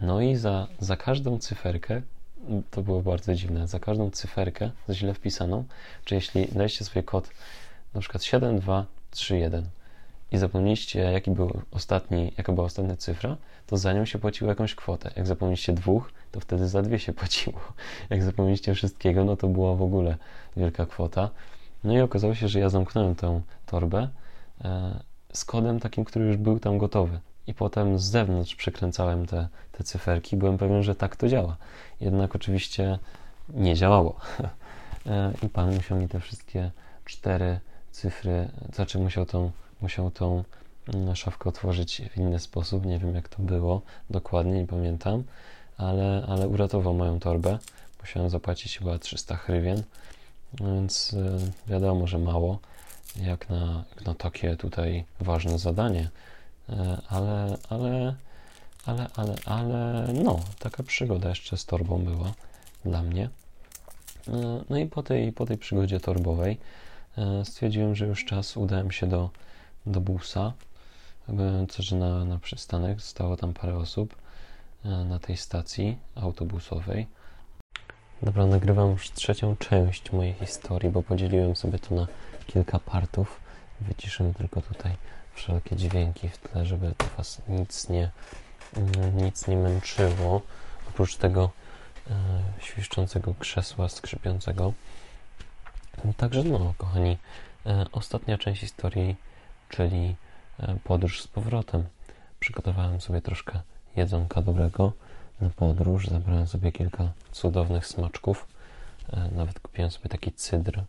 No 0.00 0.20
i 0.20 0.36
za, 0.36 0.66
za 0.78 0.96
każdą 0.96 1.38
cyferkę 1.38 2.02
to 2.70 2.82
było 2.82 3.02
bardzo 3.02 3.34
dziwne. 3.34 3.68
Za 3.68 3.80
każdą 3.80 4.10
cyferkę 4.10 4.70
źle 4.90 5.14
wpisaną, 5.14 5.64
czy 6.04 6.14
jeśli 6.14 6.48
daliście 6.48 6.84
sobie 6.84 7.02
kod 7.02 7.30
na 7.94 8.00
przykład 8.00 8.24
7231 8.24 9.68
i 10.32 10.38
zapomnieliście, 10.38 11.00
jaki 11.00 11.30
był 11.30 11.62
ostatni, 11.70 12.32
jaka 12.38 12.52
była 12.52 12.66
ostatnia 12.66 12.96
cyfra, 12.96 13.36
to 13.66 13.76
za 13.76 13.92
nią 13.92 14.04
się 14.04 14.18
płaciło 14.18 14.50
jakąś 14.50 14.74
kwotę. 14.74 15.10
Jak 15.16 15.26
zapomnieliście 15.26 15.72
dwóch, 15.72 16.12
to 16.32 16.40
wtedy 16.40 16.68
za 16.68 16.82
dwie 16.82 16.98
się 16.98 17.12
płaciło. 17.12 17.60
Jak 18.10 18.22
zapomnieliście 18.22 18.74
wszystkiego, 18.74 19.24
no 19.24 19.36
to 19.36 19.48
była 19.48 19.74
w 19.74 19.82
ogóle 19.82 20.16
wielka 20.56 20.86
kwota. 20.86 21.30
No 21.84 21.92
i 21.92 22.00
okazało 22.00 22.34
się, 22.34 22.48
że 22.48 22.60
ja 22.60 22.68
zamknąłem 22.68 23.14
tę 23.14 23.40
torbę 23.66 24.08
e, 24.64 25.00
z 25.32 25.44
kodem 25.44 25.80
takim, 25.80 26.04
który 26.04 26.24
już 26.24 26.36
był 26.36 26.60
tam 26.60 26.78
gotowy. 26.78 27.20
I 27.46 27.54
potem 27.54 27.98
z 27.98 28.04
zewnątrz 28.04 28.54
przekręcałem 28.54 29.26
te, 29.26 29.48
te 29.72 29.84
cyferki. 29.84 30.36
Byłem 30.36 30.58
pewien, 30.58 30.82
że 30.82 30.94
tak 30.94 31.16
to 31.16 31.28
działa. 31.28 31.56
Jednak 32.00 32.34
oczywiście 32.34 32.98
nie 33.48 33.74
działało. 33.74 34.16
E, 35.06 35.32
I 35.42 35.48
pan 35.48 35.74
musiał 35.74 35.98
mi 35.98 36.08
te 36.08 36.20
wszystkie 36.20 36.70
cztery 37.04 37.60
cyfry, 37.90 38.48
znaczy 38.74 38.98
musiał 38.98 39.26
tą, 39.26 39.50
musiał 39.80 40.10
tą 40.10 40.44
mm, 40.94 41.16
szafkę 41.16 41.48
otworzyć 41.48 42.02
w 42.10 42.16
inny 42.16 42.38
sposób. 42.38 42.86
Nie 42.86 42.98
wiem, 42.98 43.14
jak 43.14 43.28
to 43.28 43.42
było 43.42 43.82
dokładnie, 44.10 44.52
nie 44.52 44.66
pamiętam, 44.66 45.24
ale, 45.78 46.24
ale 46.28 46.48
uratował 46.48 46.94
moją 46.94 47.20
torbę. 47.20 47.58
Musiałem 48.00 48.30
zapłacić 48.30 48.78
chyba 48.78 48.98
300 48.98 49.36
hrywien, 49.36 49.82
więc 50.60 51.14
e, 51.14 51.70
wiadomo, 51.70 52.06
że 52.06 52.18
mało, 52.18 52.58
jak 53.16 53.50
na, 53.50 53.84
na 54.06 54.14
takie 54.14 54.56
tutaj 54.56 55.04
ważne 55.20 55.58
zadanie, 55.58 56.10
e, 56.68 56.98
ale, 57.08 57.58
ale, 57.68 58.14
ale, 58.86 59.06
ale, 59.16 59.34
ale, 59.44 60.08
no, 60.24 60.40
taka 60.58 60.82
przygoda 60.82 61.28
jeszcze 61.28 61.56
z 61.56 61.64
torbą 61.64 62.04
była 62.04 62.32
dla 62.84 63.02
mnie. 63.02 63.30
E, 64.28 64.64
no 64.70 64.78
i 64.78 64.86
po 64.86 65.02
tej, 65.02 65.32
po 65.32 65.46
tej 65.46 65.58
przygodzie 65.58 66.00
torbowej 66.00 66.58
stwierdziłem, 67.44 67.94
że 67.94 68.06
już 68.06 68.24
czas, 68.24 68.56
udałem 68.56 68.90
się 68.90 69.06
do, 69.06 69.30
do 69.86 70.00
busa, 70.00 70.52
znaczy 71.74 71.94
na, 71.94 72.24
na 72.24 72.38
przystanek, 72.38 73.00
zostało 73.00 73.36
tam 73.36 73.54
parę 73.54 73.76
osób 73.76 74.14
na 74.84 75.18
tej 75.18 75.36
stacji 75.36 75.98
autobusowej. 76.14 77.06
Dobra, 78.22 78.46
nagrywam 78.46 78.90
już 78.90 79.10
trzecią 79.10 79.56
część 79.56 80.12
mojej 80.12 80.34
historii, 80.34 80.90
bo 80.90 81.02
podzieliłem 81.02 81.56
sobie 81.56 81.78
to 81.78 81.94
na 81.94 82.06
kilka 82.46 82.78
partów. 82.78 83.40
Wyciszymy 83.80 84.34
tylko 84.34 84.60
tutaj 84.60 84.96
wszelkie 85.34 85.76
dźwięki 85.76 86.28
w 86.28 86.38
tle, 86.38 86.66
żeby 86.66 86.94
Was 87.16 87.42
nic 87.48 87.88
nie, 87.88 88.10
nic 89.14 89.48
nie 89.48 89.56
męczyło. 89.56 90.42
Oprócz 90.88 91.16
tego 91.16 91.50
e, 92.10 92.14
świszczącego 92.60 93.34
krzesła 93.38 93.88
skrzypiącego. 93.88 94.72
Także 96.16 96.44
no, 96.44 96.74
kochani, 96.78 97.18
e, 97.66 97.86
ostatnia 97.92 98.38
część 98.38 98.60
historii, 98.60 99.16
czyli 99.68 100.16
e, 100.60 100.76
podróż 100.84 101.22
z 101.22 101.26
powrotem. 101.28 101.84
Przygotowałem 102.40 103.00
sobie 103.00 103.22
troszkę 103.22 103.60
jedzonka 103.98 104.42
dobrego 104.42 104.92
na 105.40 105.50
podróż. 105.50 106.06
Zabrałem 106.06 106.46
sobie 106.46 106.72
kilka 106.72 107.12
cudownych 107.32 107.86
smaczków. 107.86 108.46
E, 109.12 109.28
nawet 109.32 109.60
kupiłem 109.60 109.90
sobie 109.90 110.08
taki 110.08 110.32
cydr 110.32 110.82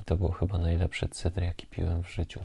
i 0.00 0.04
to 0.04 0.16
był 0.16 0.28
chyba 0.28 0.58
najlepszy 0.58 1.08
cydr, 1.08 1.42
jaki 1.42 1.66
piłem 1.66 2.02
w 2.02 2.10
życiu. 2.10 2.40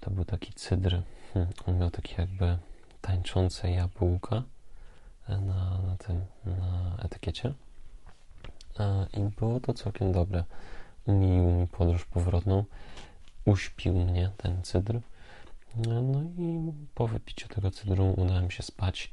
To 0.00 0.10
był 0.10 0.24
taki 0.24 0.52
cydr. 0.52 1.02
Hmm, 1.34 1.52
on 1.66 1.78
miał 1.78 1.90
takie 1.90 2.14
jakby 2.18 2.58
tańczące 3.00 3.70
jabłka 3.70 4.42
e, 5.28 5.38
na, 5.38 5.78
na 5.86 5.96
tym, 5.98 6.24
na 6.44 6.96
etykiecie. 7.04 7.52
E, 8.80 9.06
I 9.12 9.20
było 9.20 9.60
to 9.60 9.74
całkiem 9.74 10.12
dobre. 10.12 10.44
Umilił 11.06 11.44
mi 11.44 11.66
podróż 11.66 12.04
powrotną. 12.04 12.64
Uśpił 13.44 13.94
mnie 13.94 14.30
ten 14.36 14.62
cydr. 14.62 15.00
No 15.76 16.22
i 16.38 16.72
po 16.94 17.06
wypiciu 17.06 17.48
tego 17.48 17.70
cydru 17.70 18.14
udałem 18.16 18.50
się 18.50 18.62
spać. 18.62 19.10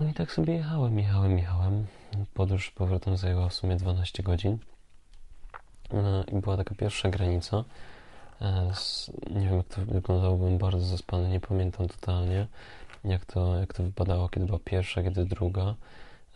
No 0.00 0.08
i 0.08 0.14
tak 0.14 0.32
sobie 0.32 0.54
jechałem, 0.54 0.98
jechałem, 0.98 1.38
jechałem. 1.38 1.86
Podróż 2.34 2.70
powrotem 2.70 3.16
zajęła 3.16 3.48
w 3.48 3.54
sumie 3.54 3.76
12 3.76 4.22
godzin. 4.22 4.58
No 5.92 6.24
I 6.24 6.40
była 6.40 6.56
taka 6.56 6.74
pierwsza 6.74 7.08
granica. 7.08 7.64
E, 8.40 8.72
nie 9.30 9.48
wiem, 9.48 9.56
jak 9.56 9.66
to 9.66 9.80
wyglądało, 9.84 10.36
byłem 10.36 10.58
bardzo 10.58 10.86
zaspany, 10.86 11.28
nie 11.28 11.40
pamiętam 11.40 11.88
totalnie, 11.88 12.46
jak 13.04 13.24
to, 13.24 13.56
jak 13.56 13.74
to 13.74 13.82
wypadało, 13.82 14.28
kiedy 14.28 14.46
była 14.46 14.58
pierwsza, 14.64 15.02
kiedy 15.02 15.24
druga, 15.24 15.74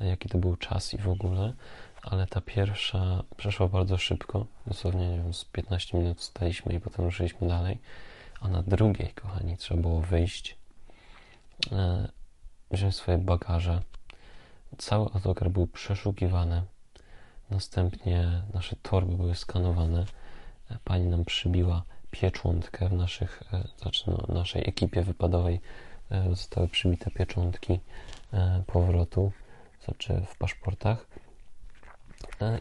e, 0.00 0.07
jaki 0.07 0.28
to 0.28 0.38
był 0.38 0.57
czas 0.57 0.94
i 0.94 0.98
w 0.98 1.09
ogóle. 1.09 1.52
Ale 2.02 2.26
ta 2.26 2.40
pierwsza 2.40 3.22
przeszła 3.36 3.68
bardzo 3.68 3.98
szybko, 3.98 4.46
dosłownie, 4.66 5.09
nie 5.11 5.16
wiem, 5.16 5.34
z 5.34 5.44
15 5.44 5.98
minut 5.98 6.22
staliśmy 6.22 6.72
i 6.74 6.80
potem 6.80 7.05
ruszyliśmy 7.05 7.48
dalej. 7.48 7.78
A 8.45 8.49
na 8.49 8.62
drugiej, 8.62 9.09
kochani, 9.09 9.57
trzeba 9.57 9.80
było 9.80 10.01
wyjść 10.01 10.57
e, 11.72 12.09
wziąć 12.70 12.97
swoje 12.97 13.18
bagaże. 13.18 13.82
Cały 14.78 15.07
autokar 15.14 15.51
był 15.51 15.66
przeszukiwany. 15.66 16.62
Następnie 17.51 18.42
nasze 18.55 18.76
torby 18.76 19.16
były 19.16 19.34
skanowane. 19.34 20.05
Pani 20.84 21.07
nam 21.07 21.24
przybiła 21.24 21.82
pieczątkę 22.11 22.88
w 22.88 22.92
naszych, 22.92 23.42
e, 23.53 23.68
znaczy 23.82 24.05
no, 24.11 24.34
naszej 24.34 24.68
ekipie 24.68 25.03
wypadowej 25.03 25.61
e, 26.11 26.28
zostały 26.30 26.68
przybite 26.68 27.11
pieczątki 27.11 27.80
e, 28.32 28.62
powrotu, 28.66 29.32
znaczy 29.84 30.22
w 30.26 30.36
paszportach. 30.38 31.07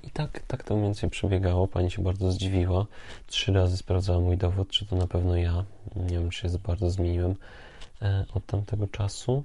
I 0.04 0.10
tak, 0.10 0.40
tak 0.48 0.64
to 0.64 0.74
mniej 0.74 0.86
więcej 0.86 1.10
przebiegało. 1.10 1.68
Pani 1.68 1.92
się 1.92 2.04
bardzo 2.04 2.32
zdziwiła. 2.32 2.86
Trzy 3.28 3.54
razy 3.54 3.78
sprawdzała 3.78 4.20
mój 4.20 4.38
dowód, 4.38 4.70
czy 4.70 4.86
to 4.86 4.96
na 4.96 5.08
pewno 5.08 5.36
ja. 5.36 5.64
Nie 5.96 6.20
wiem, 6.20 6.30
czy 6.30 6.50
się 6.50 6.60
bardzo 6.60 6.90
zmieniłem 6.90 7.36
od 8.34 8.46
tamtego 8.46 8.88
czasu 8.88 9.44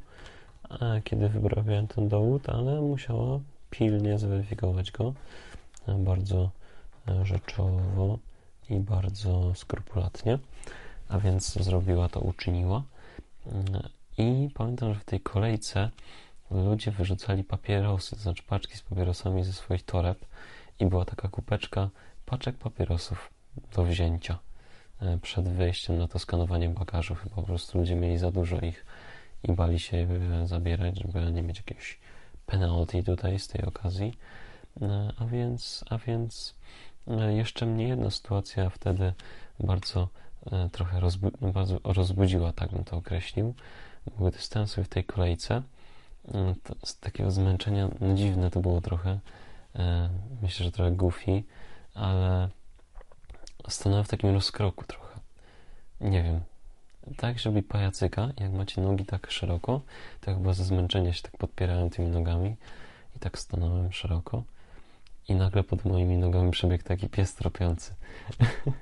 kiedy 1.05 1.29
wyprawiałem 1.29 1.87
ten 1.87 2.09
dowód, 2.09 2.49
ale 2.49 2.81
musiała 2.81 3.41
pilnie 3.71 4.19
zweryfikować 4.19 4.91
go 4.91 5.15
bardzo 5.99 6.51
e, 7.09 7.27
rzeczowo 7.27 8.19
i 8.71 8.81
bardzo 8.81 9.55
skrupulatnie, 9.55 10.39
a 11.09 11.19
więc 11.19 11.53
zrobiła 11.53 12.09
to, 12.09 12.21
uczyniła. 12.21 12.83
I 14.19 14.49
pamiętam, 14.55 14.95
że 14.95 15.01
w 15.01 15.05
tej 15.05 15.21
kolejce 15.21 15.91
ludzie 16.51 16.91
wyrzucali 16.91 17.45
papierosy, 17.45 18.17
to 18.17 18.23
znaczy 18.23 18.43
paczki 18.43 18.77
z 18.77 18.83
papierosami 18.83 19.45
ze 19.45 19.53
swoich 19.53 19.83
toreb 19.83 20.27
i 20.81 20.87
była 20.87 21.05
taka 21.05 21.29
kupeczka 21.29 21.91
paczek 22.27 22.57
papierosów 22.57 23.31
do 23.77 23.85
wzięcia 23.85 24.39
e, 25.01 25.19
przed 25.19 25.49
wyjściem 25.49 25.99
na 25.99 26.09
to 26.09 26.19
skanowanie 26.19 26.69
bagażu. 26.69 27.17
Po 27.35 27.43
prostu 27.43 27.79
ludzie 27.79 27.95
mieli 27.95 28.19
za 28.19 28.31
dużo 28.31 28.61
ich 28.61 28.87
i 29.43 29.53
bali 29.53 29.79
się 29.79 30.09
zabierać, 30.45 30.99
żeby 30.99 31.33
nie 31.33 31.43
mieć 31.43 31.57
jakiegoś 31.57 31.99
penalty 32.47 33.03
tutaj 33.03 33.39
z 33.39 33.49
tej 33.49 33.65
okazji. 33.65 34.15
E, 34.83 35.13
a 35.19 35.25
więc, 35.25 35.85
a 35.91 35.99
więc 35.99 36.55
e, 37.09 37.35
jeszcze 37.35 37.67
mnie 37.67 37.89
jedna 37.89 38.11
sytuacja 38.11 38.71
wtedy 38.71 39.13
bardzo 39.61 40.09
e, 40.53 40.69
trochę 40.73 41.01
rozbu 41.01 41.31
bardzo 41.41 41.81
rozbudziła, 41.85 42.53
tak 42.53 42.71
bym 42.71 42.85
to 42.85 42.97
określił. 42.97 43.55
Były 44.19 44.31
dystansy 44.31 44.85
w 44.85 44.89
tej 44.89 45.05
kolejce. 45.05 45.63
Z 46.85 46.99
takiego 46.99 47.31
zmęczenia, 47.31 47.89
no 48.01 48.15
dziwne 48.15 48.51
to 48.51 48.61
było 48.61 48.81
trochę. 48.81 49.19
Myślę, 50.43 50.65
że 50.65 50.73
trochę 50.73 50.93
goofy, 50.93 51.43
ale 51.95 52.49
stanąłem 53.69 54.05
w 54.05 54.09
takim 54.09 54.35
rozkroku 54.35 54.85
trochę. 54.85 55.21
Nie 56.01 56.23
wiem, 56.23 56.41
tak, 57.17 57.39
żeby 57.39 57.63
pajacyka, 57.63 58.29
jak 58.41 58.53
macie 58.53 58.83
nogi 58.83 59.05
tak 59.05 59.31
szeroko, 59.31 59.81
to 60.21 60.35
chyba 60.35 60.53
ze 60.53 60.65
zmęczenia 60.65 61.13
się 61.13 61.23
tak 61.23 61.37
podpierałem 61.37 61.91
tymi 61.91 62.09
nogami 62.09 62.57
i 63.17 63.19
tak 63.19 63.39
stanąłem 63.39 63.93
szeroko 63.93 64.43
i 65.29 65.35
nagle 65.35 65.65
pod 65.65 65.85
moimi 65.85 66.17
nogami 66.17 66.51
przebiegł 66.51 66.85
taki 66.85 67.09
pies 67.09 67.35
tropiący. 67.35 67.95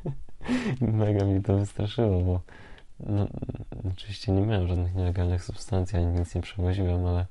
Mega 0.81 1.25
mi 1.25 1.43
to 1.43 1.57
wystraszyło, 1.57 2.21
bo 2.21 2.41
no, 3.01 3.27
oczywiście 3.93 4.33
nie 4.33 4.41
miałem 4.41 4.69
żadnych 4.69 4.95
nielegalnych 4.95 5.45
substancji, 5.45 5.99
ani 5.99 6.07
nic 6.07 6.35
nie 6.35 6.41
przewoziłem, 6.41 7.07
ale 7.07 7.27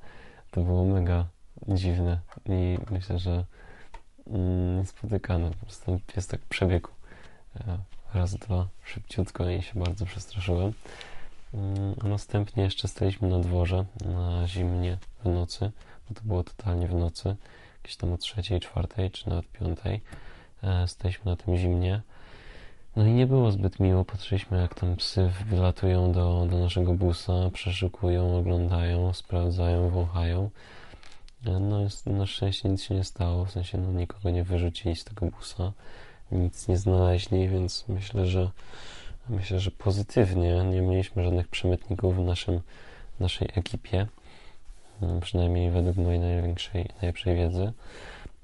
to 0.50 0.60
było 0.60 0.84
mega 0.84 1.26
dziwne 1.68 2.18
i 2.46 2.78
myślę, 2.90 3.18
że 3.18 3.44
mm, 4.26 4.78
niespotykane. 4.78 5.50
Po 5.50 5.66
prostu 5.66 6.00
pies 6.06 6.26
tak 6.26 6.40
przebiegł 6.40 6.88
e, 7.60 7.78
raz, 8.14 8.34
dwa, 8.34 8.68
szybciutko 8.84 9.50
i 9.50 9.62
się 9.62 9.80
bardzo 9.80 10.06
przestraszyłem. 10.06 10.72
Mm, 11.54 11.94
a 12.04 12.08
następnie 12.08 12.62
jeszcze 12.62 12.88
staliśmy 12.88 13.28
na 13.28 13.38
dworze, 13.38 13.84
na 14.04 14.48
zimnie 14.48 14.98
w 15.24 15.28
nocy, 15.28 15.70
bo 16.08 16.14
to 16.14 16.20
było 16.24 16.44
totalnie 16.44 16.88
w 16.88 16.94
nocy, 16.94 17.36
jakieś 17.82 17.96
tam 17.96 18.12
o 18.12 18.18
trzeciej, 18.18 18.60
czwartej, 18.60 19.10
czy 19.10 19.28
nawet 19.28 19.46
piątej. 19.52 20.00
E, 20.62 20.88
staliśmy 20.88 21.30
na 21.30 21.36
tym 21.36 21.56
zimnie. 21.56 22.02
No 22.96 23.06
i 23.06 23.12
nie 23.12 23.26
było 23.26 23.52
zbyt 23.52 23.80
miło. 23.80 24.04
Patrzyliśmy, 24.04 24.60
jak 24.60 24.74
tam 24.74 24.96
psy 24.96 25.30
wylatują 25.46 26.12
do, 26.12 26.46
do 26.50 26.58
naszego 26.58 26.94
busa, 26.94 27.50
przeszukują, 27.52 28.38
oglądają, 28.38 29.12
sprawdzają, 29.12 29.90
wąchają. 29.90 30.50
No, 31.44 31.78
na 32.06 32.26
szczęście 32.26 32.68
nic 32.68 32.82
się 32.82 32.94
nie 32.94 33.04
stało, 33.04 33.44
w 33.44 33.50
sensie 33.50 33.78
no, 33.78 33.92
nikogo 33.92 34.30
nie 34.30 34.44
wyrzucili 34.44 34.96
z 34.96 35.04
tego 35.04 35.26
busa, 35.26 35.72
nic 36.32 36.68
nie 36.68 36.76
znaleźli, 36.76 37.48
więc 37.48 37.84
myślę, 37.88 38.26
że 38.26 38.50
myślę, 39.28 39.60
że 39.60 39.70
pozytywnie. 39.70 40.64
Nie 40.64 40.80
mieliśmy 40.80 41.24
żadnych 41.24 41.48
przemytników 41.48 42.16
w 42.16 42.20
naszym, 42.20 42.60
naszej 43.20 43.48
ekipie, 43.54 44.06
no, 45.00 45.20
przynajmniej 45.20 45.70
według 45.70 45.96
mojej 45.96 46.20
największej, 46.20 46.88
najlepszej 47.02 47.36
wiedzy. 47.36 47.72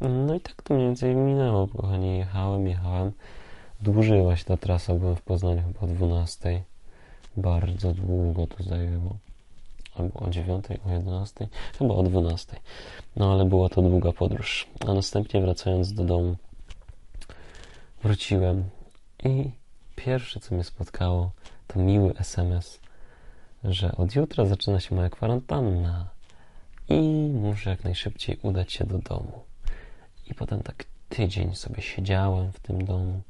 No 0.01 0.35
i 0.35 0.41
tak 0.41 0.63
to 0.63 0.75
mniej 0.75 0.87
więcej 0.87 1.15
minęło, 1.17 1.69
kochani. 1.69 2.19
Jechałem, 2.19 2.67
jechałem. 2.67 3.13
Dłużyła 3.83 4.37
się 4.37 4.45
ta 4.45 4.57
trasa, 4.57 4.95
byłem 4.95 5.17
w 5.17 5.23
Poznaniu 5.23 5.63
chyba 5.63 5.81
o 5.81 5.87
12. 5.87 6.63
Bardzo 7.37 7.93
długo 7.93 8.47
to 8.47 8.63
zajęło 8.63 9.17
albo 9.95 10.21
o 10.21 10.31
9, 10.31 10.65
o 10.87 10.91
11, 10.91 11.49
chyba 11.79 11.95
o 11.95 12.03
12. 12.03 12.57
No 13.17 13.33
ale 13.33 13.45
była 13.45 13.69
to 13.69 13.83
długa 13.83 14.13
podróż. 14.13 14.67
A 14.89 14.95
następnie 14.95 15.41
wracając 15.41 15.93
do 15.93 16.05
domu, 16.05 16.37
wróciłem 18.03 18.65
i 19.25 19.51
pierwsze 19.97 20.41
co 20.41 20.55
mnie 20.55 20.65
spotkało 20.65 21.31
to 21.67 21.81
miły 21.81 22.15
SMS, 22.19 22.81
że 23.65 23.97
od 23.97 24.15
jutra 24.15 24.47
zaczyna 24.47 24.81
się 24.81 24.95
moja 24.95 25.11
kwarantanna 25.11 26.09
i 26.89 27.01
muszę 27.35 27.71
jak 27.71 27.85
najszybciej 27.85 28.39
udać 28.43 28.73
się 28.73 28.85
do 28.85 28.99
domu. 28.99 29.43
I 30.31 30.35
potem 30.35 30.63
tak 30.63 30.85
tydzień 31.09 31.55
sobie 31.55 31.83
siedziałem 31.83 32.53
w 32.53 32.61
tym 32.61 32.85
domu 32.85 33.23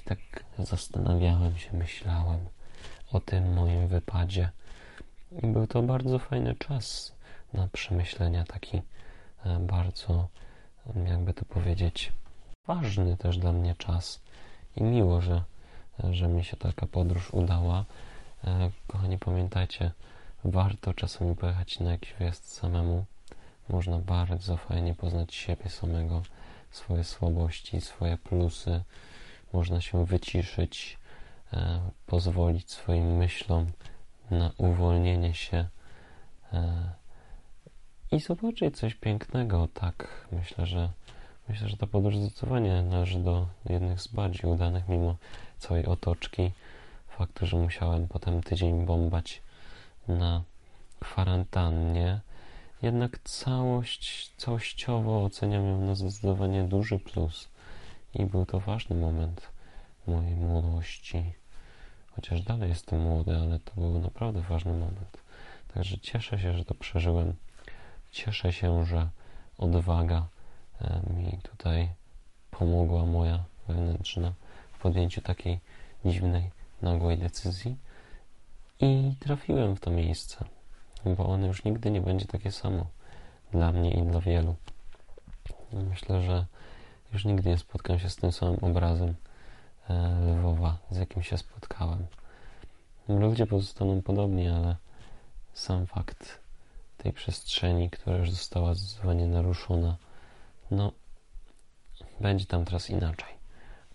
i 0.00 0.02
tak 0.02 0.18
zastanawiałem 0.58 1.58
się, 1.58 1.76
myślałem 1.76 2.40
o 3.12 3.20
tym 3.20 3.52
moim 3.54 3.88
wypadzie 3.88 4.50
i 5.42 5.46
był 5.46 5.66
to 5.66 5.82
bardzo 5.82 6.18
fajny 6.18 6.54
czas 6.54 7.12
na 7.52 7.68
przemyślenia, 7.68 8.44
taki 8.44 8.82
e, 9.44 9.58
bardzo, 9.58 10.28
jakby 11.06 11.34
to 11.34 11.44
powiedzieć, 11.44 12.12
ważny 12.66 13.16
też 13.16 13.38
dla 13.38 13.52
mnie 13.52 13.74
czas. 13.74 14.20
I 14.76 14.82
miło, 14.82 15.20
że, 15.20 15.42
że 16.10 16.28
mi 16.28 16.44
się 16.44 16.56
taka 16.56 16.86
podróż 16.86 17.30
udała. 17.30 17.84
E, 18.44 18.70
kochani, 18.86 19.18
pamiętajcie, 19.18 19.90
warto 20.44 20.94
czasami 20.94 21.36
pojechać 21.36 21.80
na 21.80 21.90
jakiś 21.90 22.12
wyjazd 22.12 22.52
samemu. 22.52 23.04
Można 23.68 23.98
bardzo 23.98 24.56
fajnie 24.56 24.94
poznać 24.94 25.34
siebie 25.34 25.70
samego, 25.70 26.22
swoje 26.70 27.04
słabości, 27.04 27.80
swoje 27.80 28.16
plusy. 28.18 28.82
Można 29.52 29.80
się 29.80 30.06
wyciszyć, 30.06 30.98
e, 31.52 31.80
pozwolić 32.06 32.70
swoim 32.70 33.16
myślom 33.16 33.66
na 34.30 34.50
uwolnienie 34.58 35.34
się 35.34 35.68
e, 36.52 36.92
i 38.12 38.20
zobaczyć 38.20 38.76
coś 38.76 38.94
pięknego. 38.94 39.68
Tak, 39.74 40.26
myślę, 40.32 40.66
że 40.66 40.90
myślę, 41.48 41.68
że 41.68 41.76
ta 41.76 41.86
podróż 41.86 42.16
zdecydowanie 42.16 42.82
należy 42.82 43.18
do 43.18 43.46
jednych 43.68 44.00
z 44.00 44.08
bardziej 44.08 44.50
udanych, 44.50 44.88
mimo 44.88 45.16
całej 45.58 45.86
otoczki. 45.86 46.50
Faktu, 47.08 47.46
że 47.46 47.56
musiałem 47.56 48.08
potem 48.08 48.42
tydzień 48.42 48.86
bombać 48.86 49.42
na 50.08 50.42
kwarantannie. 51.00 52.20
Jednak 52.82 53.18
całość, 53.18 54.32
całościowo 54.36 55.24
oceniam 55.24 55.66
ją 55.66 55.80
na 55.80 55.94
zdecydowanie 55.94 56.62
duży 56.62 56.98
plus. 56.98 57.48
I 58.14 58.26
był 58.26 58.46
to 58.46 58.60
ważny 58.60 58.96
moment 58.96 59.48
mojej 60.06 60.36
młodości 60.36 61.32
chociaż 62.10 62.42
dalej 62.42 62.68
jestem 62.68 63.00
młody, 63.00 63.36
ale 63.36 63.58
to 63.58 63.74
był 63.74 63.98
naprawdę 63.98 64.40
ważny 64.40 64.72
moment. 64.72 65.18
Także 65.74 65.98
cieszę 65.98 66.38
się, 66.38 66.52
że 66.54 66.64
to 66.64 66.74
przeżyłem. 66.74 67.34
Cieszę 68.10 68.52
się, 68.52 68.84
że 68.86 69.08
odwaga 69.58 70.26
e, 70.80 71.00
mi 71.12 71.38
tutaj 71.42 71.88
pomogła 72.50 73.06
moja 73.06 73.44
wewnętrzna 73.68 74.32
w 74.72 74.78
podjęciu 74.78 75.20
takiej 75.20 75.60
dziwnej, 76.04 76.50
nagłej 76.82 77.18
decyzji 77.18 77.76
i 78.80 79.14
trafiłem 79.20 79.76
w 79.76 79.80
to 79.80 79.90
miejsce, 79.90 80.44
bo 81.04 81.26
ono 81.26 81.46
już 81.46 81.64
nigdy 81.64 81.90
nie 81.90 82.00
będzie 82.00 82.26
takie 82.26 82.52
samo 82.52 82.86
dla 83.52 83.72
mnie 83.72 83.90
i 83.90 84.02
dla 84.02 84.20
wielu. 84.20 84.54
Myślę, 85.72 86.22
że 86.22 86.46
już 87.12 87.24
nigdy 87.24 87.50
nie 87.50 87.58
spotkam 87.58 87.98
się 87.98 88.10
z 88.10 88.16
tym 88.16 88.32
samym 88.32 88.58
obrazem 88.64 89.14
E, 89.90 90.36
Lwowa, 90.36 90.78
z 90.90 90.96
jakim 90.96 91.22
się 91.22 91.38
spotkałem. 91.38 92.06
Ludzie 93.08 93.46
pozostaną 93.46 94.02
podobni, 94.02 94.48
ale 94.48 94.76
sam 95.54 95.86
fakt 95.86 96.38
tej 96.96 97.12
przestrzeni, 97.12 97.90
która 97.90 98.16
już 98.16 98.30
została 98.30 98.74
zdecydowanie 98.74 99.26
naruszona, 99.26 99.96
no, 100.70 100.92
będzie 102.20 102.46
tam 102.46 102.64
teraz 102.64 102.90
inaczej. 102.90 103.34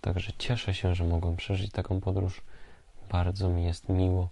Także 0.02 0.34
cieszę 0.38 0.74
się, 0.74 0.96
że 0.96 1.04
mogłem 1.04 1.36
przeżyć 1.36 1.72
taką 1.72 2.02
podróż. 2.02 2.42
Bardzo 3.12 3.50
mi 3.50 3.64
jest 3.64 3.90
miło. 3.90 4.30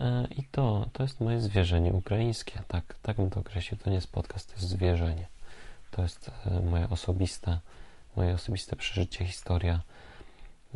E, 0.00 0.26
I 0.36 0.44
to, 0.44 0.86
to 0.92 1.02
jest 1.02 1.20
moje 1.20 1.40
zwierzenie 1.40 1.92
ukraińskie. 1.92 2.62
Tak, 2.68 2.96
tak 3.02 3.16
bym 3.16 3.30
to 3.30 3.40
określił. 3.40 3.80
To 3.80 3.90
nie 3.90 3.96
jest 3.96 4.12
podcast, 4.12 4.48
to 4.48 4.54
jest 4.54 4.68
zwierzenie. 4.68 5.26
To 5.90 6.02
jest 6.02 6.30
e, 6.46 6.60
moja 6.60 6.88
osobista, 6.88 7.60
moje 8.16 8.34
osobiste 8.34 8.76
przeżycie, 8.76 9.24
historia 9.24 9.80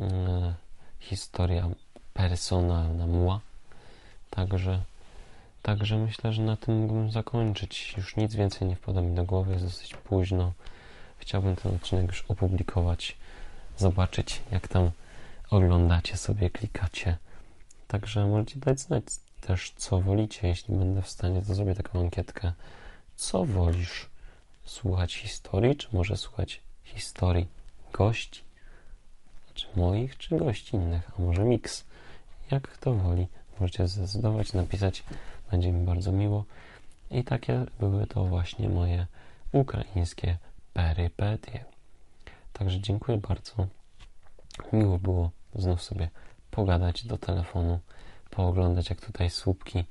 E, 0.00 0.54
historia 1.00 1.68
personalna 2.14 3.06
mła. 3.06 3.40
Także, 4.30 4.82
także 5.62 5.98
myślę, 5.98 6.32
że 6.32 6.42
na 6.42 6.56
tym 6.56 6.74
mógłbym 6.74 7.10
zakończyć. 7.10 7.94
Już 7.96 8.16
nic 8.16 8.34
więcej 8.34 8.68
nie 8.68 8.76
wpada 8.76 9.00
mi 9.00 9.14
do 9.14 9.24
głowy, 9.24 9.52
jest 9.52 9.64
dosyć 9.64 9.94
późno. 9.94 10.52
Chciałbym 11.18 11.56
ten 11.56 11.74
odcinek 11.74 12.06
już 12.06 12.24
opublikować, 12.28 13.16
zobaczyć, 13.76 14.40
jak 14.52 14.68
tam 14.68 14.90
oglądacie 15.50 16.16
sobie, 16.16 16.50
klikacie. 16.50 17.16
Także 17.88 18.26
możecie 18.26 18.60
dać 18.60 18.80
znać 18.80 19.04
też, 19.40 19.72
co 19.76 20.00
wolicie. 20.00 20.48
Jeśli 20.48 20.76
będę 20.76 21.02
w 21.02 21.08
stanie, 21.08 21.42
to 21.42 21.54
zrobię 21.54 21.74
taką 21.74 22.00
ankietkę. 22.00 22.52
Co 23.16 23.44
wolisz? 23.44 24.10
Słuchać 24.64 25.14
historii, 25.14 25.76
czy 25.76 25.88
może 25.92 26.16
słuchać 26.16 26.60
historii 26.94 27.46
gości? 27.92 28.50
czy 29.60 29.66
moich, 29.76 30.18
czy 30.18 30.36
gościnnych, 30.36 31.10
a 31.18 31.22
może 31.22 31.44
miks. 31.44 31.84
Jak 32.50 32.62
kto 32.62 32.94
woli, 32.94 33.26
możecie 33.60 33.88
zdecydować, 33.88 34.52
napisać, 34.52 35.04
będzie 35.50 35.72
mi 35.72 35.86
bardzo 35.86 36.12
miło. 36.12 36.44
I 37.10 37.24
takie 37.24 37.66
były 37.80 38.06
to 38.06 38.24
właśnie 38.24 38.68
moje 38.68 39.06
ukraińskie 39.52 40.36
perypetie. 40.74 41.64
Także 42.52 42.80
dziękuję 42.80 43.18
bardzo. 43.18 43.66
Miło 44.72 44.98
było 44.98 45.30
znów 45.54 45.82
sobie 45.82 46.10
pogadać 46.50 47.06
do 47.06 47.18
telefonu, 47.18 47.80
pooglądać 48.30 48.90
jak 48.90 49.00
tutaj 49.00 49.30
słupki, 49.30 49.84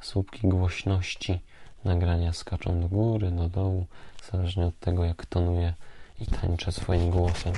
słupki 0.00 0.48
głośności 0.48 1.40
nagrania 1.84 2.32
skaczą 2.32 2.80
do 2.80 2.88
góry, 2.88 3.30
do 3.30 3.48
dołu, 3.48 3.86
zależnie 4.32 4.66
od 4.66 4.78
tego 4.78 5.04
jak 5.04 5.26
tonuje 5.26 5.74
i 6.20 6.26
tańczę 6.26 6.72
swoim 6.72 7.10
głosem. 7.10 7.52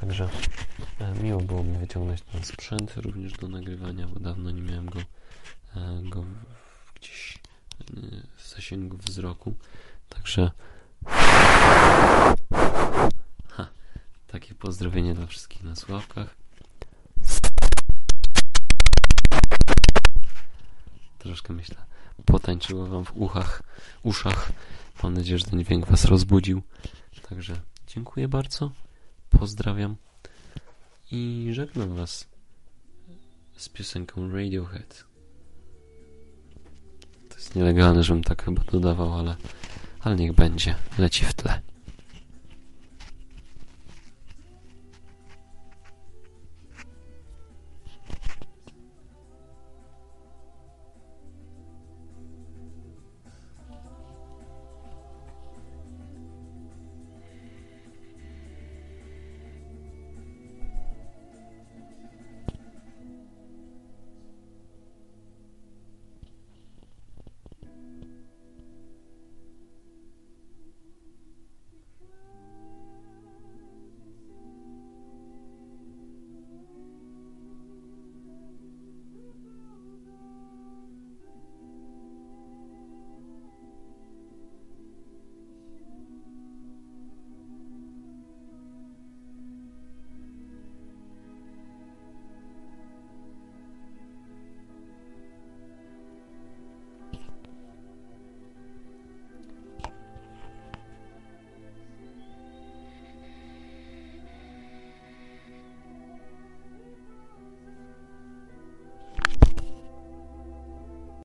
Także 0.00 0.28
e, 1.00 1.14
miło 1.14 1.40
było 1.40 1.62
mi 1.62 1.78
wyciągnąć 1.78 2.20
ten 2.20 2.44
sprzęt 2.44 2.96
również 2.96 3.32
do 3.32 3.48
nagrywania, 3.48 4.06
bo 4.06 4.20
dawno 4.20 4.50
nie 4.50 4.62
miałem 4.62 4.86
go, 4.86 4.98
e, 5.76 6.00
go 6.02 6.24
gdzieś 6.94 7.38
e, 7.80 7.84
w 8.36 8.48
zasięgu 8.48 8.96
wzroku. 8.96 9.54
Także 10.08 10.50
ha, 13.50 13.66
takie 14.26 14.54
pozdrowienie 14.54 15.14
dla 15.14 15.26
wszystkich 15.26 15.62
na 15.62 15.76
sławkach. 15.76 16.36
Troszkę 21.18 21.52
myślę, 21.52 21.76
potańczyło 22.26 22.86
wam 22.86 23.04
w 23.04 23.16
uchach, 23.16 23.62
uszach. 24.02 24.52
Mam 25.02 25.14
nadzieję, 25.14 25.38
że 25.38 25.44
ten 25.44 25.64
dźwięk 25.64 25.86
was 25.86 26.04
rozbudził. 26.04 26.62
Także 27.28 27.60
Dziękuję 27.94 28.28
bardzo. 28.28 28.70
Pozdrawiam. 29.30 29.96
I 31.12 31.48
żegnam 31.52 31.94
Was 31.94 32.28
z 33.56 33.68
piosenką 33.68 34.30
Radiohead. 34.32 35.04
To 37.28 37.34
jest 37.34 37.54
nielegalne, 37.54 38.02
żebym 38.02 38.24
tak 38.24 38.44
chyba 38.44 38.62
dodawał, 38.64 39.12
ale, 39.18 39.36
ale 40.00 40.16
niech 40.16 40.32
będzie. 40.32 40.74
Leci 40.98 41.24
w 41.24 41.34
tle. 41.34 41.60